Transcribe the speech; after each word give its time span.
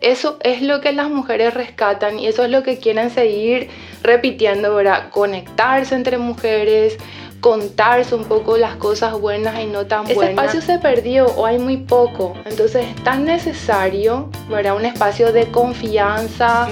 Eso 0.00 0.38
es 0.44 0.62
lo 0.62 0.80
que 0.80 0.92
las 0.92 1.10
mujeres 1.10 1.54
rescatan 1.54 2.20
y 2.20 2.28
eso 2.28 2.44
es 2.44 2.50
lo 2.50 2.62
que 2.62 2.78
quieren 2.78 3.10
seguir 3.10 3.68
repitiendo, 4.02 4.72
¿verdad? 4.72 5.10
Conectarse 5.10 5.96
entre 5.96 6.18
mujeres, 6.18 6.98
contarse 7.40 8.14
un 8.14 8.24
poco 8.24 8.58
las 8.58 8.76
cosas 8.76 9.18
buenas 9.20 9.60
y 9.60 9.66
no 9.66 9.86
tan 9.86 10.04
buenas. 10.04 10.22
Ese 10.22 10.30
espacio 10.30 10.60
se 10.60 10.78
perdió 10.78 11.26
o 11.26 11.46
hay 11.46 11.58
muy 11.58 11.78
poco, 11.78 12.34
entonces 12.44 12.86
es 12.86 13.02
tan 13.02 13.24
necesario, 13.24 14.30
¿verdad? 14.48 14.76
Un 14.76 14.84
espacio 14.84 15.32
de 15.32 15.46
confianza, 15.46 16.68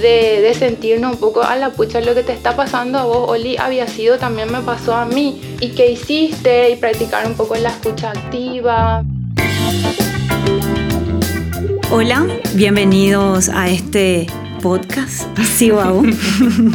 de, 0.00 0.40
de, 0.40 0.54
sentirnos 0.54 1.14
un 1.14 1.18
poco 1.18 1.42
a 1.42 1.56
la 1.56 1.70
pucha 1.70 2.00
lo 2.00 2.14
que 2.14 2.22
te 2.22 2.32
está 2.32 2.54
pasando 2.54 2.98
a 2.98 3.04
vos, 3.04 3.28
Oli, 3.28 3.56
había 3.56 3.88
sido, 3.88 4.18
también 4.18 4.52
me 4.52 4.60
pasó 4.60 4.94
a 4.94 5.04
mí. 5.04 5.40
¿Y 5.60 5.70
qué 5.70 5.90
hiciste? 5.90 6.70
Y 6.70 6.76
practicar 6.76 7.26
un 7.26 7.34
poco 7.34 7.56
la 7.56 7.70
escucha 7.70 8.10
activa. 8.10 9.04
Hola, 11.90 12.26
bienvenidos 12.54 13.48
a 13.48 13.70
este 13.70 14.26
podcast. 14.60 15.22
Sí, 15.56 15.70
wow. 15.70 16.04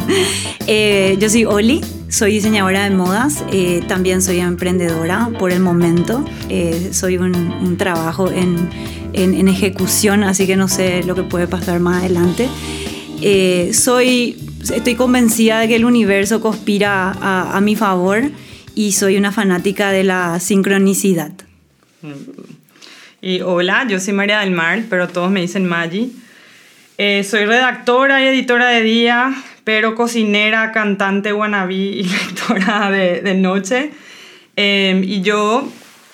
eh, 0.66 1.16
yo 1.20 1.30
soy 1.30 1.44
Oli, 1.44 1.82
soy 2.08 2.32
diseñadora 2.32 2.82
de 2.82 2.90
modas, 2.90 3.44
eh, 3.52 3.80
también 3.86 4.20
soy 4.20 4.40
emprendedora 4.40 5.30
por 5.38 5.52
el 5.52 5.60
momento. 5.60 6.24
Eh, 6.48 6.90
soy 6.92 7.16
un, 7.18 7.32
un 7.32 7.76
trabajo 7.76 8.28
en, 8.28 8.68
en, 9.12 9.34
en, 9.34 9.46
ejecución, 9.46 10.24
así 10.24 10.48
que 10.48 10.56
no 10.56 10.66
sé 10.66 11.04
lo 11.04 11.14
que 11.14 11.22
puede 11.22 11.46
pasar 11.46 11.78
más 11.78 12.02
adelante. 12.02 12.48
Soy, 13.72 14.36
estoy 14.74 14.96
convencida 14.96 15.60
de 15.60 15.68
que 15.68 15.76
el 15.76 15.84
universo 15.84 16.40
conspira 16.40 17.12
a, 17.12 17.56
a, 17.56 17.60
mi 17.60 17.76
favor 17.76 18.32
y 18.74 18.92
soy 18.92 19.16
una 19.16 19.30
fanática 19.30 19.92
de 19.92 20.02
la 20.02 20.40
sincronicidad. 20.40 21.32
Y 23.26 23.40
hola, 23.40 23.86
yo 23.88 23.98
soy 24.00 24.12
María 24.12 24.40
del 24.40 24.50
Mar, 24.50 24.82
pero 24.90 25.08
todos 25.08 25.30
me 25.30 25.40
dicen 25.40 25.64
Maggie. 25.64 26.10
Eh, 26.98 27.24
soy 27.24 27.46
redactora 27.46 28.22
y 28.22 28.26
editora 28.26 28.68
de 28.68 28.82
día, 28.82 29.34
pero 29.64 29.94
cocinera, 29.94 30.72
cantante 30.72 31.32
wannabe 31.32 31.74
y 31.74 32.02
lectora 32.02 32.90
de, 32.90 33.22
de 33.22 33.34
noche. 33.34 33.92
Eh, 34.56 35.00
y 35.06 35.22
yo, 35.22 35.66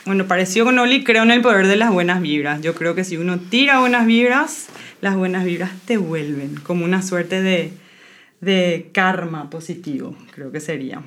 bueno, 0.06 0.28
parecido 0.28 0.66
con 0.66 0.78
Oli, 0.78 1.02
creo 1.02 1.24
en 1.24 1.32
el 1.32 1.40
poder 1.40 1.66
de 1.66 1.74
las 1.74 1.90
buenas 1.90 2.22
vibras. 2.22 2.62
Yo 2.62 2.76
creo 2.76 2.94
que 2.94 3.02
si 3.02 3.16
uno 3.16 3.40
tira 3.40 3.80
buenas 3.80 4.06
vibras, 4.06 4.68
las 5.00 5.16
buenas 5.16 5.44
vibras 5.44 5.72
te 5.86 5.96
vuelven, 5.96 6.60
como 6.62 6.84
una 6.84 7.02
suerte 7.02 7.42
de, 7.42 7.72
de 8.40 8.88
karma 8.92 9.50
positivo, 9.50 10.14
creo 10.32 10.52
que 10.52 10.60
sería. 10.60 11.02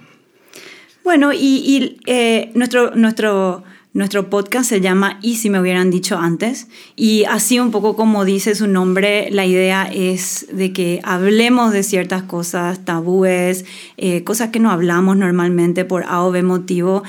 Bueno, 1.05 1.31
y, 1.31 1.37
y 1.37 1.97
eh, 2.07 2.51
nuestro, 2.55 2.93
nuestro 2.93 3.63
nuestro 3.93 4.29
podcast 4.29 4.69
se 4.69 4.81
llama 4.81 5.19
Y 5.21 5.35
si 5.35 5.49
me 5.49 5.59
hubieran 5.59 5.91
dicho 5.91 6.17
antes. 6.17 6.67
Y 6.95 7.25
así 7.25 7.59
un 7.59 7.71
poco 7.71 7.95
como 7.95 8.25
dice 8.25 8.55
su 8.55 8.67
nombre, 8.67 9.29
la 9.31 9.45
idea 9.45 9.83
es 9.83 10.47
de 10.51 10.73
que 10.73 10.99
hablemos 11.03 11.71
de 11.71 11.83
ciertas 11.83 12.23
cosas, 12.23 12.83
tabúes, 12.85 13.65
eh, 13.97 14.23
cosas 14.23 14.49
que 14.49 14.59
no 14.59 14.71
hablamos 14.71 15.15
normalmente 15.15 15.85
por 15.85 16.03
A 16.05 16.23
o 16.23 16.31
B 16.31 16.41
motivo. 16.41 17.03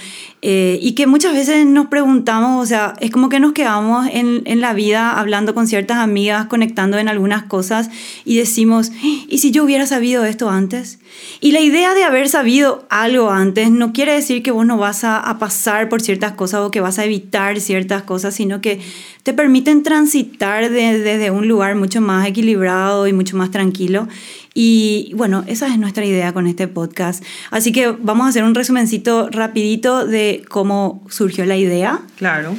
Eh, 0.46 0.78
y 0.82 0.92
que 0.92 1.06
muchas 1.06 1.32
veces 1.32 1.64
nos 1.64 1.86
preguntamos, 1.86 2.62
o 2.62 2.66
sea, 2.66 2.92
es 3.00 3.10
como 3.10 3.30
que 3.30 3.40
nos 3.40 3.54
quedamos 3.54 4.06
en, 4.12 4.42
en, 4.44 4.60
la 4.60 4.74
vida 4.74 5.18
hablando 5.18 5.54
con 5.54 5.66
ciertas 5.66 5.96
amigas, 5.96 6.48
conectando 6.48 6.98
en 6.98 7.08
algunas 7.08 7.44
cosas 7.44 7.88
y 8.26 8.36
decimos, 8.36 8.92
¿y 9.26 9.38
si 9.38 9.52
yo 9.52 9.64
hubiera 9.64 9.86
sabido 9.86 10.22
esto 10.26 10.50
antes? 10.50 10.98
Y 11.40 11.52
la 11.52 11.60
idea 11.60 11.94
de 11.94 12.04
haber 12.04 12.28
sabido 12.28 12.84
algo 12.90 13.30
antes 13.30 13.70
no 13.70 13.94
quiere 13.94 14.12
decir 14.12 14.42
que 14.42 14.50
vos 14.50 14.66
no 14.66 14.76
vas 14.76 15.02
a, 15.04 15.34
pasar 15.38 15.88
por 15.88 16.02
ciertas 16.02 16.32
cosas 16.32 16.60
o 16.60 16.70
que 16.70 16.80
vas 16.80 16.98
a 16.98 17.06
evitar 17.06 17.58
ciertas 17.58 18.02
cosas, 18.02 18.34
sino 18.34 18.60
que 18.60 18.80
te 19.22 19.32
permiten 19.32 19.82
transitar 19.82 20.68
desde 20.68 20.98
de, 20.98 21.16
de 21.16 21.30
un 21.30 21.48
lugar 21.48 21.74
mucho 21.74 22.02
más 22.02 22.26
equilibrado 22.26 23.06
y 23.06 23.14
mucho 23.14 23.38
más 23.38 23.50
tranquilo. 23.50 24.08
Y 24.54 25.12
bueno, 25.16 25.44
esa 25.48 25.66
es 25.66 25.78
nuestra 25.78 26.06
idea 26.06 26.32
con 26.32 26.46
este 26.46 26.68
podcast. 26.68 27.24
Así 27.50 27.72
que 27.72 27.88
vamos 27.88 28.26
a 28.26 28.28
hacer 28.28 28.44
un 28.44 28.54
resumencito 28.54 29.28
rapidito 29.30 30.06
de 30.06 30.44
cómo 30.48 31.04
surgió 31.10 31.44
la 31.44 31.56
idea. 31.56 32.00
Claro. 32.16 32.54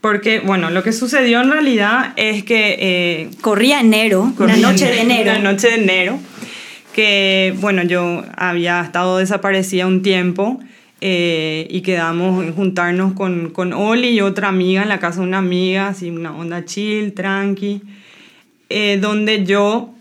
Porque, 0.00 0.40
bueno, 0.40 0.70
lo 0.70 0.82
que 0.82 0.92
sucedió 0.92 1.42
en 1.42 1.50
realidad 1.50 2.12
es 2.16 2.44
que... 2.44 2.76
Eh, 2.78 3.30
corría 3.40 3.80
enero, 3.80 4.32
corría 4.36 4.56
una 4.56 4.70
noche 4.70 4.86
de 4.86 5.00
enero. 5.00 5.30
Una 5.30 5.52
noche 5.52 5.68
de 5.68 5.74
enero, 5.76 6.18
que, 6.94 7.54
bueno, 7.60 7.82
yo 7.82 8.22
había 8.36 8.82
estado 8.82 9.18
desaparecida 9.18 9.86
un 9.86 10.02
tiempo 10.02 10.60
eh, 11.00 11.66
y 11.70 11.80
quedamos 11.80 12.44
en 12.44 12.54
juntarnos 12.54 13.14
con, 13.14 13.50
con 13.50 13.72
Oli 13.72 14.08
y 14.08 14.20
otra 14.20 14.48
amiga 14.48 14.82
en 14.82 14.88
la 14.88 14.98
casa 14.98 15.20
de 15.20 15.26
una 15.26 15.38
amiga, 15.38 15.88
así 15.88 16.10
una 16.10 16.36
onda 16.36 16.64
chill, 16.64 17.12
tranqui, 17.12 17.82
eh, 18.68 18.98
donde 19.00 19.44
yo 19.44 19.93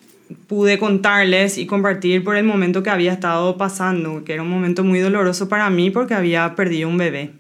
pude 0.48 0.78
contarles 0.78 1.58
y 1.58 1.66
compartir 1.66 2.24
por 2.24 2.36
el 2.36 2.44
momento 2.44 2.84
que 2.84 2.90
había 2.90 3.14
estado 3.14 3.58
pasando, 3.58 4.24
que 4.24 4.34
era 4.34 4.42
un 4.42 4.50
momento 4.50 4.84
muy 4.84 5.00
doloroso 5.00 5.50
para 5.50 5.70
mí 5.70 5.90
porque 5.90 6.14
había 6.14 6.56
perdido 6.56 6.90
un 6.90 6.98
bebé. 6.98 7.32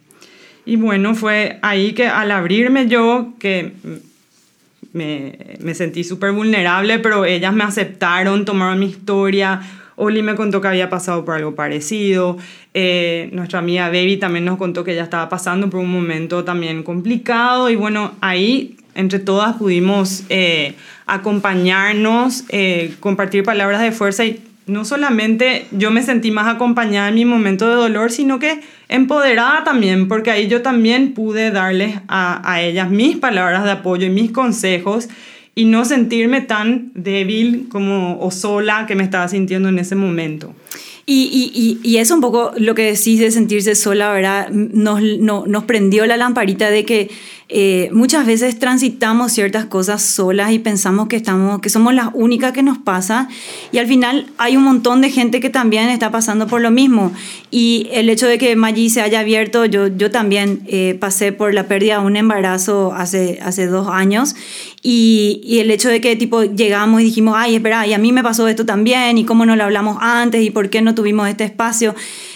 Y 0.65 0.77
bueno, 0.77 1.15
fue 1.15 1.59
ahí 1.61 1.93
que 1.93 2.07
al 2.07 2.31
abrirme 2.31 2.87
yo, 2.87 3.33
que 3.39 3.73
me, 4.93 5.37
me 5.59 5.75
sentí 5.75 6.03
súper 6.03 6.31
vulnerable, 6.31 6.99
pero 6.99 7.25
ellas 7.25 7.53
me 7.53 7.63
aceptaron, 7.63 8.45
tomaron 8.45 8.79
mi 8.79 8.85
historia. 8.85 9.61
Oli 9.95 10.23
me 10.23 10.35
contó 10.35 10.61
que 10.61 10.67
había 10.67 10.89
pasado 10.89 11.25
por 11.25 11.35
algo 11.35 11.55
parecido. 11.55 12.37
Eh, 12.73 13.29
nuestra 13.31 13.59
amiga 13.59 13.87
Baby 13.87 14.17
también 14.17 14.45
nos 14.45 14.57
contó 14.57 14.83
que 14.83 14.93
ella 14.93 15.03
estaba 15.03 15.29
pasando 15.29 15.69
por 15.69 15.79
un 15.79 15.91
momento 15.91 16.43
también 16.43 16.83
complicado. 16.83 17.69
Y 17.69 17.75
bueno, 17.75 18.13
ahí 18.21 18.77
entre 18.95 19.19
todas 19.19 19.55
pudimos 19.57 20.23
eh, 20.29 20.75
acompañarnos, 21.05 22.45
eh, 22.49 22.93
compartir 22.99 23.43
palabras 23.43 23.81
de 23.81 23.91
fuerza 23.91 24.25
y 24.25 24.41
no 24.65 24.85
solamente 24.85 25.65
yo 25.71 25.91
me 25.91 26.03
sentí 26.03 26.31
más 26.31 26.53
acompañada 26.53 27.09
en 27.09 27.15
mi 27.15 27.25
momento 27.25 27.67
de 27.67 27.75
dolor, 27.75 28.11
sino 28.11 28.39
que 28.39 28.61
empoderada 28.87 29.63
también, 29.63 30.07
porque 30.07 30.31
ahí 30.31 30.47
yo 30.47 30.61
también 30.61 31.13
pude 31.13 31.51
darles 31.51 31.99
a, 32.07 32.49
a 32.49 32.61
ellas 32.61 32.89
mis 32.89 33.17
palabras 33.17 33.65
de 33.65 33.71
apoyo 33.71 34.07
y 34.07 34.09
mis 34.09 34.31
consejos 34.31 35.09
y 35.55 35.65
no 35.65 35.85
sentirme 35.85 36.41
tan 36.41 36.91
débil 36.95 37.67
como 37.69 38.19
o 38.19 38.31
sola 38.31 38.85
que 38.87 38.95
me 38.95 39.03
estaba 39.03 39.27
sintiendo 39.27 39.69
en 39.69 39.79
ese 39.79 39.95
momento. 39.95 40.53
Y, 41.05 41.51
y, 41.53 41.79
y, 41.83 41.97
es 41.97 42.11
un 42.11 42.21
poco 42.21 42.53
lo 42.55 42.75
que 42.75 42.83
decís 42.83 43.19
de 43.19 43.29
sentirse 43.29 43.75
sola, 43.75 44.13
¿verdad? 44.13 44.49
Nos, 44.51 45.01
no, 45.01 45.45
nos 45.45 45.65
prendió 45.65 46.05
la 46.05 46.15
lamparita 46.15 46.69
de 46.69 46.85
que 46.85 47.11
eh, 47.49 47.89
muchas 47.91 48.25
veces 48.25 48.57
transitamos 48.57 49.31
ciertas 49.31 49.65
cosas 49.65 50.01
solas 50.01 50.51
y 50.51 50.59
pensamos 50.59 51.07
que, 51.07 51.17
estamos, 51.17 51.59
que 51.59 51.69
somos 51.69 51.93
las 51.93 52.09
únicas 52.13 52.53
que 52.53 52.63
nos 52.63 52.77
pasa 52.77 53.27
y 53.71 53.77
al 53.77 53.87
final 53.87 54.27
hay 54.37 54.57
un 54.57 54.63
montón 54.63 55.01
de 55.01 55.11
gente 55.11 55.39
que 55.39 55.49
también 55.49 55.89
está 55.89 56.11
pasando 56.11 56.47
por 56.47 56.61
lo 56.61 56.71
mismo. 56.71 57.11
Y 57.51 57.87
el 57.91 58.09
hecho 58.09 58.27
de 58.27 58.37
que 58.37 58.55
Maggi 58.55 58.89
se 58.89 59.01
haya 59.01 59.19
abierto, 59.19 59.65
yo, 59.65 59.87
yo 59.87 60.09
también 60.09 60.63
eh, 60.67 60.97
pasé 60.99 61.31
por 61.31 61.53
la 61.53 61.67
pérdida 61.67 61.99
de 61.99 62.05
un 62.05 62.15
embarazo 62.15 62.93
hace, 62.93 63.39
hace 63.43 63.67
dos 63.67 63.87
años 63.89 64.35
y, 64.81 65.41
y, 65.45 65.59
el 65.59 65.71
hecho 65.71 65.89
de 65.89 66.01
que 66.01 66.15
tipo 66.17 66.43
llegamos 66.43 67.01
y 67.01 67.05
dijimos, 67.05 67.35
ay, 67.37 67.55
espera, 67.55 67.87
y 67.87 67.93
a 67.93 67.97
mí 67.97 68.11
me 68.11 68.21
pasó 68.21 68.49
esto 68.49 68.65
también, 68.65 69.17
y 69.17 69.23
cómo 69.23 69.45
no 69.45 69.55
lo 69.55 69.63
hablamos 69.63 69.97
antes, 70.01 70.43
y 70.43 70.51
por 70.51 70.69
qué 70.69 70.81
no 70.81 70.93
tuvimos 70.93 71.29
este 71.29 71.45
espacio 71.45 71.95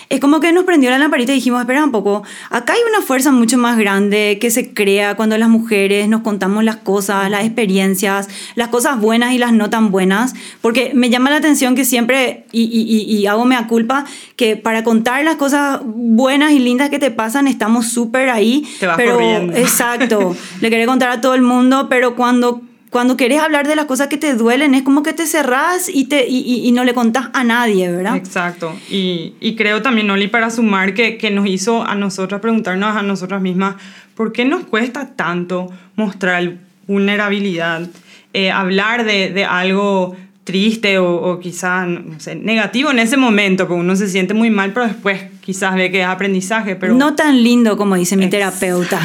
es 0.09 0.19
como 0.19 0.39
que 0.39 0.53
nos 0.53 0.63
prendió 0.63 0.89
la 0.89 0.97
lamparita 0.97 1.31
y 1.33 1.35
dijimos, 1.35 1.59
espera 1.59 1.83
un 1.83 1.91
poco, 1.91 2.23
acá 2.49 2.73
hay 2.73 2.79
una 2.89 3.05
fuerza 3.05 3.31
mucho 3.31 3.57
más 3.57 3.77
grande 3.77 4.37
que 4.39 4.49
se 4.51 4.73
crea 4.73 5.15
cuando 5.15 5.37
las 5.37 5.49
mujeres 5.49 6.07
nos 6.07 6.21
contamos 6.21 6.63
las 6.63 6.77
cosas, 6.77 7.29
las 7.29 7.43
experiencias, 7.45 8.29
las 8.55 8.69
cosas 8.69 8.99
buenas 8.99 9.33
y 9.33 9.37
las 9.37 9.51
no 9.51 9.69
tan 9.69 9.91
buenas, 9.91 10.33
porque 10.61 10.91
me 10.93 11.09
llama 11.09 11.29
la 11.29 11.37
atención 11.37 11.75
que 11.75 11.83
siempre, 11.83 12.45
y, 12.51 12.63
y, 12.63 13.17
y 13.17 13.25
hago 13.27 13.45
mea 13.45 13.67
culpa, 13.67 14.05
que 14.35 14.55
para 14.55 14.83
contar 14.83 15.23
las 15.25 15.35
cosas 15.35 15.81
buenas 15.83 16.51
y 16.53 16.59
lindas 16.59 16.89
que 16.89 16.99
te 16.99 17.11
pasan 17.11 17.47
estamos 17.47 17.87
súper 17.87 18.29
ahí. 18.29 18.65
Te 18.79 18.87
vas 18.87 18.97
pero, 18.97 19.13
corriendo. 19.13 19.53
Exacto, 19.55 20.35
le 20.61 20.69
quería 20.69 20.85
contar 20.85 21.09
a 21.09 21.21
todo 21.21 21.33
el 21.33 21.41
mundo, 21.41 21.87
pero 21.89 22.15
cuando 22.15 22.61
cuando 22.89 23.17
querés 23.17 23.41
hablar 23.41 23.67
de 23.67 23.75
las 23.75 23.85
cosas 23.85 24.07
que 24.07 24.17
te 24.17 24.33
duelen, 24.35 24.73
es 24.73 24.83
como 24.83 25.03
que 25.03 25.13
te 25.13 25.25
cerrás 25.25 25.89
y, 25.89 26.05
te, 26.05 26.25
y, 26.27 26.67
y 26.67 26.71
no 26.71 26.83
le 26.83 26.93
contás 26.93 27.29
a 27.33 27.43
nadie, 27.43 27.91
¿verdad? 27.91 28.15
Exacto. 28.15 28.73
Y, 28.89 29.33
y 29.41 29.55
creo 29.55 29.81
también, 29.81 30.09
Oli, 30.09 30.27
para 30.27 30.49
sumar, 30.49 30.93
que, 30.93 31.17
que, 31.17 31.29
nos 31.29 31.47
hizo 31.47 31.85
a 31.85 31.95
nosotras 31.95 32.39
preguntarnos 32.39 32.95
a 32.95 33.01
nosotras 33.01 33.41
mismas, 33.41 33.75
¿por 34.15 34.31
qué 34.31 34.45
nos 34.45 34.65
cuesta 34.65 35.15
tanto 35.15 35.69
mostrar 35.95 36.53
vulnerabilidad? 36.87 37.89
Eh, 38.33 38.51
hablar 38.51 39.03
de, 39.03 39.31
de 39.31 39.43
algo 39.43 40.15
triste 40.43 40.97
o, 40.97 41.13
o 41.13 41.39
quizá 41.39 41.85
no 41.85 42.19
sé, 42.19 42.35
negativo 42.35 42.91
en 42.91 42.99
ese 42.99 43.17
momento, 43.17 43.67
porque 43.67 43.81
uno 43.81 43.95
se 43.97 44.07
siente 44.07 44.33
muy 44.33 44.49
mal, 44.49 44.71
pero 44.71 44.87
después 44.87 45.23
quizás 45.47 45.75
ve 45.75 45.89
que 45.89 46.01
es 46.01 46.05
aprendizaje, 46.05 46.75
pero... 46.75 46.93
No 46.93 47.15
tan 47.15 47.41
lindo 47.41 47.77
como 47.77 47.95
dice 47.95 48.17
mi 48.17 48.29
terapeuta. 48.29 48.99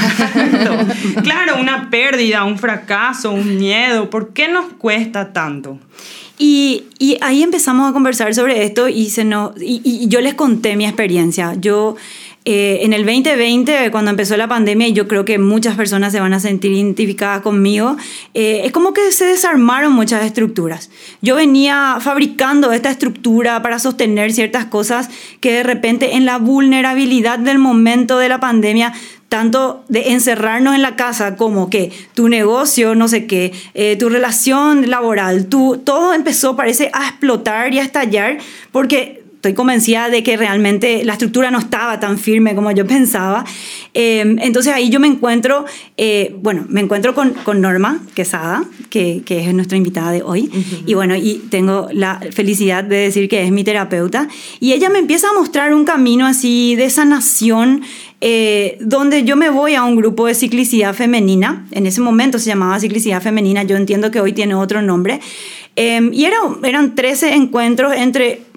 claro, 1.23 1.61
una 1.61 1.89
pérdida, 1.89 2.43
un 2.43 2.59
fracaso, 2.59 3.31
un 3.31 3.59
miedo, 3.59 4.11
¿por 4.11 4.33
qué 4.33 4.49
nos 4.49 4.73
cuesta 4.73 5.33
tanto? 5.33 5.79
Y, 6.41 6.87
y 6.99 7.17
ahí 7.21 7.45
empezamos 7.45 7.89
a 7.89 7.93
conversar 7.93 8.35
sobre 8.35 8.65
esto 8.65 8.89
y, 8.89 9.11
se 9.11 9.23
nos, 9.23 9.53
y, 9.63 9.83
y 9.85 10.09
yo 10.09 10.21
les 10.21 10.35
conté 10.35 10.75
mi 10.75 10.85
experiencia. 10.85 11.55
Yo 11.61 11.95
eh, 12.45 12.81
en 12.83 12.93
el 12.93 13.07
2020, 13.07 13.93
cuando 13.93 14.11
empezó 14.11 14.37
la 14.37 14.49
pandemia, 14.49 14.89
y 14.89 14.93
yo 14.93 15.07
creo 15.07 15.25
que 15.25 15.39
muchas 15.39 15.77
personas 15.77 16.11
se 16.13 16.19
van 16.19 16.33
a 16.33 16.41
sentir 16.41 16.73
identificadas 16.73 17.41
conmigo, 17.41 17.97
eh, 18.35 18.63
es 18.65 18.73
como 18.73 18.93
que 18.93 19.13
se 19.13 19.27
desarmaron 19.27 19.93
muchas 19.93 20.25
estructuras. 20.25 20.91
Yo 21.21 21.37
venía 21.37 21.99
fabricando 22.01 22.73
esta 22.73 22.91
estructura 22.91 23.63
para 23.63 23.79
sostener 23.79 24.33
ciertas 24.33 24.65
cosas 24.65 25.09
que 25.41 25.53
de 25.53 25.63
repente 25.63 26.17
en 26.17 26.27
la 26.27 26.39
vulnerabilidad 26.39 27.39
del 27.39 27.59
momento 27.59 28.19
de 28.19 28.29
la 28.29 28.41
pandemia 28.41 28.93
tanto 29.29 29.83
de 29.89 30.13
encerrarnos 30.13 30.75
en 30.75 30.83
la 30.83 30.95
casa 30.95 31.37
como 31.37 31.71
que 31.71 31.91
tu 32.13 32.29
negocio, 32.29 32.95
no 32.95 33.09
sé 33.09 33.27
qué, 33.27 33.55
eh, 33.73 33.97
tu 33.97 34.11
relación 34.11 34.91
laboral, 34.91 35.47
tu, 35.47 35.79
todo 35.79 36.13
empezó, 36.13 36.55
parece, 36.55 36.91
a 36.93 37.09
explotar 37.09 37.73
y 37.73 37.79
a 37.79 37.83
estallar 37.83 38.37
porque 38.73 39.22
estoy 39.43 39.55
convencida 39.55 40.09
de 40.09 40.23
que 40.23 40.37
realmente 40.37 41.05
la 41.05 41.15
estructura 41.15 41.51
no 41.51 41.59
estaba 41.59 41.99
tan 41.99 42.17
firme 42.17 42.55
como 42.55 42.71
yo 42.71 42.87
pensaba. 42.87 43.45
Em, 43.93 44.39
entonces 44.39 44.73
ahí 44.73 44.89
yo 44.89 45.01
me 45.01 45.09
encuentro, 45.09 45.65
eh, 45.97 46.33
bueno, 46.39 46.65
me 46.69 46.81
encuentro 46.81 47.13
con, 47.13 47.31
con 47.31 47.61
Norma 47.61 48.01
Quesada, 48.15 48.65
que, 48.89 49.23
que, 49.27 49.41
es 49.41 49.53
nuestra 49.53 49.77
invitada 49.77 50.13
de 50.13 50.23
hoy. 50.23 50.49
Y 50.87 50.95
bueno, 50.95 51.17
y 51.17 51.43
tengo 51.51 51.89
la 51.93 52.21
felicidad 52.31 52.85
de 52.85 52.95
decir 52.99 53.29
que 53.29 53.43
es 53.43 53.51
mi 53.51 53.65
terapeuta. 53.65 54.29
Y 54.61 54.75
ella 54.75 54.91
me 54.91 55.01
empieza 55.01 55.31
a 55.31 55.33
mostrar 55.33 55.75
un 55.75 55.85
camino 55.85 56.25
así 56.25 56.77
de 56.77 56.89
sanación. 56.89 57.83
Eh, 58.21 58.79
donde 58.81 59.25
yo 59.25 59.35
me 59.35 59.51
voy 59.51 59.75
a 59.75 59.83
un 59.83 59.97
grupo 59.97 60.29
de 60.29 60.35
ciclicidad 60.35 60.95
femenina, 60.95 61.67
en 61.73 61.89
ese 61.89 62.01
momento 62.01 62.39
se 62.39 62.47
llamaba 62.47 62.79
ciclicidad 62.79 63.21
femenina, 63.21 63.65
yo 63.65 63.77
entiendo 63.77 64.13
que 64.13 64.21
hoy 64.21 64.33
tiene 64.33 64.55
otro 64.55 64.81
nombre, 64.81 65.19
em, 65.75 66.13
y 66.15 66.27
era, 66.27 66.37
eran 66.63 66.95
13 66.95 67.35
encuentros 67.35 67.93
entre 67.97 68.52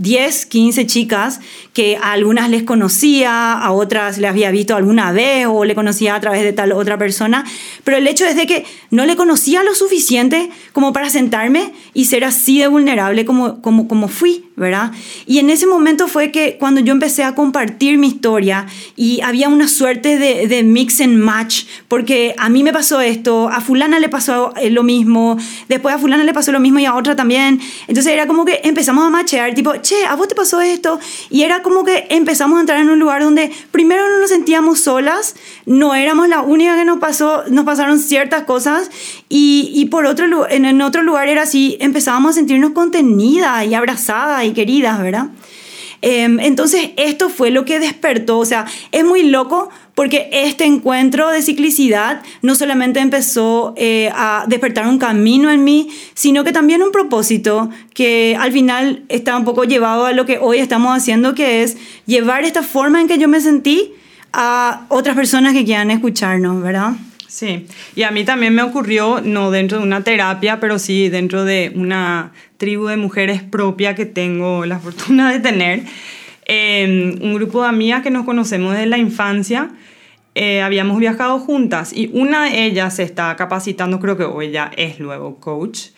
10, 0.00 0.46
15 0.46 0.86
chicas 0.86 1.40
que 1.74 1.96
a 1.96 2.12
algunas 2.12 2.48
les 2.48 2.62
conocía, 2.62 3.52
a 3.52 3.72
otras 3.72 4.18
le 4.18 4.28
había 4.28 4.50
visto 4.50 4.74
alguna 4.74 5.12
vez 5.12 5.46
o 5.46 5.64
le 5.64 5.74
conocía 5.74 6.14
a 6.14 6.20
través 6.20 6.42
de 6.42 6.52
tal 6.52 6.72
otra 6.72 6.96
persona, 6.96 7.44
pero 7.84 7.98
el 7.98 8.06
hecho 8.06 8.24
es 8.24 8.34
de 8.34 8.46
que 8.46 8.64
no 8.90 9.04
le 9.04 9.16
conocía 9.16 9.62
lo 9.62 9.74
suficiente 9.74 10.50
como 10.72 10.92
para 10.92 11.10
sentarme 11.10 11.72
y 11.92 12.06
ser 12.06 12.24
así 12.24 12.58
de 12.58 12.68
vulnerable 12.68 13.26
como, 13.26 13.60
como, 13.60 13.88
como 13.88 14.08
fui, 14.08 14.46
¿verdad? 14.60 14.92
Y 15.24 15.38
en 15.38 15.48
ese 15.48 15.66
momento 15.66 16.06
fue 16.06 16.30
que 16.30 16.58
cuando 16.58 16.82
yo 16.82 16.92
empecé 16.92 17.24
a 17.24 17.34
compartir 17.34 17.96
mi 17.96 18.08
historia 18.08 18.66
y 18.94 19.22
había 19.22 19.48
una 19.48 19.66
suerte 19.66 20.18
de, 20.18 20.46
de 20.48 20.62
mix 20.62 21.00
and 21.00 21.16
match, 21.16 21.64
porque 21.88 22.34
a 22.36 22.50
mí 22.50 22.62
me 22.62 22.70
pasó 22.70 23.00
esto, 23.00 23.48
a 23.48 23.62
fulana 23.62 23.98
le 23.98 24.10
pasó 24.10 24.52
eh, 24.60 24.68
lo 24.68 24.82
mismo, 24.82 25.38
después 25.70 25.94
a 25.94 25.98
fulana 25.98 26.24
le 26.24 26.34
pasó 26.34 26.52
lo 26.52 26.60
mismo 26.60 26.78
y 26.78 26.84
a 26.84 26.94
otra 26.94 27.16
también, 27.16 27.58
entonces 27.88 28.12
era 28.12 28.26
como 28.26 28.44
que 28.44 28.60
empezamos 28.62 29.02
a 29.02 29.08
machear, 29.08 29.54
tipo, 29.54 29.72
che, 29.80 30.04
a 30.04 30.14
vos 30.14 30.28
te 30.28 30.34
pasó 30.34 30.60
esto, 30.60 31.00
y 31.30 31.40
era 31.40 31.62
como 31.62 31.82
que 31.82 32.06
empezamos 32.10 32.58
a 32.58 32.60
entrar 32.60 32.80
en 32.80 32.90
un 32.90 32.98
lugar 32.98 33.22
donde 33.22 33.50
primero 33.70 34.06
no 34.10 34.20
nos 34.20 34.28
sentíamos 34.28 34.80
solas, 34.80 35.36
no 35.64 35.94
éramos 35.94 36.28
la 36.28 36.42
única 36.42 36.76
que 36.76 36.84
nos 36.84 36.98
pasó, 36.98 37.44
nos 37.48 37.64
pasaron 37.64 37.98
ciertas 37.98 38.42
cosas, 38.42 38.90
y, 39.32 39.86
por 39.86 40.06
otro 40.06 40.48
en, 40.50 40.64
en 40.64 40.82
otro 40.82 41.02
lugar 41.02 41.28
era 41.28 41.42
así, 41.42 41.76
empezábamos 41.80 42.32
a 42.32 42.34
sentirnos 42.34 42.72
contenidas 42.72 43.64
y 43.64 43.74
abrazadas 43.74 44.44
y 44.44 44.50
queridas, 44.52 45.00
¿verdad? 45.00 45.28
Em, 46.02 46.40
entonces, 46.40 46.90
esto 46.96 47.28
fue 47.28 47.50
lo 47.50 47.64
que 47.64 47.78
despertó, 47.78 48.38
o 48.38 48.44
sea, 48.44 48.64
es 48.90 49.04
muy 49.04 49.22
loco 49.22 49.68
porque 49.94 50.30
este 50.32 50.64
encuentro 50.64 51.28
de 51.28 51.42
ciclicidad 51.42 52.22
no 52.42 52.54
solamente 52.54 53.00
empezó 53.00 53.74
eh, 53.76 54.10
a 54.14 54.46
despertar 54.48 54.86
un 54.86 54.98
camino 54.98 55.50
en 55.50 55.62
mí, 55.62 55.90
sino 56.14 56.42
que 56.42 56.52
también 56.52 56.82
un 56.82 56.90
propósito 56.90 57.68
que 57.92 58.36
al 58.40 58.50
final 58.50 59.04
está 59.10 59.36
un 59.36 59.44
poco 59.44 59.64
llevado 59.64 60.06
a 60.06 60.12
lo 60.12 60.24
que 60.24 60.38
hoy 60.38 60.58
estamos 60.58 60.96
haciendo, 60.96 61.34
que 61.34 61.62
es 61.62 61.76
llevar 62.06 62.44
esta 62.44 62.62
forma 62.62 63.00
en 63.00 63.06
que 63.06 63.18
yo 63.18 63.28
me 63.28 63.40
sentí 63.40 63.92
a 64.32 64.86
otras 64.88 65.14
personas 65.14 65.52
que 65.52 65.64
quieran 65.64 65.90
escucharnos, 65.90 66.62
¿verdad? 66.62 66.94
Sí, 67.30 67.66
y 67.94 68.02
a 68.02 68.10
mí 68.10 68.24
también 68.24 68.56
me 68.56 68.62
ocurrió, 68.62 69.20
no 69.20 69.52
dentro 69.52 69.78
de 69.78 69.84
una 69.84 70.02
terapia, 70.02 70.58
pero 70.58 70.80
sí 70.80 71.08
dentro 71.08 71.44
de 71.44 71.70
una 71.76 72.32
tribu 72.56 72.88
de 72.88 72.96
mujeres 72.96 73.40
propia 73.40 73.94
que 73.94 74.04
tengo 74.04 74.66
la 74.66 74.80
fortuna 74.80 75.30
de 75.32 75.38
tener. 75.38 75.82
Em, 76.44 77.22
un 77.22 77.34
grupo 77.34 77.62
de 77.62 77.68
amigas 77.68 78.02
que 78.02 78.10
nos 78.10 78.24
conocemos 78.24 78.72
desde 78.72 78.86
la 78.86 78.98
infancia, 78.98 79.70
eh, 80.34 80.60
habíamos 80.60 80.98
viajado 80.98 81.38
juntas 81.38 81.92
y 81.92 82.10
una 82.12 82.46
de 82.46 82.64
ellas 82.64 82.96
se 82.96 83.04
está 83.04 83.36
capacitando, 83.36 84.00
creo 84.00 84.16
que 84.16 84.24
hoy 84.24 84.50
ya 84.50 84.72
es 84.76 84.98
luego 84.98 85.36
coach, 85.36 85.90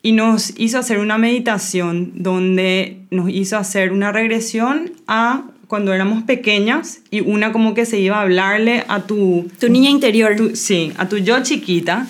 y 0.00 0.12
nos 0.12 0.58
hizo 0.58 0.78
hacer 0.78 1.00
una 1.00 1.18
meditación 1.18 2.12
donde 2.14 3.00
nos 3.10 3.28
hizo 3.28 3.58
hacer 3.58 3.92
una 3.92 4.10
regresión 4.10 4.92
a 5.06 5.50
cuando 5.68 5.92
éramos 5.92 6.24
pequeñas 6.24 7.00
y 7.10 7.20
una 7.20 7.52
como 7.52 7.74
que 7.74 7.86
se 7.86 8.00
iba 8.00 8.18
a 8.18 8.22
hablarle 8.22 8.84
a 8.88 9.02
tu... 9.02 9.48
Tu 9.60 9.68
niña 9.68 9.90
interior. 9.90 10.34
sí, 10.56 10.92
a 10.96 11.08
tu 11.08 11.18
yo 11.18 11.42
chiquita. 11.42 12.06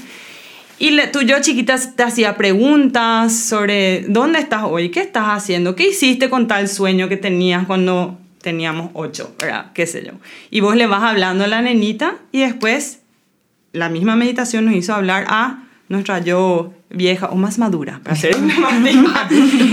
Y 0.78 0.92
le, 0.92 1.08
tu 1.08 1.22
yo 1.22 1.40
chiquita 1.40 1.76
te 1.96 2.04
hacía 2.04 2.36
preguntas 2.36 3.36
sobre 3.36 4.04
dónde 4.08 4.38
estás 4.38 4.62
hoy, 4.64 4.90
qué 4.90 5.00
estás 5.00 5.26
haciendo, 5.26 5.74
qué 5.74 5.88
hiciste 5.88 6.30
con 6.30 6.46
tal 6.46 6.68
sueño 6.68 7.08
que 7.08 7.16
tenías 7.16 7.66
cuando 7.66 8.16
teníamos 8.40 8.92
ocho, 8.94 9.34
¿verdad? 9.40 9.72
Qué 9.74 9.88
sé 9.88 10.04
yo. 10.06 10.12
Y 10.50 10.60
vos 10.60 10.76
le 10.76 10.86
vas 10.86 11.02
hablando 11.02 11.42
a 11.42 11.48
la 11.48 11.60
nenita 11.60 12.14
y 12.30 12.40
después 12.40 13.00
la 13.72 13.88
misma 13.88 14.14
meditación 14.14 14.66
nos 14.66 14.74
hizo 14.74 14.94
hablar 14.94 15.24
a 15.28 15.64
nuestra 15.88 16.20
yo 16.20 16.72
vieja 16.90 17.26
o 17.26 17.34
más 17.34 17.58
madura, 17.58 18.00
para 18.04 18.14
ser 18.14 18.36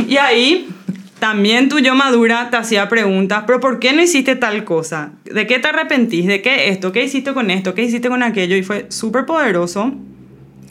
Y 0.07 0.17
ahí 0.17 0.67
también 1.25 1.69
tu 1.69 1.80
yo 1.80 1.95
madura 1.95 2.51
te 2.51 2.57
hacía 2.57 2.88
preguntas, 2.88 3.45
pero 3.48 3.60
¿por 3.60 3.80
qué 3.80 3.94
no 3.94 4.04
hiciste 4.04 4.36
tal 4.36 4.63
cosa? 4.63 5.13
¿De 5.24 5.48
qué 5.48 5.57
te 5.57 5.69
arrepentís? 5.69 6.27
¿De 6.27 6.44
qué 6.44 6.69
esto? 6.69 6.92
¿Qué 6.92 7.04
hiciste 7.04 7.33
con 7.33 7.50
esto? 7.50 7.74
¿Qué 7.74 7.81
hiciste 7.81 8.10
con 8.10 8.22
aquello? 8.22 8.56
Y 8.56 8.62
fue 8.62 8.86
súper 8.89 9.25
poderoso. 9.25 9.92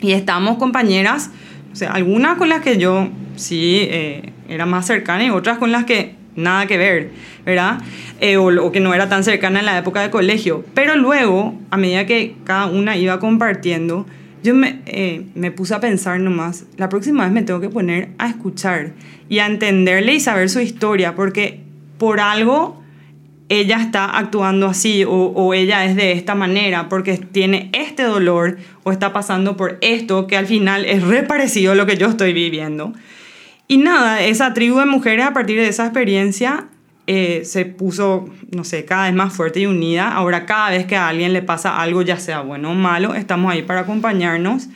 Y 0.00 0.12
estamos 0.12 0.56
compañeras, 0.58 1.32
o 1.72 1.74
sea, 1.74 1.90
algunas 1.90 2.38
con 2.38 2.48
las 2.48 2.62
que 2.62 2.78
yo 2.78 3.08
sí 3.34 3.80
eh, 3.80 4.32
era 4.48 4.64
más 4.64 4.86
cercana 4.86 5.24
y 5.24 5.30
otras 5.30 5.58
con 5.58 5.72
las 5.72 5.86
que 5.86 6.14
nada 6.36 6.68
que 6.68 6.76
ver, 6.78 7.10
¿verdad? 7.44 7.80
Eh, 8.20 8.36
o, 8.36 8.46
o, 8.62 8.70
que 8.70 8.78
no 8.78 8.94
era 8.94 9.08
tan 9.08 9.24
cercana 9.24 9.58
en 9.58 9.66
la 9.66 9.76
época 9.76 10.02
de 10.02 10.10
colegio. 10.10 10.64
Pero 10.72 10.94
luego, 10.94 11.58
a 11.72 11.76
medida 11.76 12.06
que 12.06 12.36
cada 12.44 12.66
una 12.66 12.96
iba 12.96 13.18
compartiendo, 13.18 14.06
yo 14.44 14.54
me, 14.54 14.82
eh, 14.84 15.24
me 15.34 15.50
puse 15.50 15.74
a 15.74 15.80
pensar 15.80 16.20
nomás, 16.20 16.66
la 16.76 16.90
próxima 16.90 17.24
vez 17.24 17.32
me 17.32 17.42
tengo 17.42 17.60
que 17.60 17.70
poner 17.70 18.10
a 18.18 18.28
escuchar 18.28 18.92
y 19.30 19.38
a 19.38 19.46
entenderle 19.46 20.14
y 20.14 20.20
saber 20.20 20.50
su 20.50 20.60
historia, 20.60 21.14
porque 21.14 21.62
por 21.96 22.20
algo 22.20 22.78
ella 23.48 23.80
está 23.80 24.04
actuando 24.04 24.66
así 24.66 25.02
o, 25.02 25.10
o, 25.10 25.54
ella 25.54 25.86
es 25.86 25.96
de 25.96 26.12
esta 26.12 26.34
manera 26.34 26.90
porque 26.90 27.16
tiene 27.16 27.70
este 27.72 28.02
dolor 28.02 28.58
o 28.82 28.92
está 28.92 29.14
pasando 29.14 29.56
por 29.56 29.78
esto 29.80 30.26
que 30.26 30.36
al 30.36 30.46
final 30.46 30.84
es 30.84 31.02
re 31.02 31.22
parecido 31.22 31.72
a 31.72 31.74
lo 31.74 31.86
que 31.86 31.96
yo 31.96 32.08
estoy 32.08 32.34
viviendo. 32.34 32.92
Y 33.66 33.78
nada, 33.78 34.22
esa 34.22 34.52
tribu 34.52 34.78
de 34.78 34.86
mujeres 34.86 35.24
a 35.24 35.32
partir 35.32 35.58
de 35.58 35.68
esa 35.68 35.84
experiencia 35.84 36.68
eh, 37.06 37.42
se 37.44 37.64
puso, 37.66 38.28
no 38.50 38.64
sé, 38.64 38.84
cada 38.84 39.04
vez 39.06 39.14
más 39.14 39.32
fuerte 39.32 39.60
y 39.60 39.66
unida. 39.66 40.12
Ahora 40.12 40.46
cada 40.46 40.70
vez 40.70 40.86
que 40.86 40.96
a 40.96 41.08
alguien 41.08 41.32
le 41.32 41.42
pasa 41.42 41.80
algo, 41.80 42.02
ya 42.02 42.18
sea 42.18 42.40
bueno 42.40 42.70
o 42.70 42.74
malo, 42.74 43.14
estamos 43.14 43.52
ahí 43.52 43.62
para 43.62 43.80
acompañarnos. 43.80 44.68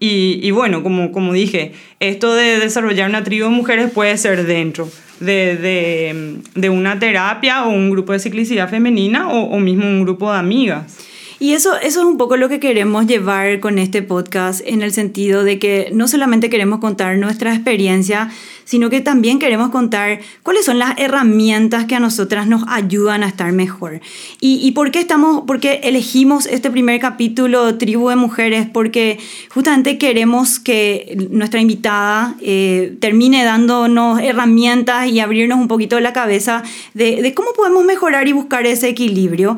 Y, 0.00 0.40
y 0.42 0.50
bueno, 0.50 0.82
como, 0.82 1.12
como 1.12 1.32
dije, 1.32 1.72
esto 2.00 2.34
de 2.34 2.58
desarrollar 2.58 3.08
una 3.08 3.24
tribu 3.24 3.44
de 3.44 3.50
mujeres 3.50 3.90
puede 3.90 4.16
ser 4.18 4.46
dentro 4.46 4.88
de, 5.20 5.56
de, 5.56 6.36
de 6.54 6.68
una 6.68 6.98
terapia 6.98 7.64
o 7.64 7.70
un 7.70 7.90
grupo 7.90 8.12
de 8.12 8.18
ciclicidad 8.18 8.68
femenina 8.68 9.28
o, 9.30 9.44
o 9.44 9.58
mismo 9.60 9.86
un 9.86 10.02
grupo 10.02 10.30
de 10.32 10.38
amigas. 10.38 10.98
Y 11.40 11.52
eso, 11.52 11.76
eso 11.76 12.00
es 12.00 12.06
un 12.06 12.16
poco 12.16 12.36
lo 12.36 12.48
que 12.48 12.60
queremos 12.60 13.06
llevar 13.06 13.60
con 13.60 13.78
este 13.78 14.02
podcast, 14.02 14.62
en 14.64 14.82
el 14.82 14.92
sentido 14.92 15.42
de 15.44 15.58
que 15.58 15.90
no 15.92 16.06
solamente 16.06 16.48
queremos 16.48 16.78
contar 16.78 17.18
nuestra 17.18 17.52
experiencia, 17.52 18.30
sino 18.64 18.90
que 18.90 19.00
también 19.00 19.38
queremos 19.38 19.70
contar 19.70 20.20
cuáles 20.42 20.64
son 20.64 20.78
las 20.78 20.98
herramientas 20.98 21.84
que 21.86 21.94
a 21.94 22.00
nosotras 22.00 22.46
nos 22.46 22.64
ayudan 22.68 23.22
a 23.22 23.28
estar 23.28 23.52
mejor. 23.52 24.00
¿Y, 24.40 24.60
y 24.62 24.72
por, 24.72 24.90
qué 24.90 25.00
estamos, 25.00 25.44
por 25.46 25.60
qué 25.60 25.80
elegimos 25.84 26.46
este 26.46 26.70
primer 26.70 27.00
capítulo, 27.00 27.76
Tribu 27.76 28.08
de 28.08 28.16
Mujeres? 28.16 28.66
Porque 28.72 29.18
justamente 29.50 29.98
queremos 29.98 30.58
que 30.58 31.16
nuestra 31.30 31.60
invitada 31.60 32.36
eh, 32.40 32.96
termine 33.00 33.44
dándonos 33.44 34.20
herramientas 34.20 35.08
y 35.08 35.20
abrirnos 35.20 35.58
un 35.58 35.68
poquito 35.68 36.00
la 36.00 36.12
cabeza 36.12 36.62
de, 36.94 37.22
de 37.22 37.34
cómo 37.34 37.52
podemos 37.54 37.84
mejorar 37.84 38.28
y 38.28 38.32
buscar 38.32 38.66
ese 38.66 38.88
equilibrio. 38.88 39.56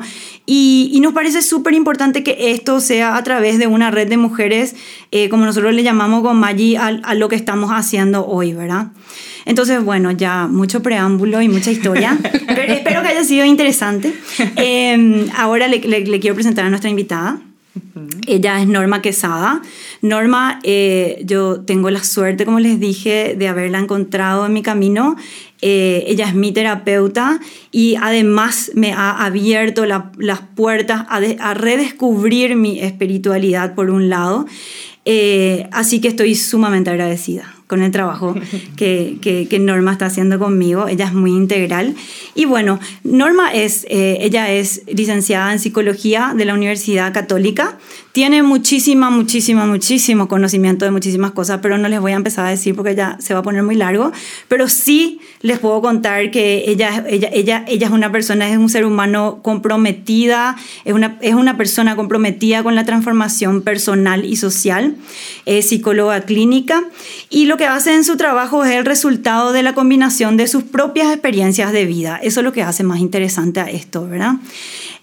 Y, 0.49 0.89
y 0.93 1.01
nos 1.01 1.13
parece 1.13 1.41
súper 1.41 1.73
importante 1.73 2.23
que 2.23 2.51
esto 2.51 2.79
sea 2.79 3.17
a 3.17 3.23
través 3.23 3.59
de 3.59 3.67
una 3.67 3.91
red 3.91 4.07
de 4.07 4.15
mujeres, 4.15 4.75
eh, 5.11 5.27
como 5.27 5.45
nosotros 5.45 5.73
le 5.73 5.83
llamamos 5.83 6.21
con 6.21 6.39
Maggi, 6.39 6.77
a, 6.77 6.87
a 6.87 7.15
lo 7.15 7.27
que 7.27 7.35
estamos 7.35 7.71
haciendo 7.71 8.25
hoy, 8.25 8.53
¿verdad? 8.53 8.87
Entonces, 9.45 9.83
bueno, 9.83 10.11
ya 10.11 10.47
mucho 10.47 10.81
preámbulo 10.81 11.41
y 11.41 11.49
mucha 11.49 11.71
historia. 11.71 12.17
Pero 12.47 12.73
espero 12.73 13.01
que 13.01 13.07
haya 13.07 13.23
sido 13.23 13.45
interesante. 13.45 14.13
Eh, 14.57 15.27
ahora 15.35 15.67
le, 15.67 15.79
le, 15.79 16.01
le, 16.01 16.19
quiero 16.19 16.35
presentar 16.35 16.65
a 16.65 16.69
nuestra 16.69 16.89
invitada. 16.89 17.39
Ella 18.27 18.61
es 18.61 18.67
Norma 18.67 19.01
Quesada. 19.01 19.61
Norma, 20.01 20.59
eh, 20.63 21.21
yo 21.25 21.61
tengo 21.61 21.89
la 21.89 22.03
suerte, 22.03 22.45
como 22.45 22.59
les 22.59 22.79
dije, 22.79 23.35
de 23.37 23.47
haberla 23.47 23.79
encontrado 23.79 24.45
en 24.45 24.53
mi 24.53 24.61
camino 24.61 25.15
Eh, 25.63 26.03
ella 26.05 26.27
es 26.27 26.35
mi 26.35 26.51
terapeuta 26.51 27.39
y 27.71 27.95
además 27.95 28.69
me 28.75 28.93
ha 28.93 29.25
abierto 29.25 29.87
las 29.87 30.41
puertas 30.55 31.07
a, 31.09 31.53
redescubrir 31.55 32.55
mi 32.55 32.79
espiritualidad 32.79 33.73
por 33.73 33.89
un 33.89 34.07
lado. 34.07 34.45
Eh, 35.05 35.67
así 35.71 35.99
que 35.99 36.09
estoy 36.09 36.35
sumamente 36.35 36.91
agradecida 36.91 37.56
con 37.67 37.81
el 37.81 37.91
trabajo 37.91 38.33
que, 38.77 39.17
que, 39.21 39.59
Norma 39.59 39.91
está 39.91 40.05
haciendo 40.05 40.39
conmigo. 40.39 40.87
Ella 40.87 41.05
es 41.05 41.13
muy 41.13 41.31
integral. 41.31 41.95
Y 42.33 42.45
bueno, 42.45 42.79
Norma 43.03 43.51
es, 43.53 43.85
eh, 43.89 44.19
ella 44.21 44.49
es 44.51 44.83
licenciada 44.87 45.51
en 45.51 45.59
psicología 45.59 46.33
de 46.35 46.45
la 46.45 46.53
Universidad 46.53 47.13
Católica. 47.13 47.77
Tiene 48.13 48.41
muchísima, 48.41 49.09
muchísima, 49.09 49.65
muchísimo 49.65 50.27
conocimiento 50.27 50.85
de 50.85 50.91
muchísimas 50.91 51.31
cosas, 51.31 51.59
pero 51.61 51.77
no 51.77 51.89
les 51.89 51.99
voy 51.99 52.13
a 52.13 52.15
empezar 52.15 52.45
a 52.45 52.49
decir 52.49 52.73
porque 52.73 52.95
ya 52.95 53.17
se 53.19 53.33
va 53.33 53.41
a 53.41 53.43
poner 53.43 53.63
muy 53.63 53.75
largo. 53.75 54.13
Pero 54.47 54.69
sí 54.69 55.19
les 55.41 55.59
puedo 55.59 55.81
contar 55.81 56.31
que 56.31 56.63
ella, 56.67 57.03
ella, 57.07 57.29
ella, 57.33 57.65
ella 57.67 57.87
es 57.87 57.93
una 57.93 58.11
persona, 58.11 58.49
es 58.49 58.57
un 58.57 58.69
ser 58.69 58.85
humano 58.85 59.39
comprometida, 59.43 60.55
es 60.85 60.93
una, 60.93 61.17
es 61.21 61.35
una 61.35 61.57
persona 61.57 61.95
comprometida 61.97 62.63
con 62.63 62.75
la 62.75 62.85
transformación 62.85 63.61
personal 63.61 64.23
y 64.23 64.37
social, 64.37 64.95
es 65.45 65.69
psicóloga 65.69 66.21
clínica 66.21 66.83
y 67.29 67.45
lo 67.45 67.56
que 67.57 67.65
hace 67.65 67.93
en 67.93 68.03
su 68.03 68.17
trabajo 68.17 68.63
es 68.63 68.71
el 68.71 68.85
resultado 68.85 69.51
de 69.51 69.63
la 69.63 69.73
combinación 69.73 70.37
de 70.37 70.47
sus 70.47 70.63
propias 70.63 71.11
experiencias 71.11 71.71
de 71.71 71.85
vida. 71.85 72.19
Eso 72.21 72.39
es 72.39 72.43
lo 72.43 72.53
que 72.53 72.63
hace 72.63 72.83
más 72.83 72.99
interesante 72.99 73.59
a 73.59 73.69
esto, 73.69 74.07
¿verdad? 74.07 74.35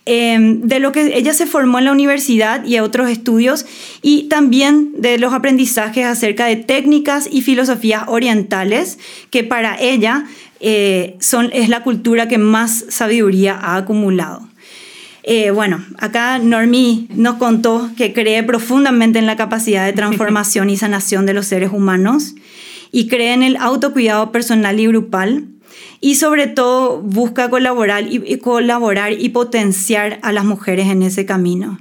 Em, 0.07 0.61
de 0.61 0.81
lo 0.81 0.93
que 0.93 1.17
ella 1.17 1.33
se 1.33 1.47
formó 1.47 1.79
en 1.79 1.87
la 1.87 1.93
universidad 1.93 2.65
y 2.65 2.77
a 2.77 2.83
otros 2.83 3.09
estudios 3.09 3.65
y 4.03 4.25
también 4.25 4.93
de 4.99 5.19
los 5.19 5.33
aprendizajes 5.33 6.05
acerca 6.05 6.45
de 6.47 6.57
técnicas 6.57 7.27
y 7.31 7.41
filosofías 7.41 8.05
orientales 8.09 8.99
que 9.31 9.45
para 9.45 9.81
ella 9.81 10.25
eh, 10.61 11.17
son, 11.21 11.49
es 11.55 11.71
la 11.71 11.83
cultura 11.83 12.29
que 12.29 12.37
más 12.37 12.85
sabiduría 12.91 13.59
ha 13.59 13.77
acumulado. 13.77 14.47
Eh, 15.23 15.51
bueno, 15.51 15.83
acá 15.97 16.39
Normi 16.39 17.09
nos 17.15 17.37
contó 17.37 17.91
que 17.97 18.13
cree 18.13 18.43
profundamente 18.43 19.19
en 19.19 19.25
la 19.25 19.37
capacidad 19.37 19.87
de 19.87 19.95
transformación 19.95 20.69
y 20.69 20.77
sanación 20.77 21.25
de 21.25 21.33
los 21.33 21.47
seres 21.47 21.71
humanos 21.73 22.35
y 22.93 23.09
cree 23.09 23.33
en 23.33 23.43
el 23.43 23.57
autocuidado 23.57 24.33
personal 24.33 24.79
y 24.81 24.87
grupal 24.87 25.49
y 26.05 26.17
sobre 26.17 26.47
todo 26.47 27.01
busca 27.01 27.49
colaborar 27.49 28.05
y, 28.07 28.37
colaborar 28.37 29.13
y 29.13 29.31
potenciar 29.31 30.19
a 30.23 30.33
las 30.33 30.45
mujeres 30.45 30.89
en 30.89 31.03
ese 31.03 31.25
camino. 31.25 31.79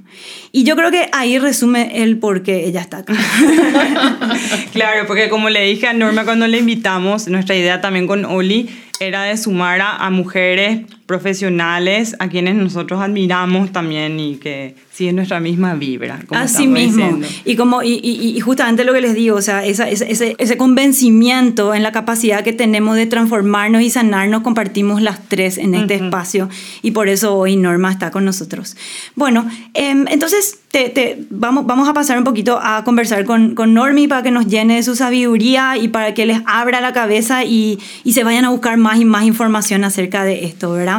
Y 0.50 0.64
yo 0.64 0.76
creo 0.76 0.90
que 0.90 1.10
ahí 1.12 1.38
resume 1.38 2.02
el 2.02 2.16
por 2.18 2.42
qué 2.42 2.64
ella 2.64 2.80
está 2.80 2.98
acá. 2.98 3.12
claro, 4.72 5.06
porque 5.06 5.28
como 5.28 5.50
le 5.50 5.62
dije 5.64 5.88
a 5.88 5.92
Norma 5.92 6.24
cuando 6.24 6.46
le 6.46 6.58
invitamos, 6.58 7.28
nuestra 7.28 7.54
idea 7.54 7.82
también 7.82 8.06
con 8.06 8.24
Oli 8.24 8.70
era 8.98 9.24
de 9.24 9.36
sumar 9.36 9.80
a, 9.82 10.08
mujeres 10.08 10.80
profesionales 11.06 12.16
a 12.18 12.28
quienes 12.28 12.54
nosotros 12.54 13.00
admiramos 13.00 13.72
también 13.72 14.18
y 14.18 14.36
que 14.36 14.74
siguen 14.90 15.16
nuestra 15.16 15.38
misma 15.38 15.74
vibra. 15.74 16.20
Así 16.30 16.66
mismo. 16.66 17.18
Y, 17.44 17.56
como, 17.56 17.82
y, 17.82 18.00
y, 18.00 18.40
justamente 18.40 18.84
lo 18.84 18.92
que 18.92 19.00
les 19.00 19.14
digo, 19.14 19.36
o 19.36 19.42
sea, 19.42 19.64
esa, 19.64 19.88
ese, 19.90 20.36
ese, 20.38 20.56
convencimiento 20.56 21.74
en 21.74 21.82
la 21.82 21.90
capacidad 21.92 22.42
que 22.44 22.52
tenemos 22.52 22.96
de 22.96 23.06
transformarnos 23.06 23.82
y 23.82 23.90
sanarnos, 23.90 24.42
compartimos 24.42 25.02
las 25.02 25.28
tres 25.28 25.58
en 25.58 25.74
este 25.74 25.96
espacio 25.96 26.48
y 26.80 26.92
por 26.92 27.08
eso 27.08 27.36
hoy 27.36 27.56
Norma 27.56 27.90
está 27.90 28.10
con 28.10 28.24
nosotros. 28.24 28.76
Bueno, 29.16 29.46
em, 29.74 30.06
entonces 30.08 30.60
te, 30.70 31.26
vamos, 31.30 31.66
vamos 31.66 31.88
a 31.88 31.92
pasar 31.92 32.16
un 32.16 32.24
poquito 32.24 32.58
a 32.62 32.84
conversar 32.84 33.24
con, 33.24 33.54
con 33.54 33.74
Normi 33.74 34.08
para 34.08 34.22
que 34.22 34.30
nos 34.30 34.46
llene 34.46 34.76
de 34.76 34.82
su 34.84 34.96
sabiduría 34.96 35.76
y 35.76 35.88
para 35.88 36.14
que 36.14 36.24
les 36.24 36.40
abra 36.46 36.80
la 36.80 36.92
cabeza 36.92 37.44
y, 37.44 37.80
y 38.04 38.12
se 38.12 38.24
vayan 38.24 38.44
a 38.44 38.50
buscar 38.50 38.76
más 38.76 39.00
y 39.00 39.04
más 39.04 39.24
información 39.24 39.84
acerca 39.84 40.24
de 40.24 40.44
esto, 40.44 40.72
¿verdad? 40.72 40.93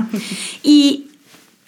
Y 0.64 1.08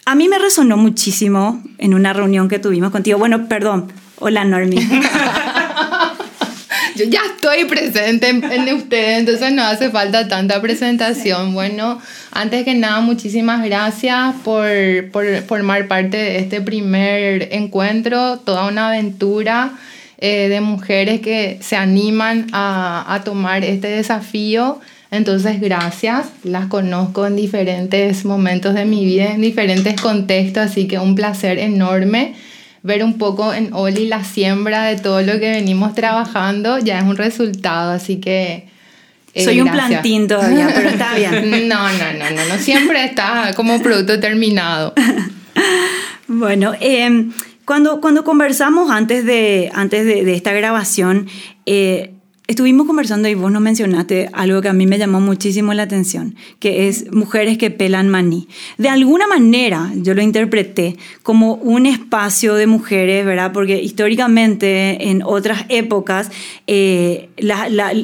a 0.04 0.14
mí 0.14 0.28
me 0.28 0.38
resonó 0.38 0.76
muchísimo 0.76 1.62
en 1.78 1.94
una 1.94 2.12
reunión 2.12 2.48
que 2.48 2.58
tuvimos 2.58 2.90
contigo. 2.90 3.18
Bueno, 3.18 3.46
perdón. 3.48 3.92
Hola, 4.20 4.44
Normi. 4.44 4.76
Yo 6.96 7.04
ya 7.04 7.20
estoy 7.26 7.66
presente 7.66 8.28
en, 8.28 8.42
en 8.42 8.74
ustedes, 8.74 9.20
entonces 9.20 9.52
no 9.52 9.62
hace 9.62 9.90
falta 9.90 10.26
tanta 10.26 10.60
presentación. 10.60 11.54
Bueno, 11.54 12.00
antes 12.32 12.64
que 12.64 12.74
nada, 12.74 13.00
muchísimas 13.00 13.64
gracias 13.64 14.34
por, 14.42 14.66
por 15.12 15.24
formar 15.42 15.86
parte 15.86 16.16
de 16.16 16.38
este 16.38 16.60
primer 16.60 17.50
encuentro, 17.52 18.38
toda 18.38 18.66
una 18.66 18.88
aventura 18.88 19.74
eh, 20.18 20.48
de 20.48 20.60
mujeres 20.60 21.20
que 21.20 21.58
se 21.60 21.76
animan 21.76 22.48
a, 22.52 23.14
a 23.14 23.22
tomar 23.22 23.62
este 23.62 23.86
desafío. 23.86 24.80
Entonces, 25.10 25.60
gracias. 25.60 26.28
Las 26.44 26.66
conozco 26.66 27.26
en 27.26 27.36
diferentes 27.36 28.24
momentos 28.24 28.74
de 28.74 28.84
mi 28.84 29.04
vida, 29.04 29.32
en 29.32 29.40
diferentes 29.40 30.00
contextos, 30.00 30.70
así 30.70 30.86
que 30.86 30.98
un 30.98 31.14
placer 31.14 31.58
enorme 31.58 32.34
ver 32.82 33.02
un 33.02 33.18
poco 33.18 33.52
en 33.52 33.72
Oli 33.72 34.06
la 34.06 34.24
siembra 34.24 34.84
de 34.84 34.96
todo 34.96 35.20
lo 35.22 35.32
que 35.32 35.50
venimos 35.50 35.94
trabajando, 35.94 36.78
ya 36.78 36.98
es 36.98 37.04
un 37.04 37.16
resultado, 37.16 37.92
así 37.92 38.16
que... 38.16 38.68
Eh, 39.34 39.44
Soy 39.44 39.60
un 39.60 39.70
plantín 39.70 40.26
todavía, 40.26 40.70
pero 40.74 40.88
está 40.90 41.14
bien. 41.14 41.68
No, 41.68 41.88
no, 41.88 42.12
no, 42.18 42.30
no, 42.30 42.44
no, 42.48 42.58
siempre 42.58 43.04
está 43.04 43.52
como 43.54 43.80
producto 43.80 44.18
terminado. 44.20 44.94
bueno, 46.28 46.72
em, 46.80 47.32
cuando, 47.64 48.00
cuando 48.00 48.24
conversamos 48.24 48.90
antes 48.90 49.24
de, 49.26 49.70
antes 49.74 50.06
de, 50.06 50.24
de 50.24 50.34
esta 50.34 50.52
grabación, 50.52 51.28
eh, 51.66 52.14
Estuvimos 52.48 52.86
conversando 52.86 53.28
y 53.28 53.34
vos 53.34 53.52
nos 53.52 53.60
mencionaste 53.60 54.30
algo 54.32 54.62
que 54.62 54.70
a 54.70 54.72
mí 54.72 54.86
me 54.86 54.96
llamó 54.96 55.20
muchísimo 55.20 55.74
la 55.74 55.82
atención, 55.82 56.34
que 56.60 56.88
es 56.88 57.12
mujeres 57.12 57.58
que 57.58 57.70
pelan 57.70 58.08
maní. 58.08 58.48
De 58.78 58.88
alguna 58.88 59.26
manera 59.26 59.92
yo 59.96 60.14
lo 60.14 60.22
interpreté 60.22 60.96
como 61.22 61.56
un 61.56 61.84
espacio 61.84 62.54
de 62.54 62.66
mujeres, 62.66 63.26
¿verdad? 63.26 63.52
Porque 63.52 63.82
históricamente 63.82 65.10
en 65.10 65.22
otras 65.22 65.66
épocas, 65.68 66.30
eh, 66.66 67.28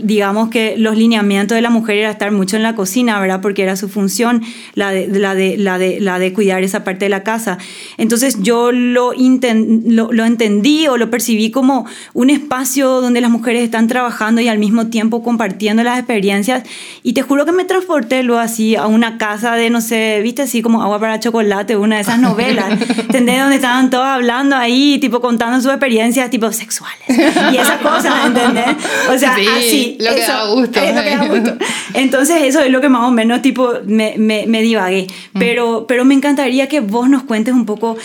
digamos 0.02 0.50
que 0.50 0.74
los 0.76 0.98
lineamientos 0.98 1.56
de 1.56 1.62
la 1.62 1.70
mujer 1.70 1.96
era 1.96 2.10
estar 2.10 2.30
mucho 2.30 2.56
en 2.56 2.64
la 2.64 2.74
cocina, 2.74 3.18
¿verdad? 3.20 3.40
Porque 3.40 3.62
era 3.62 3.76
su 3.76 3.88
función 3.88 4.42
la 4.74 4.90
de, 4.90 5.06
la 5.08 5.34
de, 5.34 5.56
la 5.56 5.78
de, 5.78 6.00
la 6.00 6.18
de 6.18 6.34
cuidar 6.34 6.62
esa 6.62 6.84
parte 6.84 7.06
de 7.06 7.08
la 7.08 7.22
casa. 7.22 7.56
Entonces 7.96 8.36
yo 8.42 8.72
lo, 8.72 9.14
lo, 9.14 10.12
lo 10.12 10.24
entendí 10.26 10.86
o 10.86 10.98
lo 10.98 11.08
percibí 11.08 11.50
como 11.50 11.86
un 12.12 12.28
espacio 12.28 13.00
donde 13.00 13.22
las 13.22 13.30
mujeres 13.30 13.62
están 13.62 13.88
trabajando 13.88 14.33
y 14.40 14.48
al 14.48 14.58
mismo 14.58 14.88
tiempo 14.88 15.22
compartiendo 15.22 15.82
las 15.82 15.98
experiencias. 15.98 16.62
Y 17.02 17.12
te 17.12 17.22
juro 17.22 17.44
que 17.44 17.52
me 17.52 17.64
transporté 17.64 18.22
luego 18.22 18.40
así 18.40 18.76
a 18.76 18.86
una 18.86 19.18
casa 19.18 19.54
de, 19.56 19.70
no 19.70 19.80
sé, 19.80 20.20
viste, 20.22 20.42
así 20.42 20.62
como 20.62 20.82
agua 20.82 20.98
para 21.00 21.20
chocolate, 21.20 21.76
una 21.76 21.96
de 21.96 22.02
esas 22.02 22.18
novelas, 22.18 22.72
¿entendés? 22.98 23.40
Donde 23.40 23.56
estaban 23.56 23.90
todos 23.90 24.04
hablando 24.04 24.56
ahí, 24.56 24.98
tipo 24.98 25.20
contando 25.20 25.60
sus 25.60 25.70
experiencias, 25.70 26.30
tipo 26.30 26.50
sexuales. 26.52 27.04
Y 27.08 27.56
esas 27.56 27.80
cosas, 27.80 28.26
¿entendés? 28.26 28.76
O 29.10 29.18
sea, 29.18 29.34
así. 29.56 29.96
Lo 30.00 30.14
que 30.14 30.26
da 30.26 30.46
gusto. 30.46 30.80
Es 30.80 30.94
lo 30.94 31.02
que 31.02 31.10
da 31.10 31.26
gusto. 31.26 31.64
Entonces, 31.94 32.42
eso 32.42 32.60
es 32.60 32.70
lo 32.70 32.80
que 32.80 32.88
más 32.88 33.08
o 33.08 33.10
menos, 33.10 33.42
tipo, 33.42 33.72
me, 33.86 34.14
me, 34.18 34.46
me 34.46 34.62
divagué. 34.62 35.06
Mm. 35.32 35.38
Pero, 35.38 35.86
pero 35.86 36.04
me 36.04 36.14
encantaría 36.14 36.68
que 36.68 36.80
vos 36.80 37.08
nos 37.08 37.22
cuentes 37.22 37.54
un 37.54 37.66
poco 37.66 37.96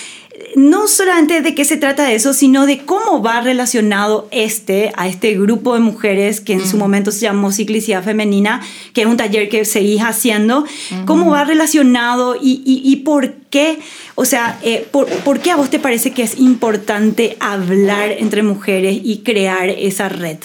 no 0.55 0.87
solamente 0.87 1.41
de 1.41 1.55
qué 1.55 1.65
se 1.65 1.77
trata 1.77 2.05
de 2.05 2.15
eso, 2.15 2.33
sino 2.33 2.65
de 2.65 2.79
cómo 2.79 3.21
va 3.21 3.41
relacionado 3.41 4.27
este 4.31 4.91
a 4.95 5.07
este 5.07 5.35
grupo 5.35 5.73
de 5.73 5.79
mujeres 5.79 6.41
que 6.41 6.53
en 6.53 6.65
su 6.65 6.77
momento 6.77 7.11
se 7.11 7.21
llamó 7.21 7.51
Ciclicidad 7.51 8.03
Femenina, 8.03 8.61
que 8.93 9.01
es 9.01 9.07
un 9.07 9.17
taller 9.17 9.49
que 9.49 9.65
seguís 9.65 10.01
haciendo, 10.01 10.65
cómo 11.05 11.31
va 11.31 11.43
relacionado 11.43 12.35
y, 12.35 12.61
y, 12.65 12.95
por 12.97 13.33
qué, 13.49 13.79
o 14.15 14.25
sea, 14.25 14.59
eh, 14.63 14.87
por, 14.91 15.07
por, 15.07 15.39
qué 15.39 15.51
a 15.51 15.55
vos 15.55 15.69
te 15.69 15.79
parece 15.79 16.11
que 16.11 16.23
es 16.23 16.39
importante 16.39 17.37
hablar 17.39 18.11
entre 18.11 18.43
mujeres 18.43 18.99
y 19.03 19.19
crear 19.19 19.69
esa 19.69 20.09
red. 20.09 20.37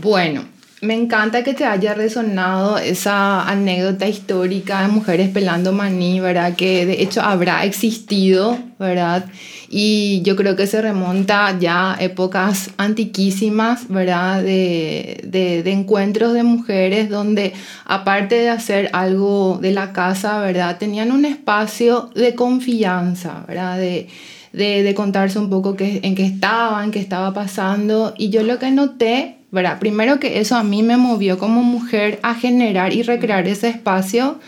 Bueno, 0.00 0.44
me 0.80 0.94
encanta 0.94 1.42
que 1.42 1.54
te 1.54 1.64
haya 1.64 1.94
resonado 1.94 2.78
esa 2.78 3.48
anécdota 3.48 4.06
histórica 4.06 4.82
de 4.82 4.88
mujeres 4.88 5.28
pelando 5.30 5.72
maní, 5.72 6.20
¿verdad? 6.20 6.54
Que 6.54 6.86
de 6.86 7.02
hecho 7.02 7.20
habrá 7.20 7.64
existido, 7.64 8.56
¿verdad? 8.78 9.24
Y 9.68 10.22
yo 10.22 10.36
creo 10.36 10.54
que 10.54 10.68
se 10.68 10.80
remonta 10.80 11.58
ya 11.58 11.94
a 11.94 12.02
épocas 12.02 12.70
antiquísimas, 12.76 13.88
¿verdad? 13.88 14.42
De, 14.42 15.20
de, 15.26 15.64
de, 15.64 15.72
encuentros 15.72 16.32
de 16.32 16.44
mujeres 16.44 17.10
donde, 17.10 17.54
aparte 17.84 18.36
de 18.36 18.48
hacer 18.48 18.88
algo 18.92 19.58
de 19.60 19.72
la 19.72 19.92
casa, 19.92 20.38
¿verdad? 20.40 20.78
Tenían 20.78 21.10
un 21.10 21.24
espacio 21.24 22.10
de 22.14 22.36
confianza, 22.36 23.44
¿verdad? 23.48 23.78
De, 23.78 24.06
de, 24.52 24.84
de 24.84 24.94
contarse 24.94 25.40
un 25.40 25.50
poco 25.50 25.74
qué, 25.74 25.98
en 26.04 26.14
qué 26.14 26.24
estaban, 26.24 26.92
qué 26.92 27.00
estaba 27.00 27.34
pasando. 27.34 28.14
Y 28.16 28.30
yo 28.30 28.44
lo 28.44 28.60
que 28.60 28.70
noté 28.70 29.37
¿verdad? 29.50 29.78
Primero 29.78 30.20
que 30.20 30.40
eso 30.40 30.56
a 30.56 30.62
mí 30.62 30.82
me 30.82 30.96
movió 30.96 31.38
como 31.38 31.62
mujer 31.62 32.18
a 32.22 32.34
generar 32.34 32.92
y 32.92 33.02
recrear 33.02 33.48
ese 33.48 33.68
espacio, 33.68 34.38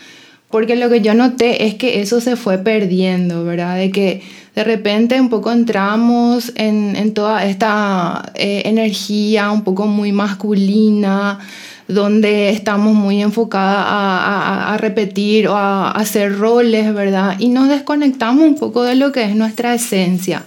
porque 0.49 0.75
lo 0.75 0.89
que 0.89 1.01
yo 1.01 1.13
noté 1.13 1.65
es 1.65 1.75
que 1.75 2.01
eso 2.01 2.21
se 2.21 2.35
fue 2.35 2.57
perdiendo, 2.57 3.43
¿verdad? 3.43 3.77
De 3.77 3.89
que 3.89 4.21
de 4.53 4.63
repente 4.63 5.19
un 5.19 5.29
poco 5.29 5.51
entramos 5.51 6.51
en, 6.55 7.13
toda 7.13 7.45
esta 7.45 8.31
eh, 8.35 8.63
energía 8.65 9.49
un 9.51 9.63
poco 9.63 9.87
muy 9.87 10.11
masculina, 10.11 11.39
donde 11.87 12.49
estamos 12.49 12.93
muy 12.93 13.21
enfocadas 13.21 13.85
a, 13.87 14.77
repetir 14.77 15.47
o 15.47 15.55
a, 15.55 15.91
hacer 15.91 16.37
roles, 16.37 16.93
¿verdad? 16.93 17.35
Y 17.39 17.49
nos 17.49 17.69
desconectamos 17.69 18.43
un 18.43 18.55
poco 18.55 18.83
de 18.83 18.95
lo 18.95 19.11
que 19.11 19.23
es 19.23 19.35
nuestra 19.35 19.73
esencia. 19.73 20.43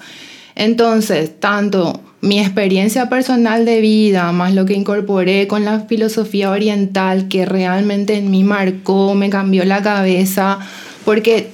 Entonces, 0.55 1.41
tanto 1.41 2.01
mi 2.25 2.41
experiencia 2.41 3.11
personal 3.11 3.67
de 3.67 3.81
vida, 3.81 4.33
más 4.33 4.55
lo 4.55 4.65
que 4.65 4.73
incorporé 4.73 5.47
con 5.47 5.65
la 5.65 5.81
filosofía 5.81 6.51
oriental, 6.51 7.29
que 7.29 7.45
realmente 7.45 8.15
en 8.15 8.31
mí 8.31 8.45
marcó, 8.45 9.15
me 9.15 9.29
cambió 9.29 9.65
la 9.65 9.83
cabeza, 9.83 10.59
porque 11.05 11.51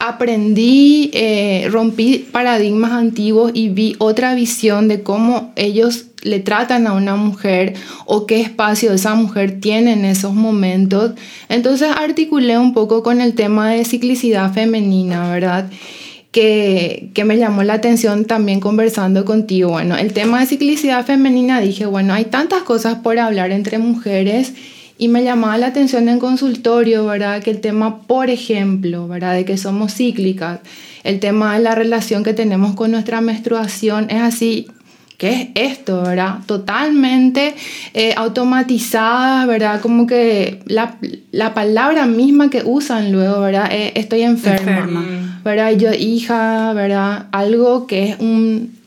aprendí, 0.00 1.10
eh, 1.14 1.68
rompí 1.70 2.26
paradigmas 2.30 2.92
antiguos 2.92 3.52
y 3.54 3.68
vi 3.68 3.94
otra 3.98 4.34
visión 4.34 4.88
de 4.88 5.02
cómo 5.02 5.52
ellos 5.54 6.06
le 6.22 6.40
tratan 6.40 6.88
a 6.88 6.94
una 6.94 7.14
mujer 7.14 7.74
o 8.04 8.26
qué 8.26 8.40
espacio 8.40 8.92
esa 8.92 9.14
mujer 9.14 9.60
tiene 9.60 9.92
en 9.92 10.04
esos 10.04 10.34
momentos. 10.34 11.12
Entonces 11.48 11.90
articulé 11.96 12.58
un 12.58 12.74
poco 12.74 13.04
con 13.04 13.20
el 13.20 13.34
tema 13.34 13.70
de 13.70 13.84
ciclicidad 13.84 14.52
femenina, 14.52 15.30
¿verdad? 15.30 15.70
Que, 16.30 17.10
que, 17.14 17.24
me 17.24 17.38
llamó 17.38 17.62
la 17.62 17.72
atención 17.72 18.26
también 18.26 18.60
conversando 18.60 19.24
contigo. 19.24 19.70
Bueno, 19.70 19.96
el 19.96 20.12
tema 20.12 20.40
de 20.40 20.46
ciclicidad 20.46 21.06
femenina 21.06 21.58
dije, 21.60 21.86
bueno, 21.86 22.12
hay 22.12 22.26
tantas 22.26 22.64
cosas 22.64 22.96
por 22.96 23.18
hablar 23.18 23.50
entre 23.50 23.78
mujeres 23.78 24.52
y 24.98 25.08
me 25.08 25.22
llamaba 25.22 25.56
la 25.56 25.68
atención 25.68 26.08
en 26.08 26.18
consultorio, 26.18 27.06
¿verdad? 27.06 27.40
Que 27.42 27.50
el 27.50 27.60
tema, 27.60 28.02
por 28.02 28.30
ejemplo, 28.30 29.06
¿verdad? 29.06 29.34
De 29.34 29.44
que 29.44 29.56
somos 29.56 29.94
cíclicas, 29.94 30.60
el 31.04 31.20
tema 31.20 31.54
de 31.54 31.62
la 31.62 31.76
relación 31.76 32.24
que 32.24 32.34
tenemos 32.34 32.74
con 32.74 32.90
nuestra 32.90 33.20
menstruación 33.20 34.10
es 34.10 34.20
así, 34.20 34.66
¿qué 35.16 35.52
es 35.54 35.72
esto, 35.72 36.02
verdad? 36.02 36.38
Totalmente 36.46 37.54
eh, 37.94 38.12
automatizada, 38.16 39.46
¿verdad? 39.46 39.80
Como 39.80 40.06
que 40.08 40.60
la, 40.66 40.96
la, 41.30 41.54
palabra 41.54 42.06
misma 42.06 42.50
que 42.50 42.62
usan 42.64 43.12
luego, 43.12 43.40
¿verdad? 43.40 43.68
Eh, 43.70 43.92
estoy 43.94 44.22
enferma, 44.22 44.80
enferma, 44.80 45.27
¿verdad? 45.48 45.72
Yo 45.72 45.92
hija, 45.92 46.72
¿verdad? 46.74 47.26
Algo 47.32 47.86
que 47.86 48.10
es 48.10 48.20
un 48.20 48.78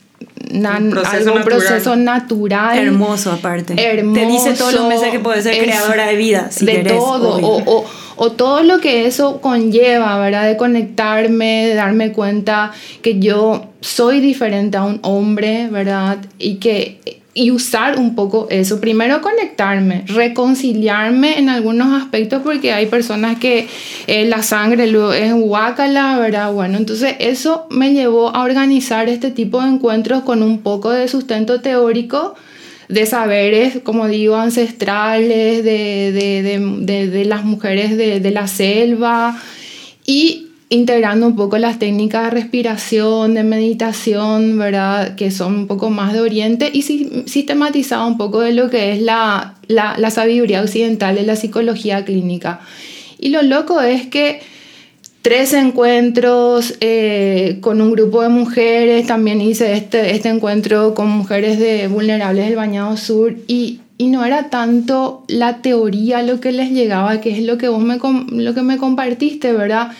un 0.52 0.90
proceso, 0.90 1.34
natural. 1.34 1.44
proceso 1.44 1.96
natural. 1.96 2.78
Hermoso 2.78 3.32
aparte. 3.32 3.74
Hermoso. 3.78 4.20
Te 4.20 4.26
dice 4.26 4.52
todos 4.54 4.74
los 4.74 4.86
meses 4.86 5.10
que 5.10 5.18
puedes 5.18 5.44
ser 5.44 5.62
creadora 5.62 6.06
de 6.06 6.16
vida. 6.16 6.50
de 6.60 6.84
todo. 6.84 7.36
O, 7.38 7.62
o, 7.64 7.84
o, 8.16 8.32
todo 8.32 8.62
lo 8.62 8.78
que 8.80 9.06
eso 9.06 9.40
conlleva, 9.40 10.18
¿verdad? 10.18 10.46
De 10.46 10.56
conectarme, 10.56 11.66
de 11.68 11.74
darme 11.74 12.12
cuenta 12.12 12.72
que 13.02 13.18
yo 13.18 13.66
soy 13.80 14.20
diferente 14.20 14.76
a 14.76 14.84
un 14.84 15.00
hombre, 15.02 15.68
¿verdad? 15.70 16.18
Y 16.38 16.56
que 16.56 17.21
y 17.34 17.50
usar 17.50 17.98
un 17.98 18.14
poco 18.14 18.46
eso. 18.50 18.80
Primero 18.80 19.22
conectarme, 19.22 20.04
reconciliarme 20.06 21.38
en 21.38 21.48
algunos 21.48 22.02
aspectos 22.02 22.42
porque 22.42 22.72
hay 22.72 22.86
personas 22.86 23.38
que 23.38 23.68
eh, 24.06 24.26
la 24.26 24.42
sangre 24.42 24.84
es 24.84 25.34
guácala, 25.34 26.18
¿verdad? 26.18 26.52
Bueno, 26.52 26.78
entonces 26.78 27.16
eso 27.18 27.66
me 27.70 27.94
llevó 27.94 28.34
a 28.34 28.42
organizar 28.42 29.08
este 29.08 29.30
tipo 29.30 29.62
de 29.62 29.68
encuentros 29.68 30.22
con 30.22 30.42
un 30.42 30.58
poco 30.58 30.90
de 30.90 31.08
sustento 31.08 31.60
teórico 31.60 32.34
de 32.88 33.06
saberes, 33.06 33.80
como 33.82 34.06
digo, 34.06 34.36
ancestrales, 34.36 35.64
de, 35.64 36.12
de, 36.12 37.06
de 37.08 37.24
las 37.24 37.42
mujeres 37.42 37.96
de, 37.96 38.30
la 38.30 38.46
selva 38.46 39.40
y 40.04 40.48
integrando 40.72 41.26
un 41.26 41.36
poco 41.36 41.58
las 41.58 41.78
técnicas 41.78 42.24
de 42.24 42.30
respiración, 42.30 43.34
de 43.34 43.44
meditación, 43.44 44.56
¿verdad? 44.56 45.16
Que 45.16 45.30
son 45.30 45.54
un 45.54 45.66
poco 45.66 45.90
más 45.90 46.14
de 46.14 46.20
Oriente 46.22 46.70
y 46.72 46.80
sistematizado 46.80 48.06
un 48.06 48.16
poco 48.16 48.40
de 48.40 48.54
lo 48.54 48.70
que 48.70 48.92
es 48.92 49.02
la, 49.02 49.56
la, 49.68 50.10
sabiduría 50.10 50.62
occidental 50.62 51.14
de 51.14 51.24
la 51.24 51.36
psicología 51.36 52.06
clínica. 52.06 52.60
Y 53.18 53.28
lo 53.28 53.42
loco 53.42 53.82
es 53.82 54.06
que 54.06 54.40
tres 55.20 55.52
encuentros 55.52 56.74
eh, 56.80 57.58
con 57.60 57.82
un 57.82 57.92
grupo 57.92 58.22
de 58.22 58.30
mujeres, 58.30 59.06
también 59.06 59.42
hice 59.42 59.74
este, 59.74 60.12
este 60.12 60.30
encuentro 60.30 60.94
con 60.94 61.10
mujeres 61.10 61.58
de 61.58 61.86
vulnerables 61.88 62.46
del 62.46 62.56
Bañado 62.56 62.96
Sur 62.96 63.36
y, 63.46 63.80
y 63.98 64.06
no 64.06 64.24
era 64.24 64.48
tanto 64.48 65.24
la 65.28 65.60
teoría 65.60 66.22
lo 66.22 66.40
que 66.40 66.50
les 66.50 66.70
llegaba, 66.70 67.20
que 67.20 67.30
es 67.32 67.42
lo 67.42 67.58
que 67.58 67.68
vos 67.68 67.82
me, 67.82 67.98
lo 67.98 68.54
que 68.54 68.62
me 68.62 68.78
compartiste, 68.78 69.52
¿verdad? 69.52 69.92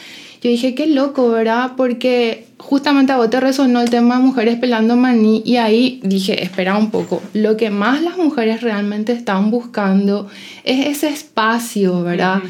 Yo 0.42 0.50
dije, 0.50 0.74
qué 0.74 0.88
loco, 0.88 1.31
¿verdad? 1.31 1.72
Porque 1.76 2.46
justamente 2.59 3.12
a 3.12 3.16
vos 3.16 3.31
te 3.31 3.38
resonó 3.38 3.81
el 3.81 3.90
tema 3.90 4.16
de 4.16 4.24
mujeres 4.24 4.59
pelando 4.59 4.96
maní 4.96 5.40
y 5.44 5.57
ahí 5.57 6.00
dije, 6.02 6.42
espera 6.42 6.76
un 6.76 6.90
poco, 6.90 7.22
lo 7.33 7.57
que 7.57 7.70
más 7.70 8.02
las 8.02 8.16
mujeres 8.16 8.61
realmente 8.61 9.12
están 9.12 9.52
buscando 9.52 10.28
es 10.64 10.87
ese 10.87 11.09
espacio, 11.11 12.02
¿verdad? 12.02 12.42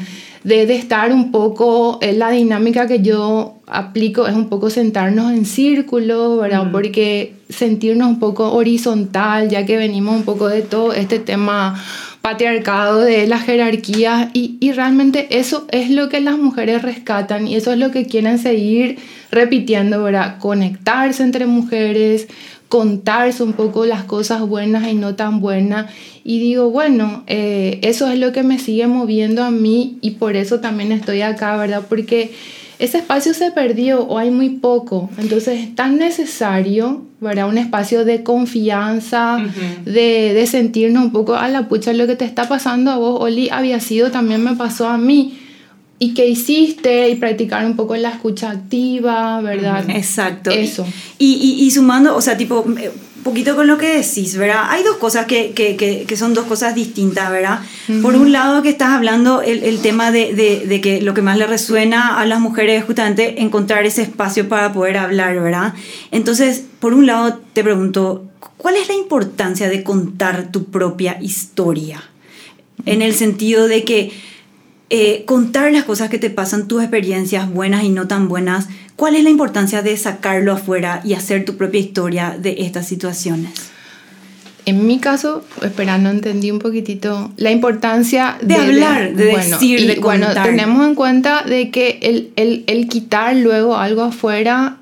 de, 0.43 0.65
de, 0.65 0.75
estar 0.75 1.13
un 1.13 1.31
poco, 1.31 1.99
en 2.01 2.19
la 2.19 2.29
dinámica 2.31 2.87
que 2.87 3.01
yo 3.01 3.55
aplico 3.67 4.27
es 4.27 4.35
un 4.35 4.49
poco 4.49 4.69
sentarnos 4.69 5.31
en 5.31 5.45
círculo, 5.45 6.37
¿verdad? 6.37 6.69
Porque 6.71 7.35
sentirnos 7.49 8.09
un 8.09 8.19
poco 8.19 8.51
horizontal, 8.53 9.49
ya 9.49 9.65
que 9.65 9.77
venimos 9.77 10.15
un 10.15 10.23
poco 10.23 10.49
de 10.49 10.61
todo 10.61 10.93
este 10.93 11.19
tema 11.19 11.81
patriarcado, 12.23 13.01
de 13.01 13.27
las 13.27 13.43
jerarquías, 13.43 14.29
y, 14.31 14.55
y, 14.61 14.71
realmente 14.71 15.27
eso 15.37 15.67
es 15.71 15.89
lo 15.89 16.07
que 16.07 16.21
las 16.21 16.37
mujeres 16.37 16.81
rescatan 16.81 17.49
y 17.49 17.55
eso 17.55 17.73
es 17.73 17.77
lo 17.77 17.91
que 17.91 18.05
quieren 18.05 18.39
seguir 18.39 18.97
repitiendo, 19.29 20.01
¿verdad? 20.01 20.37
Conectarse 20.39 21.21
entre 21.21 21.47
mujeres, 21.47 22.29
contarse 22.69 23.43
un 23.43 23.51
poco 23.51 23.85
las 23.85 24.05
cosas 24.05 24.39
buenas 24.39 24.87
y 24.87 24.93
no 24.93 25.15
tan 25.15 25.41
buenas. 25.41 25.91
Y 26.23 26.39
digo, 26.39 26.69
bueno, 26.69 27.25
eh, 27.27 27.79
eso 27.81 28.09
es 28.09 28.17
lo 28.17 28.31
que 28.31 28.43
me 28.43 28.57
sigue 28.57 28.87
moviendo 28.87 29.43
a 29.43 29.51
mí 29.51 29.97
y 29.99 30.11
por 30.11 30.37
eso 30.37 30.61
también 30.61 30.93
estoy 30.93 31.23
acá, 31.23 31.57
¿verdad? 31.57 31.83
Porque 31.89 32.31
ese 32.83 32.97
espacio 32.97 33.33
se 33.33 33.49
perdió 33.49 34.01
o 34.01 34.17
hay 34.17 34.29
muy 34.29 34.49
poco. 34.49 35.09
Entonces 35.17 35.61
es 35.61 35.73
tan 35.73 35.97
necesario, 35.97 37.05
¿verdad? 37.21 37.47
Un 37.47 37.57
espacio 37.57 38.03
de 38.03 38.23
confianza, 38.23 39.37
de, 39.85 40.33
de, 40.33 40.47
sentirnos 40.47 41.05
un 41.05 41.11
poco 41.13 41.35
a 41.35 41.47
la 41.47 41.69
pucha, 41.69 41.93
lo 41.93 42.07
que 42.07 42.17
te 42.17 42.25
está 42.25 42.49
pasando 42.49 42.91
a 42.91 42.97
vos, 42.97 43.21
Oli, 43.21 43.47
había 43.49 43.79
sido, 43.79 44.11
también 44.11 44.43
me 44.43 44.57
pasó 44.57 44.89
a 44.89 44.97
mí. 44.97 45.39
¿Y 45.97 46.13
qué 46.13 46.27
hiciste? 46.27 47.09
Y 47.09 47.15
practicar 47.15 47.65
un 47.65 47.77
poco 47.77 47.95
la 47.95 48.09
escucha 48.09 48.51
activa, 48.51 49.39
¿verdad? 49.39 49.89
Exacto. 49.89 50.51
Eso. 50.51 50.85
Y, 51.17 51.35
y, 51.35 51.63
y 51.63 51.71
sumando, 51.71 52.17
o 52.17 52.19
sea, 52.19 52.35
tipo, 52.35 52.65
poquito 53.23 53.55
con 53.55 53.67
lo 53.67 53.77
que 53.77 53.97
decís, 53.97 54.37
¿verdad? 54.37 54.65
Hay 54.69 54.83
dos 54.83 54.97
cosas 54.97 55.25
que, 55.25 55.51
que, 55.51 55.75
que, 55.75 56.17
son 56.17 56.33
dos 56.33 56.45
cosas 56.45 56.75
distintas, 56.75 57.31
¿verdad? 57.31 57.61
Por 58.01 58.15
un 58.15 58.31
lado 58.31 58.61
que 58.61 58.69
estás 58.69 58.89
hablando 58.89 59.41
el, 59.41 59.63
el 59.63 59.79
tema 59.79 60.11
de, 60.11 60.33
de, 60.33 60.65
de, 60.67 60.81
que 60.81 61.01
lo 61.01 61.13
que 61.13 61.21
más 61.21 61.37
le 61.37 61.47
resuena 61.47 62.19
a 62.19 62.25
las 62.25 62.39
mujeres 62.39 62.79
es 62.81 62.85
justamente 62.85 63.41
encontrar 63.41 63.85
ese 63.85 64.03
espacio 64.03 64.47
para 64.47 64.73
poder 64.73 64.97
hablar, 64.97 65.39
¿verdad? 65.39 65.73
Entonces, 66.11 66.63
por 66.79 66.93
un 66.93 67.05
lado 67.05 67.39
te 67.53 67.63
pregunto, 67.63 68.25
¿cuál 68.57 68.75
es 68.75 68.87
la 68.87 68.95
importancia 68.95 69.69
de 69.69 69.83
contar 69.83 70.51
tu 70.51 70.65
propia 70.65 71.17
historia? 71.21 72.03
En 72.85 73.01
el 73.01 73.15
sentido 73.15 73.67
de 73.67 73.83
que 73.83 74.11
eh, 74.89 75.23
contar 75.25 75.71
las 75.71 75.85
cosas 75.85 76.09
que 76.09 76.19
te 76.19 76.29
pasan, 76.29 76.67
tus 76.67 76.81
experiencias 76.81 77.51
buenas 77.51 77.83
y 77.83 77.89
no 77.89 78.07
tan 78.07 78.27
buenas, 78.27 78.67
¿cuál 78.95 79.15
es 79.15 79.23
la 79.23 79.29
importancia 79.29 79.81
de 79.81 79.95
sacarlo 79.97 80.53
afuera 80.53 81.01
y 81.03 81.13
hacer 81.13 81.45
tu 81.45 81.57
propia 81.57 81.79
historia 81.79 82.37
de 82.39 82.57
estas 82.59 82.87
situaciones? 82.87 83.51
En 84.65 84.87
mi 84.87 84.99
caso, 84.99 85.43
esperando, 85.61 86.09
entendí 86.09 86.49
un 86.49 86.59
poquitito 86.59 87.31
la 87.35 87.51
importancia 87.51 88.37
de, 88.41 88.55
hablar, 88.55 89.13
de, 89.13 89.25
decir, 89.25 89.85
de 89.85 89.97
contar. 89.97 90.33
Bueno, 90.33 90.43
tenemos 90.43 90.87
en 90.87 90.95
cuenta 90.95 91.43
de 91.43 91.69
que 91.69 91.99
el, 92.01 92.31
el, 92.37 92.63
el 92.67 92.87
quitar 92.87 93.35
luego 93.35 93.75
algo 93.75 94.03
afuera 94.03 94.77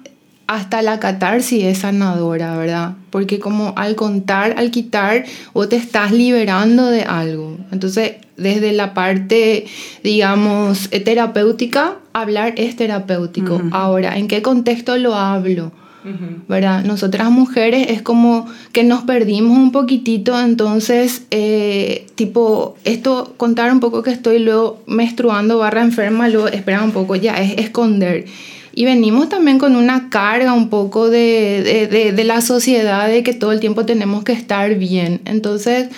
hasta 0.48 0.82
la 0.82 1.00
catarsis 1.00 1.64
es 1.64 1.80
sanadora, 1.80 2.58
¿verdad? 2.58 2.94
Porque 3.10 3.40
como 3.40 3.74
al 3.78 3.96
contar, 3.96 4.56
al 4.58 4.72
quitar, 4.72 5.26
o 5.54 5.68
te 5.68 5.78
estás 5.78 6.12
liberando 6.12 6.88
de 6.88 7.04
algo. 7.04 7.58
Entonces, 7.72 8.16
desde 8.38 8.74
la 8.74 8.94
parte, 8.94 9.66
digamos, 10.04 10.90
terapéutica, 10.90 11.96
hablar 12.14 12.54
es 12.58 12.76
terapéutico. 12.76 13.62
Ahora, 13.72 14.18
¿en 14.18 14.28
qué 14.28 14.42
contexto 14.42 14.98
lo 14.98 15.16
hablo? 15.16 15.72
¿Verdad? 16.48 16.84
Nosotras 16.84 17.30
mujeres 17.30 17.88
es 17.90 18.02
como 18.02 18.48
que 18.72 18.84
nos 18.84 19.04
perdimos 19.04 19.58
un 19.58 19.72
poquitito, 19.72 20.40
entonces, 20.40 21.24
eh, 21.32 22.08
tipo, 22.16 22.76
esto, 22.84 23.34
contar 23.38 23.72
un 23.72 23.80
poco 23.80 24.02
que 24.02 24.12
estoy 24.12 24.40
luego 24.40 24.82
menstruando 24.88 25.58
barra 25.58 25.82
enferma, 25.82 26.28
luego 26.28 26.48
esperar 26.48 26.84
un 26.84 26.92
poco, 26.92 27.16
ya 27.16 27.36
es 27.36 27.58
esconder. 27.58 28.26
Y 28.74 28.86
venimos 28.86 29.30
también 29.30 29.60
con 29.60 29.76
una 29.76 30.10
carga 30.10 30.54
un 30.54 30.70
poco 30.70 31.10
de, 31.10 31.88
de, 31.92 32.12
de, 32.14 32.24
la 32.24 32.42
sociedad 32.42 33.08
de 33.08 33.22
que 33.22 33.34
todo 33.34 33.52
el 33.52 33.60
tiempo 33.60 33.86
tenemos 33.86 34.24
que 34.24 34.32
estar 34.32 34.76
bien. 34.76 35.20
Entonces, 35.26 35.90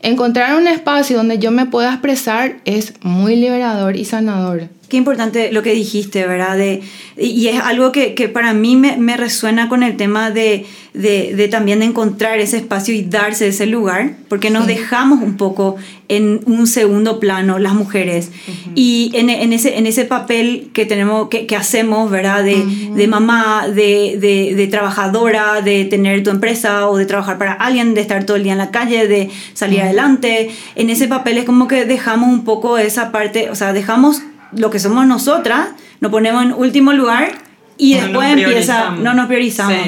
encontrar 0.00 0.56
un 0.56 0.68
espacio 0.68 1.16
donde 1.16 1.38
yo 1.38 1.50
me 1.50 1.66
pueda 1.66 1.90
expresar 1.90 2.56
es 2.64 2.94
muy 3.02 3.36
liberador 3.36 3.96
y 3.96 4.04
sanador. 4.04 4.68
Qué 4.90 4.96
importante 4.96 5.52
lo 5.52 5.62
que 5.62 5.72
dijiste, 5.72 6.26
¿verdad? 6.26 6.56
De, 6.56 6.82
y 7.16 7.46
es 7.46 7.60
algo 7.60 7.92
que, 7.92 8.14
que 8.14 8.28
para 8.28 8.52
mí 8.54 8.74
me, 8.74 8.96
me, 8.96 9.16
resuena 9.16 9.68
con 9.68 9.84
el 9.84 9.96
tema 9.96 10.32
de, 10.32 10.66
de, 10.94 11.32
de, 11.36 11.46
también 11.46 11.84
encontrar 11.84 12.40
ese 12.40 12.56
espacio 12.56 12.92
y 12.92 13.02
darse 13.02 13.46
ese 13.46 13.66
lugar, 13.66 14.16
porque 14.28 14.50
nos 14.50 14.66
dejamos 14.66 15.22
un 15.22 15.36
poco 15.36 15.76
en 16.08 16.40
un 16.46 16.66
segundo 16.66 17.20
plano 17.20 17.60
las 17.60 17.74
mujeres. 17.74 18.32
Y 18.74 19.12
en, 19.14 19.30
en, 19.30 19.52
ese, 19.52 19.78
en 19.78 19.86
ese 19.86 20.06
papel 20.06 20.70
que, 20.72 20.86
tenemos, 20.86 21.28
que, 21.28 21.46
que 21.46 21.54
hacemos, 21.54 22.10
¿verdad? 22.10 22.42
De, 22.42 22.60
de 22.92 23.06
mamá, 23.06 23.68
de, 23.68 24.18
de, 24.56 24.66
trabajadora, 24.66 25.62
de 25.62 25.84
tener 25.84 26.24
tu 26.24 26.30
empresa 26.30 26.88
o 26.88 26.96
de 26.96 27.06
trabajar 27.06 27.38
para 27.38 27.52
alguien, 27.52 27.94
de 27.94 28.00
estar 28.00 28.24
todo 28.24 28.36
el 28.36 28.42
día 28.42 28.52
en 28.52 28.58
la 28.58 28.72
calle, 28.72 29.06
de 29.06 29.30
salir 29.54 29.82
adelante. 29.82 30.50
En 30.74 30.90
ese 30.90 31.06
papel 31.06 31.38
es 31.38 31.44
como 31.44 31.68
que 31.68 31.84
dejamos 31.84 32.28
un 32.28 32.42
poco 32.42 32.76
esa 32.76 33.12
parte, 33.12 33.50
o 33.50 33.54
sea, 33.54 33.72
dejamos 33.72 34.22
lo 34.52 34.70
que 34.70 34.78
somos 34.78 35.06
nosotras, 35.06 35.68
nos 36.00 36.10
ponemos 36.10 36.42
en 36.44 36.52
último 36.52 36.92
lugar 36.92 37.32
y 37.76 37.94
después 37.94 38.32
empieza, 38.32 38.90
no 38.90 39.14
nos 39.14 39.26
priorizamos. 39.26 39.78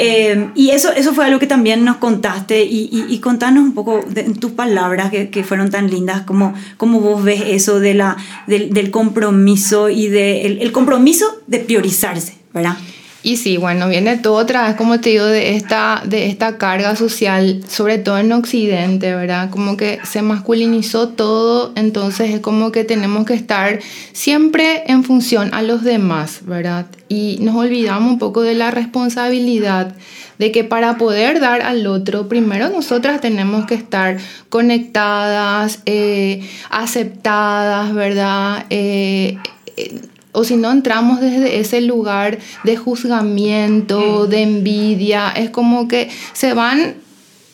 Eh, 0.00 0.50
y 0.54 0.70
eso, 0.70 0.92
eso 0.92 1.12
fue 1.12 1.24
algo 1.24 1.40
que 1.40 1.48
también 1.48 1.84
nos 1.84 1.96
contaste 1.96 2.62
y, 2.62 3.06
y, 3.08 3.18
contanos 3.18 3.64
un 3.64 3.74
poco 3.74 4.04
en 4.14 4.36
tus 4.36 4.52
palabras 4.52 5.10
que, 5.10 5.28
que, 5.28 5.42
fueron 5.42 5.70
tan 5.70 5.90
lindas, 5.90 6.22
como, 6.22 6.54
como 6.76 7.00
vos 7.00 7.24
ves 7.24 7.42
eso 7.46 7.80
de 7.80 7.94
la, 7.94 8.16
del, 8.46 8.72
del 8.72 8.92
compromiso 8.92 9.88
y 9.88 10.06
de, 10.06 10.46
el, 10.46 10.62
el 10.62 10.70
compromiso 10.70 11.26
de 11.48 11.58
priorizarse, 11.58 12.36
¿verdad? 12.54 12.76
Y 13.22 13.36
sí, 13.36 13.56
bueno, 13.56 13.88
viene 13.88 14.16
todo 14.16 14.34
otra 14.34 14.68
vez, 14.68 14.76
como 14.76 15.00
te 15.00 15.10
digo, 15.10 15.24
de 15.26 15.56
esta, 15.56 16.02
de 16.04 16.26
esta 16.26 16.56
carga 16.56 16.94
social, 16.94 17.62
sobre 17.68 17.98
todo 17.98 18.18
en 18.18 18.30
Occidente, 18.32 19.12
¿verdad? 19.12 19.50
Como 19.50 19.76
que 19.76 19.98
se 20.04 20.22
masculinizó 20.22 21.08
todo, 21.08 21.72
entonces 21.74 22.30
es 22.30 22.40
como 22.40 22.70
que 22.70 22.84
tenemos 22.84 23.26
que 23.26 23.34
estar 23.34 23.80
siempre 24.12 24.84
en 24.86 25.02
función 25.02 25.52
a 25.52 25.62
los 25.62 25.82
demás, 25.82 26.40
¿verdad? 26.42 26.86
Y 27.08 27.38
nos 27.40 27.56
olvidamos 27.56 28.12
un 28.12 28.18
poco 28.20 28.42
de 28.42 28.54
la 28.54 28.70
responsabilidad 28.70 29.96
de 30.38 30.52
que 30.52 30.62
para 30.62 30.96
poder 30.96 31.40
dar 31.40 31.62
al 31.62 31.86
otro, 31.88 32.28
primero 32.28 32.68
nosotras 32.68 33.20
tenemos 33.20 33.66
que 33.66 33.74
estar 33.74 34.18
conectadas, 34.48 35.82
eh, 35.86 36.48
aceptadas, 36.70 37.92
¿verdad? 37.92 38.64
Eh, 38.70 39.36
eh, 39.76 40.00
o 40.38 40.44
si 40.44 40.56
no 40.56 40.70
entramos 40.70 41.20
desde 41.20 41.58
ese 41.58 41.80
lugar 41.80 42.38
de 42.62 42.76
juzgamiento, 42.76 44.28
de 44.28 44.42
envidia, 44.42 45.30
es 45.30 45.50
como 45.50 45.88
que 45.88 46.10
se 46.32 46.54
van, 46.54 46.94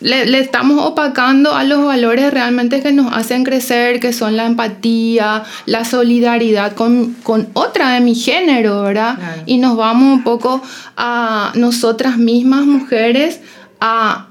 le, 0.00 0.38
estamos 0.38 0.84
opacando 0.84 1.54
a 1.54 1.64
los 1.64 1.82
valores 1.82 2.30
realmente 2.30 2.82
que 2.82 2.92
nos 2.92 3.10
hacen 3.14 3.42
crecer, 3.42 4.00
que 4.00 4.12
son 4.12 4.36
la 4.36 4.44
empatía, 4.44 5.44
la 5.64 5.86
solidaridad 5.86 6.74
con, 6.74 7.16
con 7.22 7.48
otra 7.54 7.92
de 7.92 8.00
mi 8.00 8.14
género, 8.14 8.82
¿verdad? 8.82 9.18
Y 9.46 9.56
nos 9.56 9.78
vamos 9.78 10.18
un 10.18 10.22
poco 10.22 10.60
a 10.98 11.52
nosotras 11.54 12.18
mismas 12.18 12.66
mujeres 12.66 13.40
a 13.80 14.26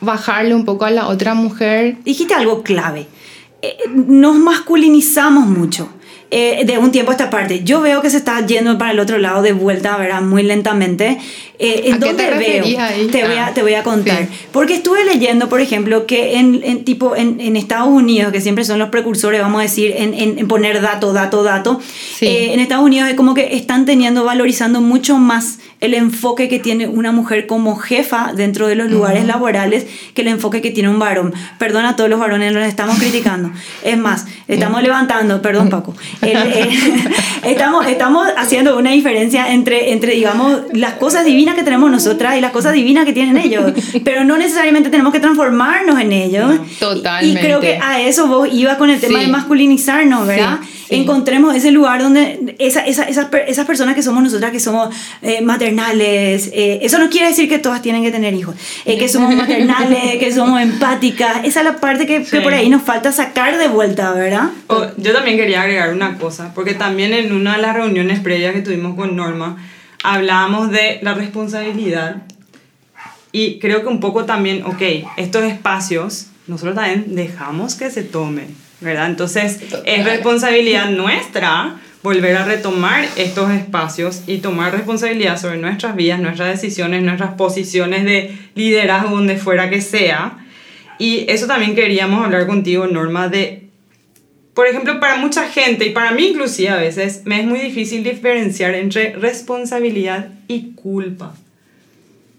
bajarle 0.00 0.54
un 0.54 0.64
poco 0.64 0.86
a 0.86 0.90
la 0.90 1.06
otra 1.08 1.34
mujer. 1.34 1.98
Dijiste 2.02 2.32
algo 2.32 2.62
clave. 2.62 3.08
Eh, 3.60 3.76
nos 3.94 4.36
masculinizamos 4.38 5.46
mucho 5.46 5.90
eh, 6.30 6.64
de 6.64 6.78
un 6.78 6.92
tiempo 6.92 7.10
a 7.10 7.14
esta 7.14 7.30
parte. 7.30 7.64
Yo 7.64 7.80
veo 7.80 8.02
que 8.02 8.10
se 8.10 8.16
está 8.16 8.44
yendo 8.46 8.78
para 8.78 8.92
el 8.92 9.00
otro 9.00 9.18
lado 9.18 9.42
de 9.42 9.52
vuelta, 9.52 9.96
¿verdad? 9.96 10.22
Muy 10.22 10.42
lentamente. 10.42 11.18
Eh, 11.62 11.90
¿En 11.90 12.00
dónde 12.00 12.24
te 12.24 12.30
veo? 12.38 12.64
Te, 13.10 13.26
voy 13.26 13.36
a, 13.36 13.46
ah, 13.46 13.54
te 13.54 13.60
voy 13.60 13.74
a 13.74 13.82
contar. 13.82 14.26
Porque 14.50 14.72
estuve 14.72 15.04
leyendo, 15.04 15.50
por 15.50 15.60
ejemplo, 15.60 16.06
que 16.06 16.38
en, 16.38 16.62
en 16.64 16.86
tipo 16.86 17.14
en, 17.14 17.38
en, 17.38 17.54
Estados 17.54 17.88
Unidos, 17.88 18.32
que 18.32 18.40
siempre 18.40 18.64
son 18.64 18.78
los 18.78 18.88
precursores, 18.88 19.42
vamos 19.42 19.58
a 19.58 19.62
decir, 19.64 19.92
en, 19.94 20.14
en 20.14 20.48
poner 20.48 20.80
dato, 20.80 21.12
dato, 21.12 21.42
dato, 21.42 21.78
eh, 22.22 22.54
en 22.54 22.60
Estados 22.60 22.82
Unidos 22.82 23.10
es 23.10 23.14
como 23.14 23.34
que 23.34 23.56
están 23.56 23.84
teniendo, 23.84 24.24
valorizando 24.24 24.80
mucho 24.80 25.18
más 25.18 25.58
el 25.80 25.94
enfoque 25.94 26.48
que 26.48 26.58
tiene 26.58 26.88
una 26.88 27.12
mujer 27.12 27.46
como 27.46 27.76
jefa 27.76 28.32
dentro 28.34 28.66
de 28.66 28.74
los 28.74 28.90
lugares 28.90 29.26
laborales 29.26 29.86
que 30.14 30.22
el 30.22 30.28
enfoque 30.28 30.62
que 30.62 30.70
tiene 30.70 30.88
un 30.88 30.98
varón. 30.98 31.34
Perdón 31.58 31.84
a 31.86 31.96
todos 31.96 32.08
los 32.08 32.20
varones, 32.20 32.52
los 32.52 32.66
estamos 32.66 32.98
criticando. 32.98 33.50
Es 33.82 33.96
más, 33.96 34.26
estamos 34.48 34.82
levantando, 34.82 35.40
perdón 35.40 35.70
Paco, 35.70 35.94
estamos, 37.44 37.86
estamos 37.86 38.28
haciendo 38.36 38.78
una 38.78 38.92
diferencia 38.92 39.52
entre, 39.52 39.92
entre, 39.92 40.14
digamos, 40.14 40.60
las 40.72 40.94
cosas 40.94 41.24
divinas 41.24 41.49
que 41.54 41.62
tenemos 41.62 41.90
nosotras 41.90 42.36
y 42.36 42.40
las 42.40 42.52
cosas 42.52 42.72
divinas 42.72 43.04
que 43.04 43.12
tienen 43.12 43.36
ellos. 43.36 43.72
Pero 44.04 44.24
no 44.24 44.36
necesariamente 44.36 44.90
tenemos 44.90 45.12
que 45.12 45.20
transformarnos 45.20 46.00
en 46.00 46.12
ellos. 46.12 46.60
Totalmente. 46.78 47.40
Y, 47.40 47.42
creo 47.42 47.60
que 47.60 47.78
a 47.80 48.00
eso 48.00 48.26
vos 48.26 48.48
ibas 48.52 48.76
con 48.76 48.90
el 48.90 49.00
tema 49.00 49.20
de 49.20 49.28
masculinizarnos, 49.28 50.26
¿verdad? 50.26 50.60
Encontremos 50.90 51.54
ese 51.54 51.70
lugar 51.70 52.02
donde 52.02 52.56
esa, 52.58 52.80
esa, 52.80 53.04
esas, 53.04 53.28
esas 53.46 53.64
personas 53.64 53.94
que 53.94 54.02
somos 54.02 54.24
nosotras, 54.24 54.50
que 54.50 54.58
somos 54.58 54.94
eh, 55.22 55.40
maternales, 55.40 56.50
eh, 56.52 56.80
eso 56.82 56.98
no 56.98 57.08
quiere 57.08 57.28
decir 57.28 57.48
que 57.48 57.60
todas 57.60 57.80
tienen 57.80 58.02
que 58.02 58.10
tener 58.10 58.34
hijos, 58.34 58.56
eh, 58.84 58.98
que 58.98 59.08
somos 59.08 59.32
maternales, 59.34 60.16
que 60.18 60.32
somos 60.32 60.60
empáticas, 60.60 61.44
esa 61.44 61.60
es 61.60 61.64
la 61.64 61.76
parte 61.76 62.06
que, 62.06 62.24
que, 62.24 62.40
por 62.40 62.52
ahí 62.52 62.68
nos 62.68 62.82
falta 62.82 63.12
sacar 63.12 63.56
de 63.56 63.68
vuelta, 63.68 64.12
¿verdad? 64.12 64.50
yo 64.96 65.12
también 65.12 65.36
quería 65.36 65.62
agregar 65.62 65.94
una 65.94 66.18
cosa, 66.18 66.52
porque 66.54 66.74
también 66.74 67.12
en 67.12 67.32
una 67.32 67.56
de 67.56 67.62
las 67.62 67.76
reuniones 67.76 68.18
previas 68.18 68.52
que 68.52 68.60
tuvimos 68.60 68.96
con 68.96 69.14
Norma, 69.14 69.58
hablábamos 70.02 70.70
de 70.70 70.98
la 71.02 71.14
responsabilidad 71.14 72.22
y 73.32 73.58
creo 73.58 73.82
que 73.82 73.88
un 73.88 74.00
poco 74.00 74.24
también, 74.24 74.64
ok, 74.64 74.82
estos 75.16 75.44
espacios, 75.44 76.26
nosotros 76.46 76.74
también 76.74 77.14
dejamos 77.14 77.74
que 77.74 77.90
se 77.90 78.02
tomen 78.02 78.54
¿verdad? 78.80 79.06
Entonces 79.10 79.60
es 79.84 80.04
responsabilidad 80.04 80.90
nuestra 80.90 81.76
volver 82.02 82.36
a 82.36 82.44
retomar 82.46 83.06
estos 83.16 83.50
espacios 83.50 84.22
y 84.26 84.38
tomar 84.38 84.72
responsabilidad 84.72 85.38
sobre 85.38 85.58
nuestras 85.58 85.96
vidas, 85.96 86.18
nuestras 86.18 86.48
decisiones, 86.48 87.02
nuestras 87.02 87.34
posiciones 87.34 88.04
de 88.04 88.36
liderazgo 88.54 89.10
donde 89.10 89.36
fuera 89.36 89.68
que 89.68 89.82
sea. 89.82 90.38
Y 90.98 91.26
eso 91.28 91.46
también 91.46 91.74
queríamos 91.74 92.24
hablar 92.24 92.46
contigo, 92.46 92.86
Norma, 92.86 93.28
de, 93.28 93.68
por 94.60 94.66
ejemplo, 94.66 95.00
para 95.00 95.16
mucha 95.16 95.48
gente 95.48 95.86
y 95.86 95.88
para 95.88 96.10
mí 96.10 96.26
inclusive 96.26 96.68
a 96.68 96.76
veces, 96.76 97.22
me 97.24 97.40
es 97.40 97.46
muy 97.46 97.60
difícil 97.60 98.04
diferenciar 98.04 98.74
entre 98.74 99.14
responsabilidad 99.14 100.26
y 100.48 100.72
culpa. 100.74 101.32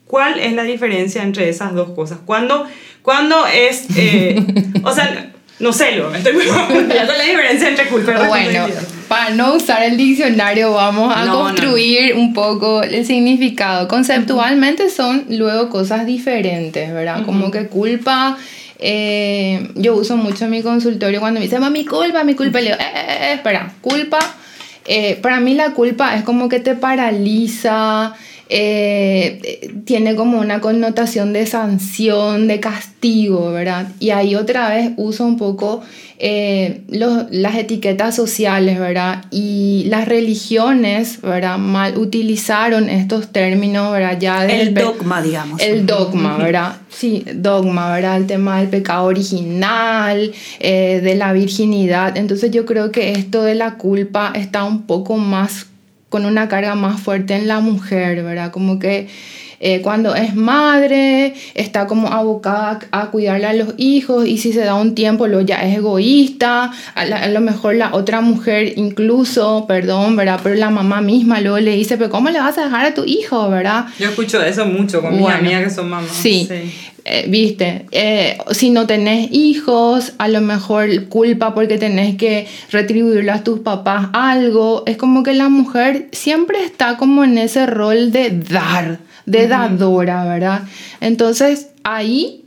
¿Cuál 0.06 0.40
es 0.40 0.54
la 0.54 0.62
diferencia 0.62 1.24
entre 1.24 1.50
esas 1.50 1.74
dos 1.74 1.96
cosas? 1.96 2.20
Cuando, 2.24 2.68
cuando 3.02 3.48
es, 3.48 3.88
eh, 3.96 4.40
o 4.84 4.94
sea, 4.94 5.32
no 5.58 5.74
sé, 5.74 5.96
lo 5.96 6.14
estoy 6.14 6.34
muy 6.70 6.84
la 6.84 7.24
diferencia 7.24 7.70
entre 7.70 7.88
culpa 7.88 8.12
y 8.12 8.28
Bueno, 8.28 8.68
para 9.08 9.32
no 9.32 9.56
usar 9.56 9.82
el 9.82 9.98
diccionario, 9.98 10.74
vamos 10.74 11.12
a 11.18 11.26
construir 11.26 12.14
un 12.14 12.36
poco 12.36 12.84
el 12.84 13.04
significado. 13.04 13.88
Conceptualmente 13.88 14.92
son 14.92 15.26
luego 15.28 15.72
cosas 15.72 16.06
diferentes, 16.06 16.94
¿verdad? 16.94 17.26
Como 17.26 17.50
que 17.50 17.66
culpa. 17.66 18.38
Eh, 18.84 19.72
yo 19.76 19.96
uso 19.96 20.18
mucho 20.18 20.48
mi 20.48 20.64
consultorio 20.64 21.20
cuando 21.20 21.40
me 21.40 21.46
dicen, 21.46 21.62
mi 21.72 21.86
culpa, 21.86 22.24
mi 22.24 22.34
culpa. 22.34 22.60
Le 22.60 22.72
digo, 22.72 22.78
eh, 22.80 22.92
eh, 22.96 23.18
eh 23.22 23.34
espera, 23.34 23.74
culpa. 23.80 24.20
para 25.22 25.40
mí 25.40 25.54
la 25.54 25.74
culpa 25.74 26.16
es 26.16 26.24
como 26.24 26.50
que 26.50 26.60
te 26.60 26.74
paraliza, 26.76 28.14
eh, 28.54 29.72
tiene 29.86 30.16
como 30.16 30.38
una 30.38 30.60
connotación 30.60 31.32
de 31.32 31.46
sanción, 31.46 32.50
de 32.50 32.60
castigo, 32.60 33.54
¿verdad? 33.54 33.88
Y 34.00 34.10
ahí 34.10 34.36
otra 34.36 34.70
vez 34.70 34.92
uso 34.98 35.26
un 35.26 35.38
poco 35.38 35.82
eh, 36.20 36.82
los, 36.90 37.32
las 37.32 37.56
etiquetas 37.56 38.14
sociales, 38.14 38.78
¿verdad? 38.78 39.24
Y 39.32 39.86
las 39.88 40.06
religiones, 40.06 41.22
¿verdad? 41.22 41.58
Mal 41.60 41.98
utilizaron 41.98 42.90
estos 42.90 43.32
términos, 43.32 43.90
¿verdad? 43.94 44.20
Ya 44.20 44.46
el 44.46 44.74
dogma, 44.74 45.22
digamos. 45.22 45.62
El 45.62 45.86
dogma, 45.86 46.36
¿verdad? 46.36 46.76
Sí, 46.90 47.24
dogma, 47.34 47.94
¿verdad? 47.94 48.18
El 48.18 48.28
tema 48.28 48.60
del 48.60 48.68
pecado 48.68 49.06
original, 49.06 50.34
eh, 50.60 51.00
de 51.02 51.16
la 51.16 51.32
virginidad. 51.32 52.18
Entonces 52.18 52.52
yo 52.52 52.66
creo 52.66 52.92
que 52.92 53.14
esto 53.14 53.44
de 53.44 53.56
la 53.56 53.76
culpa 53.76 54.34
está 54.36 54.66
un 54.66 54.82
poco 54.82 55.16
más 55.16 55.68
con 56.12 56.26
una 56.26 56.50
carga 56.50 56.76
más 56.76 57.00
fuerte 57.00 57.36
en 57.36 57.48
la 57.48 57.62
mujer, 57.62 58.22
¿verdad? 58.22 58.52
Como 58.52 58.80
que 58.80 59.08
eh, 59.64 59.82
cuando 59.82 60.16
es 60.16 60.36
madre, 60.36 61.36
está 61.54 61.86
como 61.86 62.08
abocada 62.08 62.80
a 62.90 63.12
cuidarle 63.12 63.46
a 63.46 63.54
los 63.54 63.76
hijos 63.78 64.28
y 64.28 64.40
si 64.40 64.54
se 64.54 64.62
da 64.62 64.74
un 64.74 64.96
tiempo 64.96 65.28
lo 65.28 65.42
ya 65.42 65.58
es 65.58 65.78
egoísta, 65.78 66.72
a, 66.96 67.28
lo 67.28 67.42
mejor 67.42 67.76
la 67.76 67.94
otra 67.94 68.22
mujer 68.22 68.74
incluso, 68.76 69.66
perdón, 69.68 70.16
¿verdad? 70.16 70.40
Pero 70.42 70.56
la 70.56 70.72
mamá 70.72 71.02
misma 71.02 71.42
luego 71.42 71.60
le 71.60 71.76
dice, 71.76 71.98
pero 71.98 72.10
¿cómo 72.10 72.32
le 72.32 72.40
vas 72.40 72.58
a 72.58 72.64
dejar 72.64 72.88
a 72.88 72.94
tu 72.96 73.06
hijo, 73.06 73.50
¿verdad? 73.52 73.86
Yo 74.00 74.10
escucho 74.10 74.42
eso 74.42 74.66
mucho 74.66 75.00
con 75.00 75.16
mis 75.16 75.30
amigas 75.30 75.64
que 75.66 75.70
son 75.70 75.90
mamás. 75.90 76.12
Sí. 76.12 76.50
Eh, 77.04 77.26
viste, 77.28 77.86
eh, 77.92 78.38
si 78.52 78.70
no 78.70 78.86
tenés 78.86 79.32
hijos, 79.32 80.14
a 80.20 80.28
lo 80.28 80.40
mejor 80.42 81.08
culpa 81.08 81.54
porque 81.56 81.80
tenés 81.80 82.16
que 82.16 82.48
retribuirle 82.72 83.32
a 83.32 83.44
tus 83.44 83.60
papás 83.60 84.10
algo. 84.14 84.84
Es 84.86 84.98
como 84.98 85.24
que 85.24 85.34
la 85.34 85.50
mujer 85.50 86.08
siempre 86.12 86.64
está 86.64 86.98
como 86.98 87.24
en 87.24 87.38
ese 87.38 87.66
rol 87.66 88.12
de 88.12 88.30
dar, 88.30 89.00
de 89.26 89.48
dadora, 89.48 90.26
¿verdad? 90.26 90.64
Entonces 91.00 91.70
ahí 91.84 92.42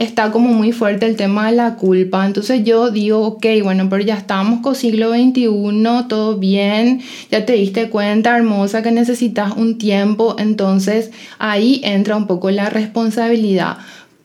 está 0.00 0.32
como 0.32 0.48
muy 0.54 0.72
fuerte 0.72 1.04
el 1.04 1.16
tema 1.16 1.50
de 1.50 1.56
la 1.56 1.76
culpa. 1.76 2.24
Entonces 2.24 2.64
yo 2.64 2.90
digo, 2.90 3.20
ok, 3.20 3.44
bueno, 3.62 3.86
pero 3.90 4.02
ya 4.02 4.16
estamos 4.16 4.60
con 4.60 4.74
siglo 4.74 5.10
XXI, 5.12 6.08
todo 6.08 6.38
bien, 6.38 7.02
ya 7.30 7.44
te 7.44 7.52
diste 7.52 7.90
cuenta, 7.90 8.34
hermosa, 8.36 8.82
que 8.82 8.92
necesitas 8.92 9.52
un 9.56 9.76
tiempo, 9.76 10.36
entonces 10.38 11.10
ahí 11.38 11.82
entra 11.84 12.16
un 12.16 12.26
poco 12.26 12.50
la 12.50 12.70
responsabilidad. 12.70 13.76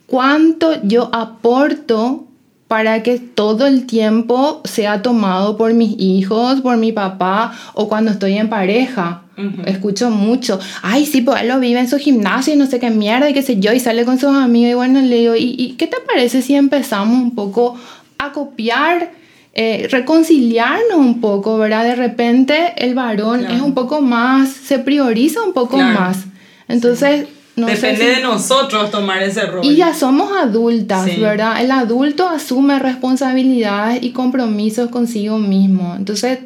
¿Cuánto 0.08 0.82
yo 0.84 1.10
aporto 1.14 2.26
para 2.70 3.04
que 3.04 3.20
todo 3.20 3.68
el 3.68 3.86
tiempo 3.86 4.62
sea 4.64 5.02
tomado 5.02 5.58
por 5.58 5.74
mis 5.74 6.00
hijos, 6.00 6.62
por 6.62 6.78
mi 6.78 6.94
papá 6.94 7.54
o 7.74 7.90
cuando 7.90 8.12
estoy 8.12 8.38
en 8.38 8.48
pareja? 8.48 9.25
Escucho 9.66 10.10
mucho, 10.10 10.60
ay, 10.82 11.06
sí, 11.06 11.22
pues 11.22 11.42
él 11.42 11.50
lo 11.50 11.60
vive 11.60 11.80
en 11.80 11.90
su 11.90 11.98
gimnasio 11.98 12.54
y 12.54 12.58
no 12.58 12.68
sé 12.68 12.80
qué 12.80 12.90
mierda 12.90 13.30
y 13.30 13.34
qué 13.34 13.42
sé 13.42 13.60
yo, 13.60 13.74
y 13.74 13.82
sale 13.82 14.06
con 14.06 14.18
sus 14.18 14.30
amigos 14.30 14.72
y 14.72 14.76
bueno, 14.76 15.02
le 15.02 15.18
digo, 15.18 15.36
¿y, 15.36 15.76
qué 15.78 15.88
te 15.88 15.98
parece 16.08 16.42
si 16.42 16.56
empezamos 16.56 17.22
un 17.22 17.36
poco 17.36 17.76
a 18.18 18.32
copiar, 18.32 19.12
eh, 19.54 19.88
reconciliarnos 19.92 20.98
un 20.98 21.20
poco, 21.20 21.58
¿verdad? 21.58 21.84
De 21.84 21.96
repente 21.96 22.74
el 22.78 22.96
varón 22.96 23.46
es 23.46 23.62
un 23.62 23.74
poco 23.74 24.02
más, 24.02 24.50
se 24.50 24.80
prioriza 24.80 25.42
un 25.44 25.54
poco 25.54 25.78
más. 25.78 26.26
Entonces, 26.68 27.28
Depende 27.56 28.06
de 28.06 28.22
nosotros 28.22 28.92
tomar 28.92 29.24
ese 29.24 29.46
rol. 29.46 29.64
Y 29.64 29.78
ya 29.78 29.94
somos 29.94 30.30
adultas, 30.38 31.18
¿verdad? 31.18 31.62
El 31.62 31.72
adulto 31.72 32.28
asume 32.28 32.80
responsabilidades 32.80 34.04
y 34.04 34.12
compromisos 34.12 34.90
consigo 34.90 35.38
mismo. 35.38 35.96
Entonces, 35.98 36.40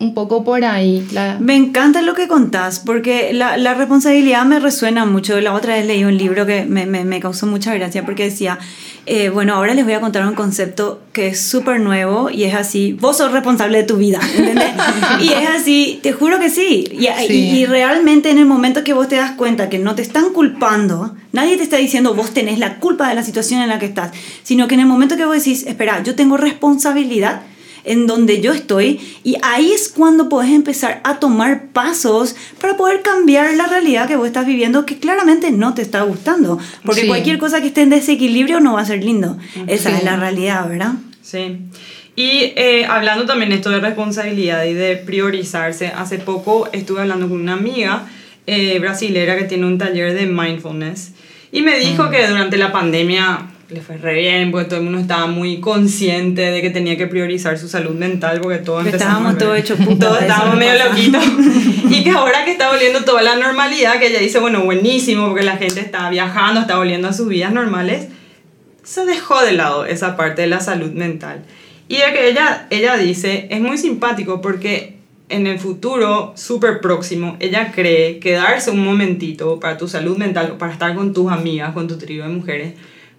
un 0.00 0.14
poco 0.14 0.42
por 0.44 0.64
ahí. 0.64 1.06
Me 1.40 1.54
encanta 1.56 2.00
lo 2.00 2.14
que 2.14 2.26
contás, 2.26 2.80
porque 2.80 3.32
la, 3.34 3.58
la, 3.58 3.74
responsabilidad 3.74 4.46
me 4.46 4.58
resuena 4.58 5.04
mucho. 5.04 5.38
La 5.42 5.52
otra 5.52 5.74
vez 5.74 5.86
leí 5.86 6.04
un 6.04 6.16
libro 6.16 6.46
que 6.46 6.64
me, 6.64 6.86
me, 6.86 7.04
me 7.04 7.20
causó 7.20 7.46
mucha 7.46 7.74
gracia 7.74 8.04
porque 8.06 8.24
decía, 8.24 8.58
eh, 9.04 9.28
bueno, 9.28 9.54
ahora 9.54 9.74
les 9.74 9.84
voy 9.84 9.92
a 9.92 10.00
contar 10.00 10.26
un 10.26 10.34
concepto 10.34 11.02
que 11.12 11.28
es 11.28 11.42
súper 11.42 11.80
nuevo 11.80 12.30
y 12.30 12.44
es 12.44 12.54
así, 12.54 12.96
vos 12.98 13.18
sos 13.18 13.30
responsable 13.30 13.76
de 13.76 13.84
tu 13.84 13.96
vida, 13.96 14.20
¿entendés? 14.36 14.70
y 15.20 15.32
es 15.32 15.48
así, 15.50 16.00
te 16.02 16.12
juro 16.12 16.38
que 16.38 16.48
sí. 16.48 16.88
Y, 16.92 17.08
y, 17.32 17.66
realmente 17.66 18.30
en 18.30 18.38
el 18.38 18.46
momento 18.46 18.82
que 18.84 18.94
vos 18.94 19.06
te 19.06 19.16
das 19.16 19.32
cuenta 19.32 19.68
que 19.68 19.78
no 19.78 19.94
te 19.94 20.02
están 20.02 20.30
culpando, 20.32 21.14
nadie 21.32 21.58
te 21.58 21.62
está 21.62 21.76
diciendo 21.76 22.14
vos 22.14 22.32
tenés 22.32 22.58
la 22.58 22.78
culpa 22.78 23.08
de 23.08 23.14
la 23.14 23.22
situación 23.22 23.60
en 23.60 23.68
la 23.68 23.78
que 23.78 23.86
estás, 23.86 24.12
sino 24.44 24.66
que 24.66 24.74
en 24.74 24.80
el 24.80 24.86
momento 24.86 25.18
que 25.18 25.26
vos 25.26 25.36
decís, 25.36 25.66
espera, 25.66 26.02
yo 26.02 26.14
tengo 26.14 26.38
responsabilidad, 26.38 27.42
en 27.84 28.06
donde 28.06 28.40
yo 28.40 28.52
estoy 28.52 29.00
y 29.24 29.36
ahí 29.42 29.72
es 29.72 29.88
cuando 29.88 30.28
puedes 30.28 30.50
empezar 30.50 31.00
a 31.04 31.18
tomar 31.18 31.68
pasos 31.72 32.36
para 32.60 32.76
poder 32.76 33.02
cambiar 33.02 33.54
la 33.54 33.66
realidad 33.66 34.08
que 34.08 34.16
vos 34.16 34.26
estás 34.26 34.46
viviendo 34.46 34.86
que 34.86 34.98
claramente 34.98 35.50
no 35.50 35.74
te 35.74 35.82
está 35.82 36.02
gustando, 36.02 36.58
porque 36.84 37.06
cualquier 37.06 37.38
cosa 37.38 37.60
que 37.60 37.68
esté 37.68 37.82
en 37.82 37.90
desequilibrio 37.90 38.60
no 38.60 38.74
va 38.74 38.82
a 38.82 38.86
ser 38.86 39.02
lindo. 39.04 39.38
Esa 39.66 39.96
es 39.96 40.04
la 40.04 40.16
realidad, 40.16 40.68
¿verdad? 40.68 40.94
Sí. 41.22 41.58
Y 42.16 42.52
eh, 42.56 42.86
hablando 42.86 43.24
también 43.24 43.52
esto 43.52 43.70
de 43.70 43.80
responsabilidad 43.80 44.64
y 44.64 44.74
de 44.74 44.96
priorizarse, 44.96 45.88
hace 45.88 46.18
poco 46.18 46.68
estuve 46.72 47.00
hablando 47.00 47.28
con 47.28 47.40
una 47.40 47.54
amiga 47.54 48.06
eh, 48.46 48.78
brasilera 48.78 49.36
que 49.38 49.44
tiene 49.44 49.66
un 49.66 49.78
taller 49.78 50.14
de 50.14 50.26
mindfulness 50.26 51.12
y 51.52 51.62
me 51.62 51.78
dijo 51.78 52.04
mm. 52.04 52.10
que 52.10 52.26
durante 52.26 52.56
la 52.56 52.72
pandemia 52.72 53.46
le 53.70 53.80
fue 53.80 53.96
re 53.96 54.14
bien, 54.14 54.50
porque 54.50 54.68
todo 54.68 54.78
el 54.80 54.84
mundo 54.84 54.98
estaba 54.98 55.26
muy 55.26 55.60
consciente 55.60 56.42
de 56.42 56.60
que 56.60 56.70
tenía 56.70 56.96
que 56.96 57.06
priorizar 57.06 57.56
su 57.56 57.68
salud 57.68 57.94
mental, 57.94 58.40
porque 58.40 58.58
todos 58.58 58.86
estábamos 58.86 59.38
todos 59.38 59.58
hechos 59.58 59.78
Todos 59.98 60.20
estábamos 60.20 60.56
medio 60.56 60.84
loquitos. 60.88 61.24
y 61.90 62.02
que 62.02 62.10
ahora 62.10 62.44
que 62.44 62.52
está 62.52 62.70
volviendo 62.70 63.04
toda 63.04 63.22
la 63.22 63.36
normalidad, 63.36 63.98
que 64.00 64.08
ella 64.08 64.18
dice, 64.18 64.40
bueno, 64.40 64.64
buenísimo, 64.64 65.28
porque 65.28 65.44
la 65.44 65.56
gente 65.56 65.80
está 65.80 66.10
viajando, 66.10 66.60
está 66.60 66.78
volviendo 66.78 67.08
a 67.08 67.12
sus 67.12 67.28
vidas 67.28 67.52
normales, 67.52 68.08
se 68.82 69.04
dejó 69.04 69.40
de 69.42 69.52
lado 69.52 69.84
esa 69.84 70.16
parte 70.16 70.42
de 70.42 70.48
la 70.48 70.60
salud 70.60 70.90
mental. 70.90 71.44
Y 71.86 71.96
de 71.96 72.12
que 72.12 72.28
ella, 72.28 72.66
ella 72.70 72.96
dice, 72.96 73.46
es 73.50 73.60
muy 73.60 73.78
simpático 73.78 74.40
porque 74.40 74.96
en 75.28 75.46
el 75.46 75.60
futuro 75.60 76.32
súper 76.34 76.80
próximo, 76.80 77.36
ella 77.38 77.70
cree 77.72 78.18
que 78.18 78.32
darse 78.32 78.72
un 78.72 78.84
momentito 78.84 79.60
para 79.60 79.78
tu 79.78 79.86
salud 79.86 80.16
mental, 80.16 80.56
para 80.58 80.72
estar 80.72 80.94
con 80.96 81.12
tus 81.12 81.30
amigas, 81.30 81.72
con 81.72 81.86
tu 81.86 81.98
trío 81.98 82.24
de 82.24 82.30
mujeres, 82.30 82.74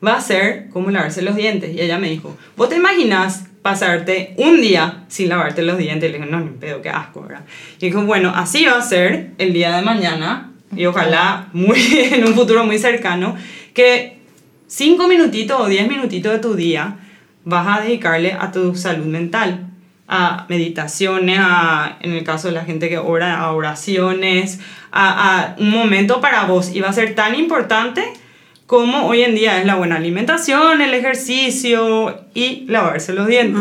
va 0.05 0.15
a 0.15 0.21
ser 0.21 0.69
como 0.69 0.89
lavarse 0.89 1.21
los 1.21 1.35
dientes. 1.35 1.73
Y 1.75 1.81
ella 1.81 1.99
me 1.99 2.09
dijo, 2.09 2.35
¿vos 2.57 2.69
te 2.69 2.75
imaginas 2.75 3.47
pasarte 3.61 4.33
un 4.37 4.61
día 4.61 5.03
sin 5.07 5.29
lavarte 5.29 5.61
los 5.61 5.77
dientes? 5.77 6.09
Y 6.09 6.11
le 6.13 6.19
dije, 6.19 6.29
no, 6.29 6.39
ni 6.39 6.49
pedo, 6.49 6.81
qué 6.81 6.89
asco, 6.89 7.21
¿verdad? 7.21 7.45
Y 7.79 7.85
dijo, 7.85 8.03
bueno, 8.03 8.31
así 8.35 8.65
va 8.65 8.77
a 8.77 8.81
ser 8.81 9.31
el 9.37 9.53
día 9.53 9.75
de 9.75 9.83
mañana 9.83 10.51
y 10.75 10.85
ojalá 10.85 11.49
muy, 11.53 11.79
en 12.11 12.25
un 12.25 12.33
futuro 12.33 12.65
muy 12.65 12.79
cercano, 12.79 13.35
que 13.73 14.17
cinco 14.67 15.07
minutitos 15.07 15.59
o 15.59 15.67
diez 15.67 15.87
minutitos 15.87 16.31
de 16.31 16.39
tu 16.39 16.55
día 16.55 16.97
vas 17.43 17.79
a 17.79 17.81
dedicarle 17.81 18.33
a 18.33 18.51
tu 18.51 18.75
salud 18.75 19.05
mental, 19.05 19.67
a 20.07 20.45
meditaciones, 20.49 21.39
a, 21.39 21.97
en 22.01 22.11
el 22.11 22.23
caso 22.23 22.49
de 22.49 22.53
la 22.53 22.65
gente 22.65 22.89
que 22.89 22.97
ora, 22.97 23.39
a 23.39 23.51
oraciones, 23.51 24.59
a, 24.91 25.39
a 25.39 25.55
un 25.57 25.69
momento 25.69 26.19
para 26.19 26.45
vos. 26.45 26.73
Y 26.73 26.81
va 26.81 26.89
a 26.89 26.93
ser 26.93 27.15
tan 27.15 27.35
importante 27.35 28.03
como 28.71 29.05
hoy 29.05 29.21
en 29.23 29.35
día 29.35 29.59
es 29.59 29.65
la 29.65 29.75
buena 29.75 29.97
alimentación, 29.97 30.79
el 30.79 30.93
ejercicio 30.93 32.21
y 32.33 32.63
lavarse 32.67 33.11
los 33.11 33.27
dientes. 33.27 33.59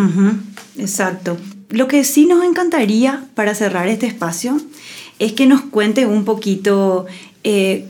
Exacto. 0.79 1.37
Lo 1.69 1.89
que 1.89 2.05
sí 2.05 2.27
nos 2.27 2.45
encantaría 2.45 3.25
para 3.35 3.57
cerrar 3.57 3.89
este 3.89 4.07
espacio 4.07 4.61
es 5.19 5.33
que 5.33 5.47
nos 5.47 5.63
cuente 5.63 6.07
un 6.07 6.25
poquito 6.25 7.07
eh, 7.43 7.89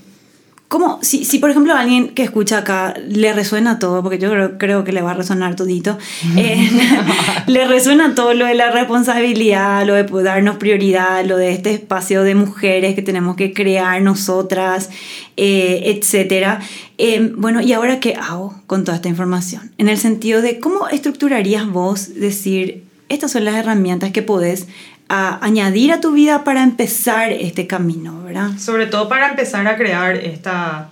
¿Cómo? 0.70 1.00
Si, 1.02 1.24
si, 1.24 1.40
por 1.40 1.50
ejemplo, 1.50 1.74
alguien 1.74 2.10
que 2.10 2.22
escucha 2.22 2.58
acá 2.58 2.94
le 3.08 3.32
resuena 3.32 3.80
todo, 3.80 4.04
porque 4.04 4.20
yo 4.20 4.30
creo, 4.30 4.56
creo 4.56 4.84
que 4.84 4.92
le 4.92 5.02
va 5.02 5.10
a 5.10 5.14
resonar 5.14 5.56
todito, 5.56 5.98
eh, 6.36 6.70
le 7.48 7.66
resuena 7.66 8.14
todo 8.14 8.34
lo 8.34 8.46
de 8.46 8.54
la 8.54 8.70
responsabilidad, 8.70 9.84
lo 9.84 9.94
de 9.94 10.04
darnos 10.22 10.58
prioridad, 10.58 11.24
lo 11.24 11.38
de 11.38 11.50
este 11.50 11.72
espacio 11.72 12.22
de 12.22 12.36
mujeres 12.36 12.94
que 12.94 13.02
tenemos 13.02 13.34
que 13.34 13.52
crear 13.52 14.00
nosotras, 14.00 14.90
eh, 15.36 15.82
etc. 15.86 16.60
Eh, 16.98 17.32
bueno, 17.36 17.60
¿y 17.60 17.72
ahora 17.72 17.98
qué 17.98 18.14
hago 18.14 18.54
con 18.68 18.84
toda 18.84 18.94
esta 18.94 19.08
información? 19.08 19.72
En 19.76 19.88
el 19.88 19.98
sentido 19.98 20.40
de 20.40 20.60
cómo 20.60 20.86
estructurarías 20.86 21.66
vos 21.68 22.14
decir, 22.14 22.84
estas 23.08 23.32
son 23.32 23.44
las 23.44 23.56
herramientas 23.56 24.12
que 24.12 24.22
podés 24.22 24.68
a 25.12 25.44
añadir 25.44 25.90
a 25.90 26.00
tu 26.00 26.12
vida 26.12 26.44
para 26.44 26.62
empezar 26.62 27.32
este 27.32 27.66
camino, 27.66 28.22
¿verdad? 28.22 28.56
Sobre 28.58 28.86
todo 28.86 29.08
para 29.08 29.28
empezar 29.28 29.66
a 29.66 29.76
crear 29.76 30.14
esta 30.14 30.90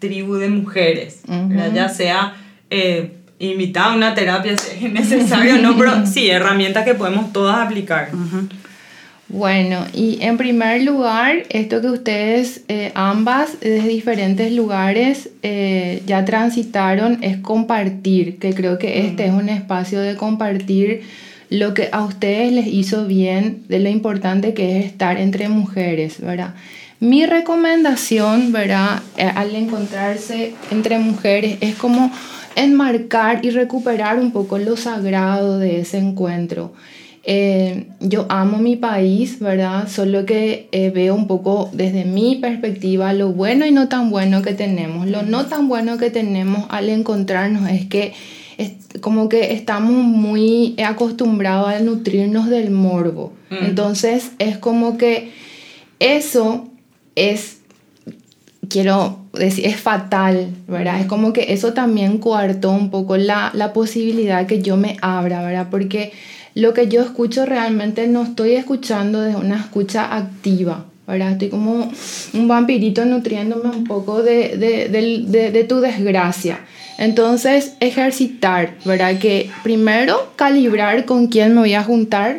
tribu 0.00 0.34
de 0.34 0.48
mujeres, 0.48 1.20
ya 1.72 1.88
sea 1.88 2.34
eh, 2.70 3.12
invitar 3.38 3.92
a 3.92 3.94
una 3.94 4.14
terapia 4.16 4.58
si 4.58 4.86
es 4.86 4.92
necesario 4.92 5.54
o 5.54 5.58
no, 5.58 5.78
pero 5.78 6.04
sí, 6.12 6.28
herramientas 6.28 6.84
que 6.84 6.94
podemos 6.94 7.32
todas 7.32 7.64
aplicar. 7.64 8.10
Bueno, 9.28 9.86
y 9.92 10.18
en 10.22 10.38
primer 10.38 10.82
lugar, 10.82 11.44
esto 11.48 11.80
que 11.80 11.86
ustedes 11.86 12.64
eh, 12.66 12.90
ambas 12.96 13.60
desde 13.60 13.86
diferentes 13.86 14.50
lugares 14.52 15.30
eh, 15.44 16.02
ya 16.04 16.24
transitaron 16.24 17.22
es 17.22 17.36
compartir, 17.36 18.40
que 18.40 18.54
creo 18.54 18.76
que 18.76 19.06
este 19.06 19.26
es 19.26 19.32
un 19.32 19.48
espacio 19.48 20.00
de 20.00 20.16
compartir 20.16 21.02
lo 21.50 21.74
que 21.74 21.88
a 21.92 22.04
ustedes 22.04 22.52
les 22.52 22.66
hizo 22.66 23.06
bien, 23.06 23.62
de 23.68 23.78
lo 23.78 23.88
importante 23.88 24.54
que 24.54 24.78
es 24.78 24.86
estar 24.86 25.18
entre 25.18 25.48
mujeres, 25.48 26.20
¿verdad? 26.20 26.54
Mi 26.98 27.26
recomendación, 27.26 28.52
¿verdad? 28.52 29.02
Eh, 29.16 29.30
al 29.34 29.54
encontrarse 29.54 30.54
entre 30.70 30.98
mujeres 30.98 31.58
es 31.60 31.74
como 31.74 32.10
enmarcar 32.56 33.44
y 33.44 33.50
recuperar 33.50 34.18
un 34.18 34.32
poco 34.32 34.58
lo 34.58 34.76
sagrado 34.76 35.58
de 35.58 35.80
ese 35.80 35.98
encuentro. 35.98 36.72
Eh, 37.28 37.88
yo 38.00 38.26
amo 38.28 38.58
mi 38.58 38.76
país, 38.76 39.40
¿verdad? 39.40 39.88
Solo 39.88 40.24
que 40.24 40.68
eh, 40.70 40.90
veo 40.90 41.14
un 41.14 41.26
poco 41.26 41.68
desde 41.72 42.04
mi 42.04 42.36
perspectiva 42.36 43.12
lo 43.12 43.32
bueno 43.32 43.66
y 43.66 43.72
no 43.72 43.88
tan 43.88 44.10
bueno 44.10 44.42
que 44.42 44.54
tenemos. 44.54 45.08
Lo 45.08 45.22
no 45.22 45.46
tan 45.46 45.68
bueno 45.68 45.98
que 45.98 46.10
tenemos 46.10 46.66
al 46.70 46.88
encontrarnos 46.88 47.68
es 47.68 47.86
que 47.86 48.14
como 49.00 49.28
que 49.28 49.52
estamos 49.52 49.92
muy 49.92 50.74
acostumbrados 50.82 51.68
a 51.68 51.80
nutrirnos 51.80 52.48
del 52.48 52.70
morbo. 52.70 53.32
Entonces 53.50 54.32
es 54.38 54.58
como 54.58 54.98
que 54.98 55.32
eso 55.98 56.68
es, 57.14 57.58
quiero 58.68 59.18
decir, 59.32 59.66
es 59.66 59.76
fatal, 59.76 60.48
¿verdad? 60.66 61.00
Es 61.00 61.06
como 61.06 61.32
que 61.32 61.52
eso 61.52 61.72
también 61.72 62.18
coartó 62.18 62.70
un 62.70 62.90
poco 62.90 63.16
la, 63.16 63.50
la 63.54 63.72
posibilidad 63.72 64.46
que 64.46 64.62
yo 64.62 64.76
me 64.76 64.96
abra, 65.00 65.42
¿verdad? 65.42 65.68
Porque 65.70 66.12
lo 66.54 66.72
que 66.72 66.88
yo 66.88 67.02
escucho 67.02 67.44
realmente 67.44 68.06
no 68.08 68.22
estoy 68.22 68.52
escuchando 68.52 69.20
desde 69.20 69.38
una 69.38 69.60
escucha 69.60 70.16
activa. 70.16 70.86
¿Verdad? 71.06 71.32
Estoy 71.32 71.48
como 71.48 71.90
un 72.34 72.48
vampirito 72.48 73.04
nutriéndome 73.04 73.70
un 73.70 73.84
poco 73.84 74.22
de, 74.22 74.56
de, 74.56 74.88
de, 74.88 75.50
de 75.50 75.64
tu 75.64 75.80
desgracia. 75.80 76.60
Entonces, 76.98 77.74
ejercitar, 77.80 78.74
¿verdad? 78.84 79.18
Que 79.18 79.50
primero 79.62 80.32
calibrar 80.36 81.04
con 81.04 81.26
quién 81.26 81.54
me 81.54 81.60
voy 81.60 81.74
a 81.74 81.82
juntar. 81.82 82.38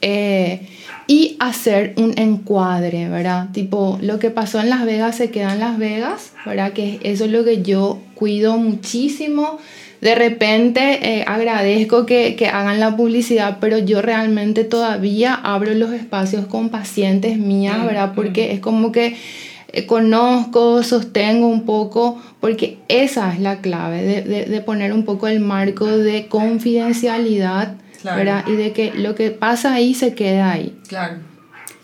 Eh, 0.00 0.68
y 1.06 1.36
hacer 1.38 1.94
un 1.96 2.14
encuadre, 2.16 3.08
¿verdad? 3.08 3.48
Tipo, 3.52 3.98
lo 4.00 4.18
que 4.18 4.30
pasó 4.30 4.60
en 4.60 4.70
Las 4.70 4.84
Vegas 4.84 5.16
se 5.16 5.30
queda 5.30 5.52
en 5.52 5.60
Las 5.60 5.78
Vegas, 5.78 6.32
¿verdad? 6.46 6.72
Que 6.72 6.98
eso 7.02 7.26
es 7.26 7.30
lo 7.30 7.44
que 7.44 7.62
yo 7.62 8.00
cuido 8.14 8.56
muchísimo. 8.56 9.58
De 10.04 10.14
repente 10.14 10.98
eh, 11.00 11.24
agradezco 11.26 12.04
que, 12.04 12.36
que, 12.36 12.46
hagan 12.46 12.78
la 12.78 12.94
publicidad, 12.94 13.56
pero 13.58 13.78
yo 13.78 14.02
realmente 14.02 14.62
todavía 14.62 15.32
abro 15.32 15.72
los 15.72 15.94
espacios 15.94 16.44
con 16.44 16.68
pacientes 16.68 17.38
mías, 17.38 17.78
mm, 17.78 17.86
¿verdad? 17.86 18.12
Porque 18.14 18.48
mm. 18.48 18.50
es 18.50 18.60
como 18.60 18.92
que 18.92 19.16
eh, 19.72 19.86
conozco, 19.86 20.82
sostengo 20.82 21.46
un 21.46 21.64
poco, 21.64 22.22
porque 22.38 22.76
esa 22.88 23.32
es 23.32 23.40
la 23.40 23.62
clave, 23.62 24.02
de, 24.02 24.20
de, 24.20 24.44
de 24.44 24.60
poner 24.60 24.92
un 24.92 25.06
poco 25.06 25.26
el 25.26 25.40
marco 25.40 25.86
de 25.86 26.26
confidencialidad 26.26 27.76
y 28.46 28.52
de 28.52 28.72
que 28.74 28.92
lo 28.94 29.14
que 29.14 29.30
pasa 29.30 29.72
ahí 29.72 29.94
se 29.94 30.14
queda 30.14 30.52
ahí. 30.52 30.76
Claro. 30.86 31.33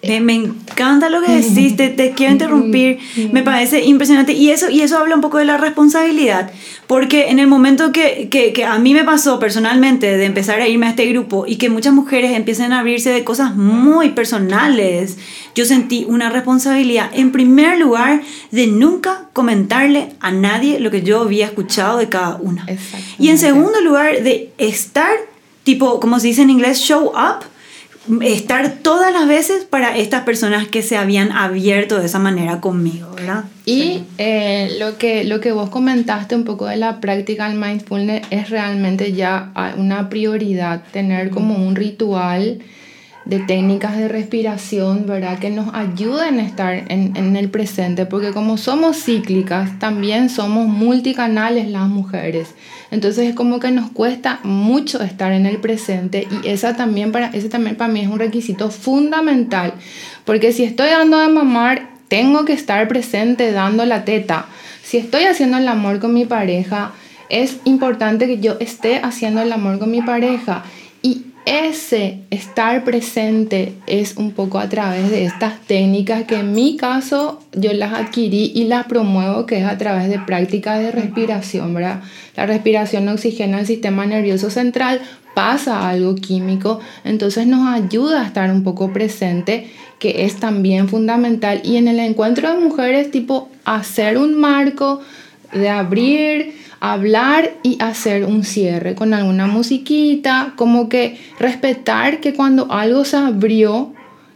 Me, 0.02 0.34
encanta 0.34 1.10
lo 1.10 1.20
que 1.20 1.30
decís, 1.30 1.76
te, 1.76 2.12
quiero 2.16 2.32
interrumpir, 2.32 2.98
me 3.32 3.42
parece 3.42 3.84
impresionante. 3.84 4.32
Y 4.32 4.50
eso, 4.50 4.70
y 4.70 4.80
eso 4.80 4.98
habla 4.98 5.14
un 5.14 5.20
poco 5.20 5.38
de 5.38 5.44
la 5.44 5.58
responsabilidad, 5.58 6.50
porque 6.86 7.28
en 7.28 7.38
el 7.38 7.46
momento 7.46 7.92
que, 7.92 8.28
que, 8.30 8.52
que, 8.52 8.64
a 8.64 8.78
mí 8.78 8.94
me 8.94 9.04
pasó 9.04 9.38
personalmente 9.38 10.16
de 10.16 10.24
empezar 10.24 10.60
a 10.60 10.68
irme 10.68 10.86
a 10.86 10.90
este 10.90 11.06
grupo 11.06 11.44
y 11.46 11.56
que 11.56 11.68
muchas 11.68 11.92
mujeres 11.92 12.34
empiecen 12.34 12.72
a 12.72 12.80
abrirse 12.80 13.10
de 13.10 13.24
cosas 13.24 13.54
muy 13.54 14.10
personales, 14.10 15.18
yo 15.54 15.66
sentí 15.66 16.06
una 16.08 16.30
responsabilidad, 16.30 17.10
en 17.12 17.30
primer 17.30 17.78
lugar, 17.78 18.22
de 18.50 18.66
nunca 18.66 19.28
comentarle 19.34 20.14
a 20.20 20.30
nadie 20.32 20.80
lo 20.80 20.90
que 20.90 21.02
yo 21.02 21.20
había 21.22 21.46
escuchado 21.46 21.98
de 21.98 22.08
cada 22.08 22.36
una. 22.36 22.66
Y 23.18 23.28
en 23.28 23.38
segundo 23.38 23.80
lugar, 23.82 24.22
de 24.22 24.52
estar 24.56 25.10
tipo, 25.64 26.00
como 26.00 26.18
se 26.18 26.28
dice 26.28 26.42
en 26.42 26.50
inglés, 26.50 26.80
show 26.80 27.12
up, 27.14 27.44
estar 28.23 28.79
todas 28.83 29.12
las 29.12 29.29
veces 29.29 29.64
para 29.64 29.96
estas 29.96 30.25
personas 30.25 30.68
que 30.68 30.83
se 30.83 30.96
habían 30.96 31.33
abierto 31.33 31.99
de 31.99 32.07
esa 32.07 32.18
manera 32.18 32.61
conmigo, 32.61 33.11
¿verdad? 33.14 33.44
Y 33.66 34.03
eh, 34.18 34.77
lo, 34.79 34.99
que, 34.99 35.25
lo 35.25 35.40
que 35.40 35.53
vos 35.53 35.70
comentaste 35.70 36.35
un 36.35 36.44
poco 36.44 36.66
de 36.66 36.77
la 36.77 37.01
practical 37.01 37.55
mindfulness 37.55 38.27
es 38.31 38.51
realmente 38.51 39.12
ya 39.12 39.53
una 39.77 40.09
prioridad, 40.09 40.83
tener 40.92 41.31
como 41.31 41.57
un 41.57 41.77
ritual 41.77 42.61
de 43.30 43.38
técnicas 43.38 43.96
de 43.96 44.08
respiración, 44.08 45.06
¿verdad? 45.06 45.38
Que 45.38 45.50
nos 45.50 45.72
ayuden 45.72 46.40
a 46.40 46.42
estar 46.42 46.74
en, 46.88 47.36
el 47.36 47.48
presente, 47.48 48.04
porque 48.04 48.32
como 48.32 48.56
somos 48.56 48.96
cíclicas, 49.04 49.78
también 49.78 50.28
somos 50.28 50.66
multicanales 50.66 51.68
las 51.68 51.88
mujeres. 51.88 52.56
Entonces 52.90 53.28
es 53.28 53.36
como 53.36 53.60
que 53.60 53.70
nos 53.70 53.92
cuesta 53.92 54.40
mucho 54.42 55.00
estar 55.00 55.30
en 55.30 55.46
el 55.46 55.58
presente 55.58 56.26
y 56.28 56.48
esa 56.48 56.74
también 56.74 57.12
para, 57.12 57.28
ese 57.28 57.48
también 57.48 57.76
para 57.76 57.92
mí 57.92 58.00
es 58.00 58.08
un 58.08 58.18
requisito 58.18 58.68
fundamental, 58.68 59.74
porque 60.24 60.52
si 60.52 60.64
estoy 60.64 60.90
dando 60.90 61.20
de 61.20 61.28
mamar, 61.28 61.88
tengo 62.08 62.44
que 62.44 62.52
estar 62.52 62.88
presente 62.88 63.52
dando 63.52 63.86
la 63.86 64.04
teta. 64.04 64.46
Si 64.82 64.96
estoy 64.96 65.26
haciendo 65.26 65.58
el 65.58 65.68
amor 65.68 66.00
con 66.00 66.12
mi 66.12 66.24
pareja, 66.24 66.94
es 67.28 67.58
importante 67.62 68.26
que 68.26 68.40
yo 68.40 68.56
esté 68.58 68.98
haciendo 68.98 69.40
el 69.40 69.52
amor 69.52 69.78
con 69.78 69.92
mi 69.92 70.02
pareja 70.02 70.64
ese 71.46 72.20
estar 72.31 72.85
presente 72.85 73.74
es 73.87 74.16
un 74.16 74.33
poco 74.33 74.59
a 74.59 74.68
través 74.68 75.11
de 75.11 75.24
estas 75.24 75.59
técnicas 75.61 76.24
que 76.24 76.37
en 76.37 76.53
mi 76.53 76.76
caso 76.76 77.40
yo 77.53 77.72
las 77.72 77.92
adquirí 77.94 78.53
y 78.55 78.64
las 78.64 78.87
promuevo, 78.87 79.46
que 79.46 79.61
es 79.61 79.64
a 79.64 79.79
través 79.79 80.09
de 80.09 80.18
prácticas 80.18 80.81
de 80.81 80.90
respiración. 80.90 81.74
La 81.81 82.46
respiración 82.46 83.09
oxigena 83.09 83.61
el 83.61 83.66
sistema 83.66 84.07
nervioso 84.07 84.50
central, 84.50 85.00
pasa 85.35 85.88
algo 85.88 86.16
químico, 86.16 86.81
entonces 87.05 87.46
nos 87.46 87.66
ayuda 87.68 88.22
a 88.22 88.26
estar 88.26 88.50
un 88.50 88.62
poco 88.62 88.92
presente, 88.92 89.70
que 89.98 90.24
es 90.24 90.37
también 90.37 90.88
fundamental. 90.88 91.61
Y 91.64 91.76
en 91.76 91.88
el 91.88 92.00
encuentro 92.00 92.53
de 92.53 92.59
mujeres, 92.59 93.11
tipo 93.11 93.48
hacer 93.64 94.18
un 94.18 94.38
marco 94.38 95.00
de 95.52 95.68
abrir, 95.68 96.54
hablar 96.80 97.50
y 97.62 97.76
hacer 97.80 98.24
un 98.24 98.44
cierre 98.44 98.94
con 98.94 99.14
alguna 99.14 99.46
musiquita, 99.46 100.54
como 100.56 100.88
que 100.88 101.18
respetar 101.38 102.20
que 102.20 102.34
cuando 102.34 102.70
algo 102.72 103.04
se 103.04 103.16
abrió 103.16 103.92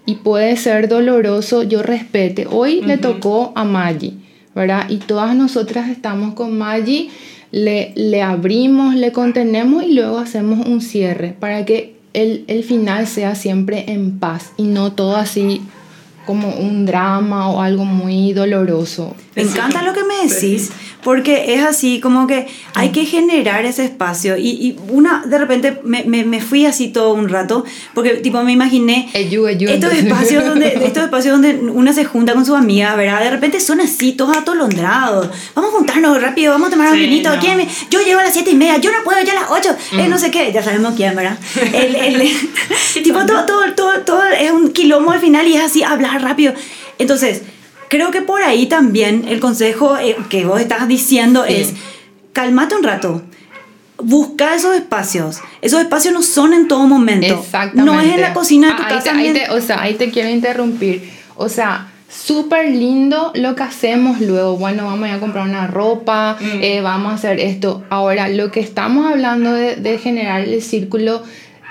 y 0.06 0.16
puede 0.16 0.56
ser 0.56 0.88
doloroso, 0.88 1.62
yo 1.62 1.82
respete. 1.82 2.46
Hoy 2.50 2.82
le 2.82 2.98
tocó 2.98 3.52
a 3.54 3.64
Maggie, 3.64 4.14
¿verdad? 4.54 4.86
Y 4.90 4.96
todas 4.98 5.34
nosotras 5.34 5.88
estamos 5.88 6.34
con 6.34 6.58
Maggie, 6.58 7.08
le, 7.50 7.92
le 7.96 8.22
abrimos, 8.22 8.94
le 8.94 9.12
contenemos 9.12 9.84
y 9.84 9.94
luego 9.94 10.18
hacemos 10.18 10.66
un 10.66 10.80
cierre 10.80 11.34
para 11.38 11.64
que 11.64 11.94
el, 12.12 12.44
el 12.48 12.64
final 12.64 13.06
sea 13.06 13.34
siempre 13.34 13.92
en 13.92 14.18
paz 14.18 14.52
y 14.56 14.64
no 14.64 14.92
todo 14.92 15.16
así 15.16 15.62
como 16.26 16.48
un 16.54 16.86
drama 16.86 17.50
o 17.50 17.60
algo 17.60 17.84
muy 17.84 18.32
doloroso. 18.32 19.14
Me 19.34 19.42
encanta 19.42 19.82
lo 19.82 19.92
que 19.92 20.04
me 20.04 20.28
decís, 20.28 20.70
porque 21.04 21.54
es 21.54 21.62
así 21.62 22.00
como 22.00 22.26
que 22.26 22.48
hay 22.74 22.90
que 22.90 23.04
generar 23.04 23.64
ese 23.64 23.84
espacio. 23.84 24.36
Y, 24.36 24.48
y 24.48 24.76
una, 24.88 25.22
de 25.26 25.38
repente 25.38 25.80
me, 25.84 26.02
me, 26.04 26.24
me, 26.24 26.40
fui 26.40 26.66
así 26.66 26.88
todo 26.88 27.12
un 27.12 27.28
rato, 27.28 27.64
porque 27.92 28.14
tipo 28.14 28.42
me 28.42 28.52
imaginé 28.52 29.10
estos, 29.12 29.92
espacios 29.92 30.44
donde, 30.44 30.80
estos 30.82 31.04
espacios 31.04 31.32
donde 31.32 31.54
una 31.70 31.92
se 31.92 32.04
junta 32.04 32.34
con 32.34 32.44
su 32.44 32.56
amiga, 32.56 32.96
¿verdad? 32.96 33.20
De 33.22 33.30
repente 33.30 33.60
son 33.60 33.80
así, 33.80 34.12
todos 34.12 34.36
atolondrados. 34.36 35.28
Vamos 35.54 35.72
a 35.72 35.76
juntarnos 35.76 36.20
rápido, 36.20 36.52
vamos 36.52 36.68
a 36.68 36.70
tomar 36.72 36.92
un 36.92 36.98
vinito. 36.98 37.30
Yo 37.90 38.00
llego 38.00 38.18
a 38.18 38.24
las 38.24 38.32
siete 38.32 38.50
y 38.50 38.54
media, 38.54 38.78
yo 38.78 38.90
no 38.90 39.04
puedo, 39.04 39.22
ya 39.22 39.32
a 39.32 39.34
las 39.34 39.50
ocho. 39.50 39.76
Eh, 39.92 40.08
no 40.08 40.18
sé 40.18 40.30
qué, 40.30 40.50
ya 40.52 40.62
sabemos 40.62 40.94
quién, 40.96 41.14
¿verdad? 41.14 41.38
El, 41.72 41.94
el, 41.94 42.30
tipo, 43.02 43.24
todo, 43.26 43.44
todo, 43.44 43.72
todo, 43.74 44.00
todo 44.00 44.22
es 44.24 44.50
un 44.50 44.72
quilombo 44.72 45.12
al 45.12 45.20
final 45.20 45.46
y 45.46 45.54
es 45.54 45.62
así, 45.62 45.82
hablar 45.82 46.22
rápido. 46.22 46.54
Entonces, 46.98 47.42
creo 47.88 48.10
que 48.10 48.22
por 48.22 48.42
ahí 48.42 48.66
también 48.66 49.26
el 49.28 49.40
consejo 49.40 49.96
eh, 49.98 50.16
que 50.28 50.44
vos 50.44 50.60
estás 50.60 50.88
diciendo 50.88 51.44
es, 51.44 51.74
calmate 52.32 52.76
un 52.76 52.82
rato. 52.82 53.22
Busca 53.96 54.54
esos 54.54 54.74
espacios. 54.74 55.40
Esos 55.62 55.80
espacios 55.80 56.12
no 56.12 56.22
son 56.22 56.52
en 56.52 56.68
todo 56.68 56.86
momento. 56.86 57.40
Exactamente. 57.40 57.90
No 57.90 58.00
es 58.00 58.12
en 58.12 58.20
la 58.20 58.34
cocina 58.34 58.70
de 58.70 58.74
tu 58.76 58.82
ah, 58.82 58.88
casa. 58.88 59.16
ahí 59.16 59.32
te, 59.32 59.50
o 59.50 59.60
sea, 59.60 59.80
ahí 59.82 59.94
te 59.94 60.10
quiero 60.10 60.28
interrumpir. 60.28 61.10
O 61.36 61.48
sea, 61.48 61.92
súper 62.08 62.70
lindo 62.70 63.32
lo 63.34 63.54
que 63.54 63.62
hacemos 63.62 64.20
luego. 64.20 64.56
Bueno, 64.56 64.84
vamos 64.86 65.08
a, 65.08 65.14
a 65.14 65.20
comprar 65.20 65.46
una 65.46 65.66
ropa, 65.66 66.36
mm. 66.40 66.62
eh, 66.62 66.80
vamos 66.80 67.12
a 67.12 67.14
hacer 67.14 67.40
esto. 67.40 67.84
Ahora, 67.90 68.28
lo 68.28 68.50
que 68.50 68.60
estamos 68.60 69.10
hablando 69.10 69.52
de, 69.52 69.76
de 69.76 69.98
generar 69.98 70.42
el 70.42 70.60
círculo 70.60 71.22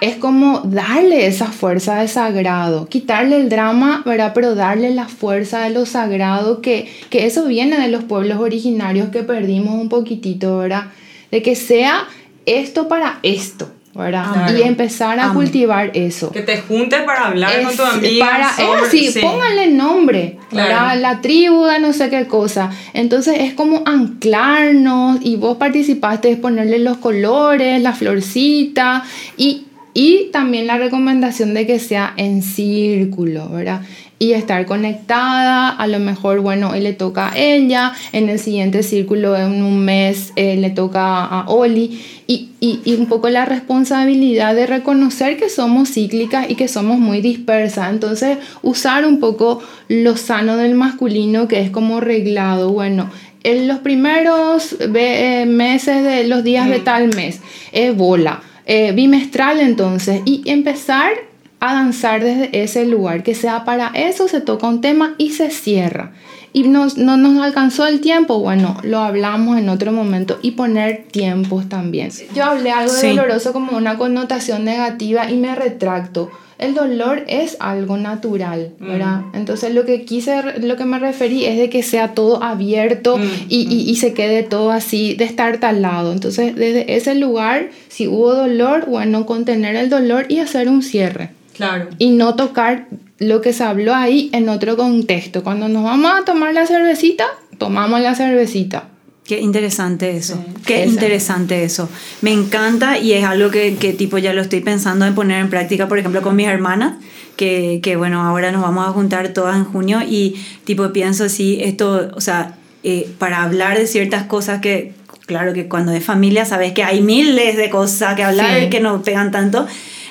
es 0.04 0.18
como 0.18 0.60
darle 0.66 1.28
esa 1.28 1.46
fuerza 1.46 2.02
de 2.02 2.10
sagrado, 2.10 2.90
quitarle 2.90 3.38
el 3.38 3.48
drama, 3.48 4.04
¿verdad? 4.06 4.34
Pero 4.36 4.54
darle 4.54 4.94
la 4.94 5.08
fuerza 5.08 5.62
de 5.62 5.70
lo 5.70 5.86
sagrado, 5.86 6.60
que, 6.60 6.92
que 7.10 7.26
eso 7.26 7.46
viene 7.46 7.80
de 7.80 7.88
los 7.88 8.04
pueblos 8.04 8.40
originarios 8.40 9.10
que 9.10 9.24
perdimos 9.24 9.76
un 9.76 9.88
poquitito, 9.88 10.58
¿verdad? 10.58 10.88
De 11.32 11.42
que 11.42 11.56
sea 11.56 12.06
esto 12.46 12.90
para 12.90 13.20
esto. 13.24 13.72
¿verdad? 13.96 14.52
Y 14.58 14.64
empezar 14.64 15.20
a 15.20 15.34
cultivar 15.34 15.92
eso. 15.94 16.32
Que 16.32 16.42
te 16.42 16.58
juntes 16.58 17.04
para 17.04 17.28
hablar 17.28 17.62
con 17.62 17.76
tu 17.76 17.84
amiga. 17.84 18.26
Para, 18.26 18.56
sobre, 18.56 18.90
sí, 18.90 19.12
sí, 19.12 19.20
pónganle 19.22 19.68
nombre, 19.68 20.40
claro. 20.50 21.00
La 21.00 21.22
tribu 21.22 21.66
de 21.66 21.80
no 21.80 21.94
sé 21.94 22.10
qué 22.10 22.26
cosa. 22.26 22.72
Entonces 22.94 23.36
es 23.42 23.54
como 23.54 23.84
anclarnos 23.86 25.20
y 25.22 25.36
vos 25.36 25.58
participaste 25.58 26.30
de 26.30 26.38
ponerle 26.38 26.80
los 26.80 26.98
colores, 26.98 27.80
la 27.84 27.94
florcita 27.94 29.04
y 29.38 29.68
y 29.94 30.30
también 30.32 30.66
la 30.66 30.78
recomendación 30.78 31.54
de 31.54 31.68
que 31.68 31.78
sea 31.78 32.14
en 32.18 32.42
círculo, 32.42 33.50
¿verdad? 33.50 33.82
Y 34.18 34.32
estar 34.32 34.66
conectada, 34.66 35.70
a 35.70 35.88
lo 35.88 36.00
mejor, 36.00 36.40
bueno, 36.40 36.72
hoy 36.72 36.80
le 36.80 36.94
toca 36.94 37.32
a 37.32 37.38
ella, 37.38 37.94
en 38.12 38.30
el 38.30 38.40
siguiente 38.40 38.82
círculo, 38.82 39.36
en 39.36 39.62
un 39.62 39.86
mes, 39.86 40.34
eh, 40.36 40.56
le 40.56 40.70
toca 40.70 41.26
a 41.26 41.48
Oli. 41.50 42.02
Y, 42.26 42.50
y, 42.60 42.80
y, 42.86 42.96
un 42.96 43.08
poco 43.08 43.30
la 43.30 43.46
responsabilidad 43.46 44.56
de 44.56 44.66
reconocer 44.66 45.38
que 45.38 45.50
somos 45.50 45.92
cíclicas 45.92 46.50
y 46.50 46.56
que 46.56 46.70
somos 46.70 46.98
muy 46.98 47.20
dispersas. 47.20 47.92
Entonces, 47.92 48.38
usar 48.62 49.06
un 49.06 49.20
poco 49.20 49.62
lo 49.90 50.16
sano 50.16 50.56
del 50.56 50.74
masculino, 50.74 51.50
que 51.50 51.62
es 51.62 51.70
como 51.70 52.00
reglado, 52.00 52.72
bueno, 52.72 53.12
en 53.44 53.68
los 53.68 53.80
primeros 53.80 54.78
eh, 54.80 55.46
meses 55.46 56.02
de 56.04 56.26
los 56.28 56.46
días 56.46 56.70
de 56.70 56.80
tal 56.80 57.14
mes, 57.14 57.42
es 57.74 57.96
bola 57.96 58.42
eh, 58.66 58.92
bimestral 58.94 59.60
entonces 59.60 60.22
y 60.26 60.44
empezar 60.50 61.12
a 61.60 61.74
danzar 61.74 62.22
desde 62.24 62.64
ese 62.64 62.86
lugar, 62.86 63.24
que 63.24 63.36
sea 63.36 63.64
para 63.64 63.88
eso, 63.96 64.28
se 64.28 64.42
toca 64.42 64.68
un 64.68 64.82
tema 64.82 65.16
y 65.18 65.32
se 65.32 65.50
cierra. 65.50 66.12
Y 66.52 66.64
nos, 66.64 66.98
no 66.98 67.16
nos 67.18 67.42
alcanzó 67.42 67.88
el 67.88 68.02
tiempo, 68.02 68.40
bueno, 68.40 68.78
lo 68.84 69.00
hablamos 69.00 69.58
en 69.58 69.70
otro 69.70 69.92
momento 69.92 70.40
y 70.42 70.52
poner 70.52 71.06
tiempos 71.10 71.70
también. 71.70 72.12
Yo 72.36 72.44
hablé 72.44 72.72
algo 72.72 72.94
de 72.94 73.10
doloroso 73.10 73.54
como 73.54 73.78
una 73.78 73.98
connotación 73.98 74.66
negativa 74.66 75.32
y 75.32 75.38
me 75.38 75.56
retracto 75.56 76.30
el 76.64 76.74
dolor 76.74 77.24
es 77.28 77.58
algo 77.60 77.98
natural, 77.98 78.72
¿verdad? 78.80 79.22
Mm. 79.22 79.36
Entonces 79.36 79.74
lo 79.74 79.86
que 79.86 80.06
quise, 80.06 80.60
lo 80.60 80.78
que 80.78 80.86
me 80.86 81.00
referí 81.00 81.46
es 81.46 81.58
de 81.58 81.70
que 81.70 81.84
sea 81.84 82.14
todo 82.14 82.42
abierto 82.42 83.18
mm, 83.18 83.22
y, 83.50 83.62
y, 83.62 83.66
mm. 83.66 83.90
y, 83.90 83.96
se 83.96 84.14
quede 84.14 84.44
todo 84.44 84.72
así 84.72 85.16
de 85.16 85.26
estar 85.26 85.60
talado. 85.60 86.12
Entonces 86.12 86.56
desde 86.56 86.96
ese 86.96 87.16
lugar, 87.16 87.70
si 87.90 88.08
hubo 88.08 88.34
dolor, 88.34 88.86
bueno, 88.88 89.26
contener 89.26 89.76
el 89.76 89.90
dolor 89.90 90.26
y 90.30 90.40
hacer 90.40 90.70
un 90.70 90.82
cierre. 90.82 91.32
Claro. 91.56 91.90
Y 92.00 92.12
no 92.12 92.36
tocar 92.36 92.88
lo 93.20 93.42
que 93.42 93.54
se 93.54 93.64
habló 93.64 93.94
ahí 93.94 94.30
en 94.34 94.50
otro 94.50 94.76
contexto. 94.76 95.44
Cuando 95.44 95.68
nos 95.68 95.84
vamos 95.84 96.12
a 96.12 96.26
tomar 96.26 96.54
la 96.54 96.66
cervecita, 96.66 97.26
tomamos 97.58 98.02
la 98.02 98.16
cervecita. 98.16 98.90
Qué 99.26 99.40
interesante 99.40 100.18
eso. 100.18 100.44
Qué 100.66 100.86
interesante 100.86 101.64
eso. 101.64 101.90
Me 102.22 102.34
encanta 102.34 102.98
y 102.98 103.14
es 103.14 103.24
algo 103.24 103.52
que, 103.52 103.76
que, 103.76 103.94
tipo 103.94 104.18
ya 104.18 104.34
lo 104.34 104.42
estoy 104.42 104.60
pensando 104.60 105.06
en 105.06 105.16
poner 105.16 105.40
en 105.40 105.50
práctica, 105.50 105.88
por 105.88 105.98
ejemplo, 105.98 106.22
con 106.22 106.36
mis 106.36 106.48
hermanas, 106.48 106.96
que, 107.38 107.80
que 107.82 107.96
bueno, 107.96 108.22
ahora 108.22 108.52
nos 108.52 108.62
vamos 108.62 108.86
a 108.86 108.92
juntar 108.92 109.30
todas 109.30 109.56
en 109.56 109.64
junio 109.64 110.02
y 110.02 110.36
tipo 110.66 110.92
pienso 110.92 111.24
así, 111.26 111.60
esto, 111.62 112.12
o 112.14 112.22
sea, 112.22 112.58
eh, 112.84 113.10
para 113.18 113.44
hablar 113.44 113.78
de 113.78 113.88
ciertas 113.88 114.24
cosas 114.24 114.60
que, 114.60 114.94
claro 115.26 115.54
que 115.54 115.70
cuando 115.70 115.94
es 115.94 116.04
familia 116.04 116.44
sabes 116.44 116.74
que 116.74 116.84
hay 116.84 117.02
miles 117.02 117.56
de 117.56 117.70
cosas 117.70 118.16
que 118.16 118.24
hablar 118.24 118.64
y 118.64 118.70
que 118.70 118.82
no 118.82 119.04
pegan 119.04 119.32
tanto, 119.32 119.66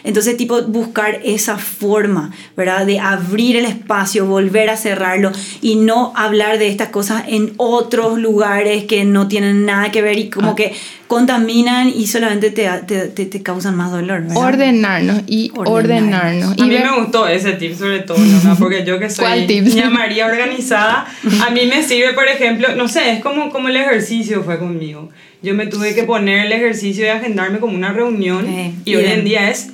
entonces, 0.05 0.37
tipo, 0.37 0.63
buscar 0.63 1.21
esa 1.25 1.59
forma, 1.59 2.33
¿verdad? 2.57 2.87
De 2.87 2.99
abrir 2.99 3.57
el 3.57 3.65
espacio, 3.65 4.27
volver 4.27 4.71
a 4.71 4.77
cerrarlo 4.77 5.31
y 5.61 5.77
no 5.77 6.13
hablar 6.17 6.59
de 6.59 6.69
estas 6.69 6.89
cosas 6.89 7.25
en 7.29 7.53
otros 7.57 8.19
lugares 8.19 8.85
que 8.85 9.05
no 9.05 9.29
tienen 9.29 9.65
nada 9.65 9.91
que 9.93 10.03
ver 10.03 10.19
y 10.19 10.31
como 10.31 10.51
ah. 10.51 10.57
que 10.57 10.75
contaminan 11.07 11.89
y 11.89 12.07
solamente 12.07 12.51
te, 12.51 12.69
te, 12.87 13.27
te, 13.27 13.43
causan 13.43 13.77
más 13.77 13.93
dolor. 13.93 14.23
¿verdad? 14.23 14.37
Ordenarnos 14.37 15.23
y 15.27 15.53
ordenarnos. 15.55 16.59
a 16.59 16.67
mí 16.67 16.79
me 16.79 17.01
gustó 17.01 17.29
ese 17.29 17.53
tip 17.53 17.75
sobre 17.77 18.01
todo, 18.01 18.19
¿no? 18.19 18.57
porque 18.59 18.85
yo 18.85 18.99
que 18.99 19.11
soy 19.11 19.47
niña 19.47 19.91
María 19.91 20.27
organizada, 20.27 21.07
a 21.47 21.51
mí 21.51 21.67
me 21.67 21.83
sirve, 21.83 22.13
por 22.15 22.27
ejemplo, 22.27 22.75
no 22.77 22.89
sé, 22.89 23.13
es 23.13 23.23
como, 23.23 23.51
como 23.51 23.69
el 23.69 23.77
ejercicio 23.77 24.43
fue 24.43 24.59
conmigo. 24.59 25.11
Yo 25.43 25.55
me 25.55 25.67
tuve 25.67 25.95
que 25.95 26.05
poner 26.05 26.47
el 26.47 26.53
ejercicio 26.53 27.05
y 27.05 27.09
agendarme 27.09 27.59
como 27.59 27.75
una 27.75 27.93
reunión 27.93 28.49
eh, 28.49 28.75
y 28.85 28.95
hoy 28.95 29.07
en 29.07 29.25
día 29.25 29.51
es 29.51 29.73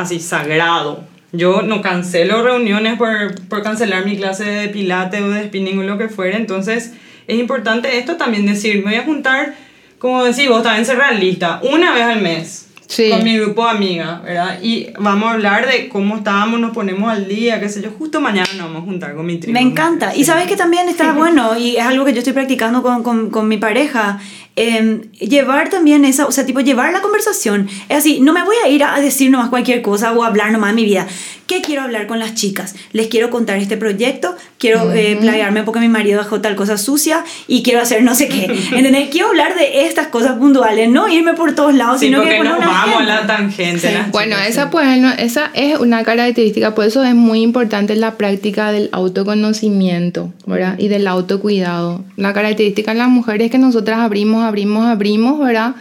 así 0.00 0.20
sagrado. 0.20 1.04
Yo 1.32 1.62
no 1.62 1.80
cancelo 1.80 2.42
reuniones 2.42 2.96
por, 2.98 3.40
por 3.48 3.62
cancelar 3.62 4.04
mi 4.04 4.16
clase 4.16 4.44
de 4.44 4.68
pilates 4.68 5.22
o 5.22 5.30
de 5.30 5.44
spinning 5.44 5.78
o 5.78 5.82
lo 5.84 5.96
que 5.96 6.08
fuera. 6.08 6.36
Entonces 6.36 6.92
es 7.28 7.38
importante 7.38 7.98
esto 7.98 8.16
también 8.16 8.46
decir, 8.46 8.78
me 8.84 8.90
voy 8.90 8.94
a 8.96 9.04
juntar, 9.04 9.54
como 9.98 10.24
decís 10.24 10.48
vos, 10.48 10.62
también 10.64 10.84
cerrar 10.84 11.14
lista, 11.14 11.60
una 11.62 11.94
vez 11.94 12.02
al 12.02 12.20
mes. 12.20 12.66
con 13.12 13.22
mi 13.22 13.38
grupo 13.38 13.62
de 13.64 13.70
amigas, 13.70 14.22
¿verdad? 14.24 14.58
Y 14.60 14.88
vamos 14.98 15.28
a 15.28 15.34
hablar 15.34 15.68
de 15.70 15.88
cómo 15.88 16.16
estábamos, 16.16 16.58
nos 16.58 16.72
ponemos 16.72 17.08
al 17.08 17.28
día, 17.28 17.60
qué 17.60 17.68
sé 17.68 17.80
yo. 17.80 17.90
Justo 17.96 18.20
mañana 18.20 18.48
nos 18.56 18.66
vamos 18.66 18.82
a 18.82 18.86
juntar 18.86 19.14
con 19.14 19.24
mi 19.26 19.36
tribu. 19.36 19.52
Me 19.52 19.60
encanta. 19.60 20.16
Y 20.16 20.24
sabes 20.24 20.48
que 20.48 20.56
también 20.56 20.88
está 20.88 21.12
bueno, 21.12 21.56
y 21.56 21.76
es 21.76 21.84
algo 21.84 22.04
que 22.04 22.12
yo 22.12 22.18
estoy 22.18 22.32
practicando 22.32 22.82
con, 22.82 23.04
con, 23.04 23.30
con 23.30 23.46
mi 23.46 23.58
pareja, 23.58 24.18
Em, 24.56 25.02
llevar 25.12 25.70
también 25.70 26.04
esa, 26.04 26.26
o 26.26 26.32
sea, 26.32 26.44
tipo 26.44 26.60
llevar 26.60 26.92
la 26.92 27.00
conversación. 27.00 27.68
Es 27.88 27.98
así, 27.98 28.20
no 28.20 28.32
me 28.32 28.42
voy 28.42 28.56
a 28.64 28.68
ir 28.68 28.84
a 28.84 29.00
decir 29.00 29.30
nomás 29.30 29.48
cualquier 29.48 29.80
cosa 29.80 30.12
o 30.12 30.24
hablar 30.24 30.52
nomás 30.52 30.70
de 30.70 30.74
mi 30.74 30.84
vida. 30.84 31.06
¿Qué 31.46 31.62
quiero 31.62 31.82
hablar 31.82 32.06
con 32.06 32.20
las 32.20 32.34
chicas? 32.34 32.76
Les 32.92 33.08
quiero 33.08 33.28
contar 33.28 33.56
este 33.58 33.76
proyecto, 33.76 34.36
quiero 34.58 34.92
eh, 34.92 35.16
playarme 35.20 35.64
porque 35.64 35.80
mi 35.80 35.88
marido 35.88 36.22
dejó 36.22 36.40
tal 36.40 36.54
cosa 36.54 36.78
sucia 36.78 37.24
y 37.48 37.64
quiero 37.64 37.80
hacer 37.80 38.04
no 38.04 38.14
sé 38.14 38.28
qué. 38.28 38.44
¿Entendés? 38.72 39.08
Quiero 39.10 39.30
hablar 39.30 39.56
de 39.56 39.86
estas 39.86 40.08
cosas 40.08 40.38
puntuales, 40.38 40.88
no 40.88 41.08
irme 41.08 41.34
por 41.34 41.56
todos 41.56 41.74
lados, 41.74 41.98
sino 41.98 42.22
que 42.22 42.38
nos 42.38 42.58
vamos 42.58 43.00
a 43.00 43.04
la 43.04 43.26
tangente. 43.26 43.98
Bueno, 44.12 44.36
esa, 44.38 44.70
pues, 44.70 44.86
esa 45.18 45.50
es 45.54 45.80
una 45.80 46.04
característica, 46.04 46.74
por 46.74 46.84
eso 46.84 47.02
es 47.02 47.16
muy 47.16 47.42
importante 47.42 47.96
la 47.96 48.16
práctica 48.16 48.70
del 48.70 48.88
autoconocimiento, 48.92 50.32
¿verdad? 50.46 50.78
Y 50.78 50.86
del 50.86 51.08
autocuidado. 51.08 52.04
La 52.16 52.32
característica 52.32 52.92
de 52.92 52.98
las 52.98 53.08
mujeres 53.08 53.46
es 53.46 53.50
que 53.50 53.58
nosotras 53.58 53.98
abrimos 53.98 54.39
abrimos, 54.42 54.86
abrimos, 54.86 55.38
¿verdad? 55.38 55.74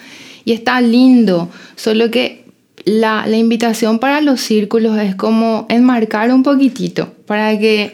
Y 0.46 0.54
está 0.54 0.82
lindo, 0.82 1.50
solo 1.76 2.10
que 2.12 2.46
la, 2.86 3.26
la, 3.28 3.38
invitación 3.38 4.00
para 4.00 4.22
los 4.22 4.42
círculos 4.42 4.98
es 4.98 5.16
como 5.16 5.66
enmarcar 5.70 6.32
un 6.32 6.44
poquitito 6.44 7.14
para 7.28 7.58
que 7.60 7.94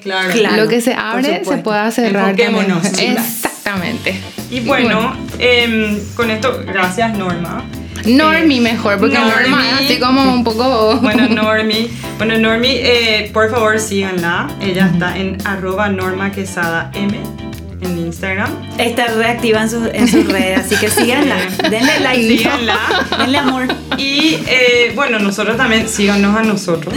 lo 0.58 0.68
que 0.68 0.82
se 0.82 0.94
abre 0.94 1.44
se 1.44 1.58
pueda 1.58 1.90
cerrar. 1.92 2.36
Exactamente. 3.00 4.16
Y 4.50 4.62
bueno, 4.62 5.16
em, 5.40 6.00
con 6.16 6.30
esto, 6.30 6.62
gracias 6.66 7.18
Norma. 7.18 7.66
Normi 8.06 8.60
mejor, 8.60 9.00
porque 9.00 9.18
Norma 9.18 9.68
es 9.68 9.86
así 9.86 10.00
como 10.00 10.22
un 10.34 10.44
poco... 10.44 11.00
Bueno, 11.02 11.28
Normi. 11.28 11.90
Bueno, 12.18 12.38
Normi, 12.38 12.70
eh, 12.70 13.32
por 13.34 13.50
favor 13.50 13.80
síganla. 13.80 14.48
Ella 14.62 14.92
está 14.94 15.18
en 15.18 15.38
arroba 15.46 15.90
Norma 15.90 16.32
Quesada 16.32 16.92
M 16.94 17.45
en 17.86 18.00
Instagram. 18.00 18.50
Está 18.78 19.08
reactiva 19.08 19.62
en, 19.62 19.70
su, 19.70 19.90
en 19.94 20.08
sus 20.08 20.28
redes, 20.28 20.60
así 20.60 20.76
que 20.76 20.90
síganla, 20.90 21.38
denle 21.70 22.00
like, 22.02 22.38
síganla, 22.38 22.80
denle 23.20 23.38
amor. 23.38 23.68
Y 23.98 24.38
eh, 24.48 24.92
bueno, 24.96 25.20
nosotros 25.20 25.58
también 25.58 25.88
síganos 25.88 26.36
a 26.36 26.44
nosotros 26.44 26.94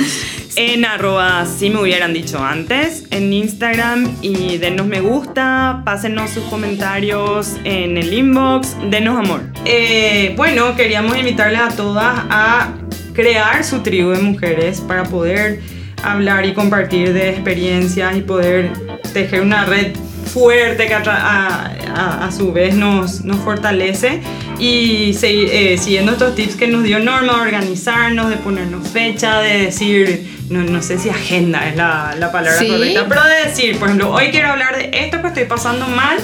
en 0.59 0.85
arroba 0.85 1.47
si 1.47 1.71
me 1.71 1.81
hubieran 1.81 2.13
dicho 2.13 2.43
antes 2.43 3.05
en 3.13 3.33
Instagram 3.33 4.17
y 4.23 4.59
denos 4.59 4.89
me 4.89 5.01
gusta, 5.01 5.83
pásenos 5.85 6.31
sus 6.31 6.43
comentarios 6.45 7.55
en 7.63 7.97
el 7.97 8.13
inbox, 8.13 8.77
denos 8.91 9.17
amor. 9.17 9.41
Eh, 9.65 10.35
bueno, 10.37 10.75
queríamos 10.75 11.17
invitarles 11.17 11.61
a 11.61 11.69
todas 11.69 12.13
a 12.29 12.75
crear 13.15 13.63
su 13.63 13.81
tribu 13.81 14.11
de 14.11 14.23
mujeres 14.23 14.81
para 14.81 15.05
poder 15.05 15.61
hablar 16.03 16.45
y 16.45 16.55
compartir 16.55 17.13
de 17.13 17.31
experiencias 17.31 18.17
y 18.17 18.23
poder 18.23 18.73
tejer 19.13 19.43
una 19.43 19.65
red 19.65 19.93
fuerte 20.29 20.87
que 20.87 20.95
a, 20.95 22.25
a, 22.25 22.31
su 22.33 22.53
vez 22.53 22.75
nos, 22.75 23.25
nos 23.25 23.39
fortalece 23.39 24.21
y 24.59 25.17
eh, 25.23 25.79
siguiendo 25.79 26.13
estos 26.13 26.35
tips 26.35 26.57
que 26.57 26.69
nos 26.69 26.83
dio 26.83 26.99
Norma, 26.99 27.43
organizarnos, 27.43 28.31
de 28.31 28.37
ponernos 28.37 28.89
fecha, 28.89 29.41
de 29.41 29.65
decir, 29.65 30.39
no, 30.51 30.63
no 30.63 30.83
sé 30.83 30.99
si 30.99 31.09
agenda 31.09 31.69
es 31.69 31.77
la, 31.77 32.15
la 32.19 32.31
palabra 32.31 32.59
correcta, 32.67 33.07
pero 33.09 33.25
de 33.25 33.49
decir, 33.49 33.79
por 33.79 33.89
ejemplo, 33.89 34.13
hoy 34.13 34.29
quiero 34.31 34.49
hablar 34.49 34.77
de 34.77 34.91
esto 34.93 35.21
que 35.21 35.29
estoy 35.29 35.45
pasando 35.45 35.89
mal 35.89 36.19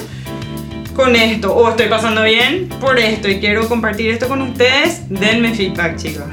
con 0.95 1.15
esto, 1.15 1.53
o 1.53 1.69
estoy 1.69 1.87
pasando 1.87 2.23
bien 2.23 2.69
por 2.79 2.97
esto 2.97 3.27
y 3.27 3.39
quiero 3.39 3.67
compartir 3.67 4.11
esto 4.11 4.27
con 4.27 4.41
ustedes, 4.41 5.01
denme 5.09 5.53
feedback, 5.53 5.97
chicas. 5.97 6.27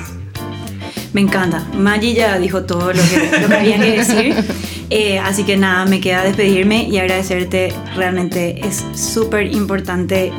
Me 1.13 1.21
encanta. 1.21 1.67
Maggie 1.75 2.15
ya 2.15 2.39
dijo 2.39 2.65
todo 2.65 2.93
lo 2.93 3.03
que, 3.03 3.41
lo 3.41 3.49
que 3.49 3.55
había 3.55 3.79
que 3.79 3.99
decir. 3.99 4.35
Eh, 4.95 5.19
así 5.19 5.45
que 5.45 5.57
nada, 5.57 5.87
me 5.87 6.03
queda 6.03 6.23
despedirme 6.23 6.87
y 6.87 6.99
agradecerte. 6.99 7.73
Realmente 7.97 8.61
es 8.63 8.85
súper 8.95 9.47
importante 9.47 10.31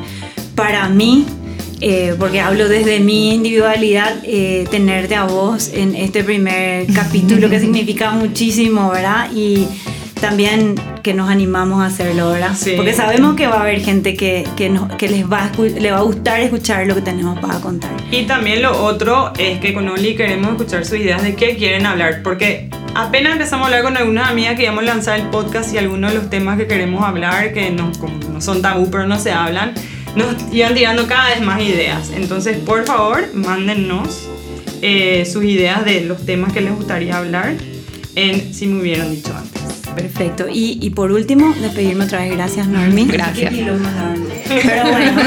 para 0.54 0.88
mí, 0.90 1.26
eh, 1.82 2.14
porque 2.20 2.40
hablo 2.40 2.70
desde 2.70 3.00
mi 3.00 3.34
individualidad, 3.34 4.16
eh, 4.24 4.68
tenerte 4.70 5.16
a 5.16 5.24
vos 5.24 5.72
en 5.74 5.96
este 5.96 6.24
primer 6.24 6.86
capítulo 6.94 7.50
que 7.50 7.60
significa 7.66 8.12
muchísimo, 8.12 8.92
¿verdad? 8.92 9.32
Y 9.34 9.68
también 10.24 10.76
que 11.04 11.14
nos 11.14 11.30
animamos 11.30 11.82
a 11.82 11.88
hacerlo, 11.88 12.32
¿verdad? 12.32 12.56
Porque 12.78 12.94
sabemos 12.94 13.36
que 13.36 13.46
va 13.46 13.58
a 13.58 13.62
haber 13.64 13.82
gente 13.82 14.16
que, 14.16 14.48
que, 14.56 14.74
que 14.98 15.10
les 15.10 15.30
va 15.30 15.52
a, 15.52 15.62
le 15.62 15.92
va 15.92 15.98
a 15.98 16.02
gustar 16.02 16.40
escuchar 16.40 16.88
lo 16.88 16.96
que 16.96 17.02
tenemos 17.02 17.38
para 17.40 17.60
contar. 17.60 17.92
Y 18.10 18.24
también 18.24 18.62
lo 18.62 18.86
otro 18.86 19.34
es 19.38 19.60
que 19.60 19.74
con 19.74 19.90
Oli 19.90 20.16
queremos 20.16 20.52
escuchar 20.52 20.86
sus 20.86 21.00
ideas 21.00 21.22
de 21.24 21.36
qué 21.36 21.58
quieren 21.58 21.86
hablar, 21.86 22.22
porque 22.24 22.70
apenas 22.96 23.34
empezamos 23.34 23.66
a 23.66 23.68
hablar 23.68 23.84
con 23.84 23.98
algunas 23.98 24.30
amigas 24.30 24.56
que 24.56 24.64
íbamos 24.64 24.84
a 24.84 24.86
lanzar 24.86 25.20
el 25.20 25.28
podcast 25.28 25.74
y 25.74 25.78
algunos 25.78 26.14
de 26.14 26.20
los 26.20 26.30
temas 26.30 26.58
que 26.58 26.68
queremos 26.68 27.04
hablar, 27.04 27.52
que 27.52 27.70
no, 27.72 27.92
no 28.32 28.40
son 28.40 28.62
tabú, 28.62 28.90
pero 28.90 29.06
no 29.06 29.20
se 29.20 29.34
hablan, 29.34 29.74
nos 30.16 30.38
iban 30.54 30.74
tirando 30.74 31.06
cada 31.06 31.32
vez 31.32 31.42
más 31.42 31.62
ideas. 31.62 32.12
Entonces, 32.16 32.60
por 32.60 32.86
favor, 32.86 33.28
mándennos 33.34 34.30
eh, 34.82 35.26
sus 35.26 35.44
ideas 35.44 35.84
de 35.84 36.00
los 36.06 36.26
temas 36.26 36.54
que 36.54 36.62
les 36.62 36.74
gustaría 36.74 37.18
hablar 37.18 37.56
en 38.16 38.54
Si 38.54 38.68
me 38.68 38.80
hubieran 38.80 39.12
dicho 39.12 39.34
antes. 39.36 39.63
Perfecto. 39.96 40.48
Y, 40.50 40.80
y 40.82 40.90
por 40.92 41.12
último, 41.12 41.54
despedirme 41.62 42.06
otra 42.06 42.20
vez. 42.20 42.32
Gracias, 42.32 42.68
Normi. 42.68 43.06
Gracias. 43.06 43.54
Pero 43.54 43.78
bueno. 44.92 45.22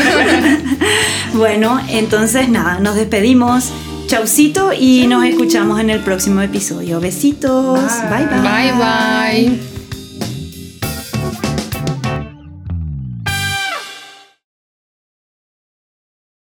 bueno, 1.34 1.80
entonces 1.88 2.48
nada, 2.48 2.78
nos 2.80 2.94
despedimos. 2.94 3.72
Chaucito 4.06 4.72
y 4.72 5.06
nos 5.08 5.24
escuchamos 5.24 5.80
en 5.80 5.90
el 5.90 6.00
próximo 6.00 6.40
episodio. 6.40 7.00
Besitos. 7.00 7.80
bye. 8.08 8.26
Bye 8.26 8.72
bye. 8.72 9.75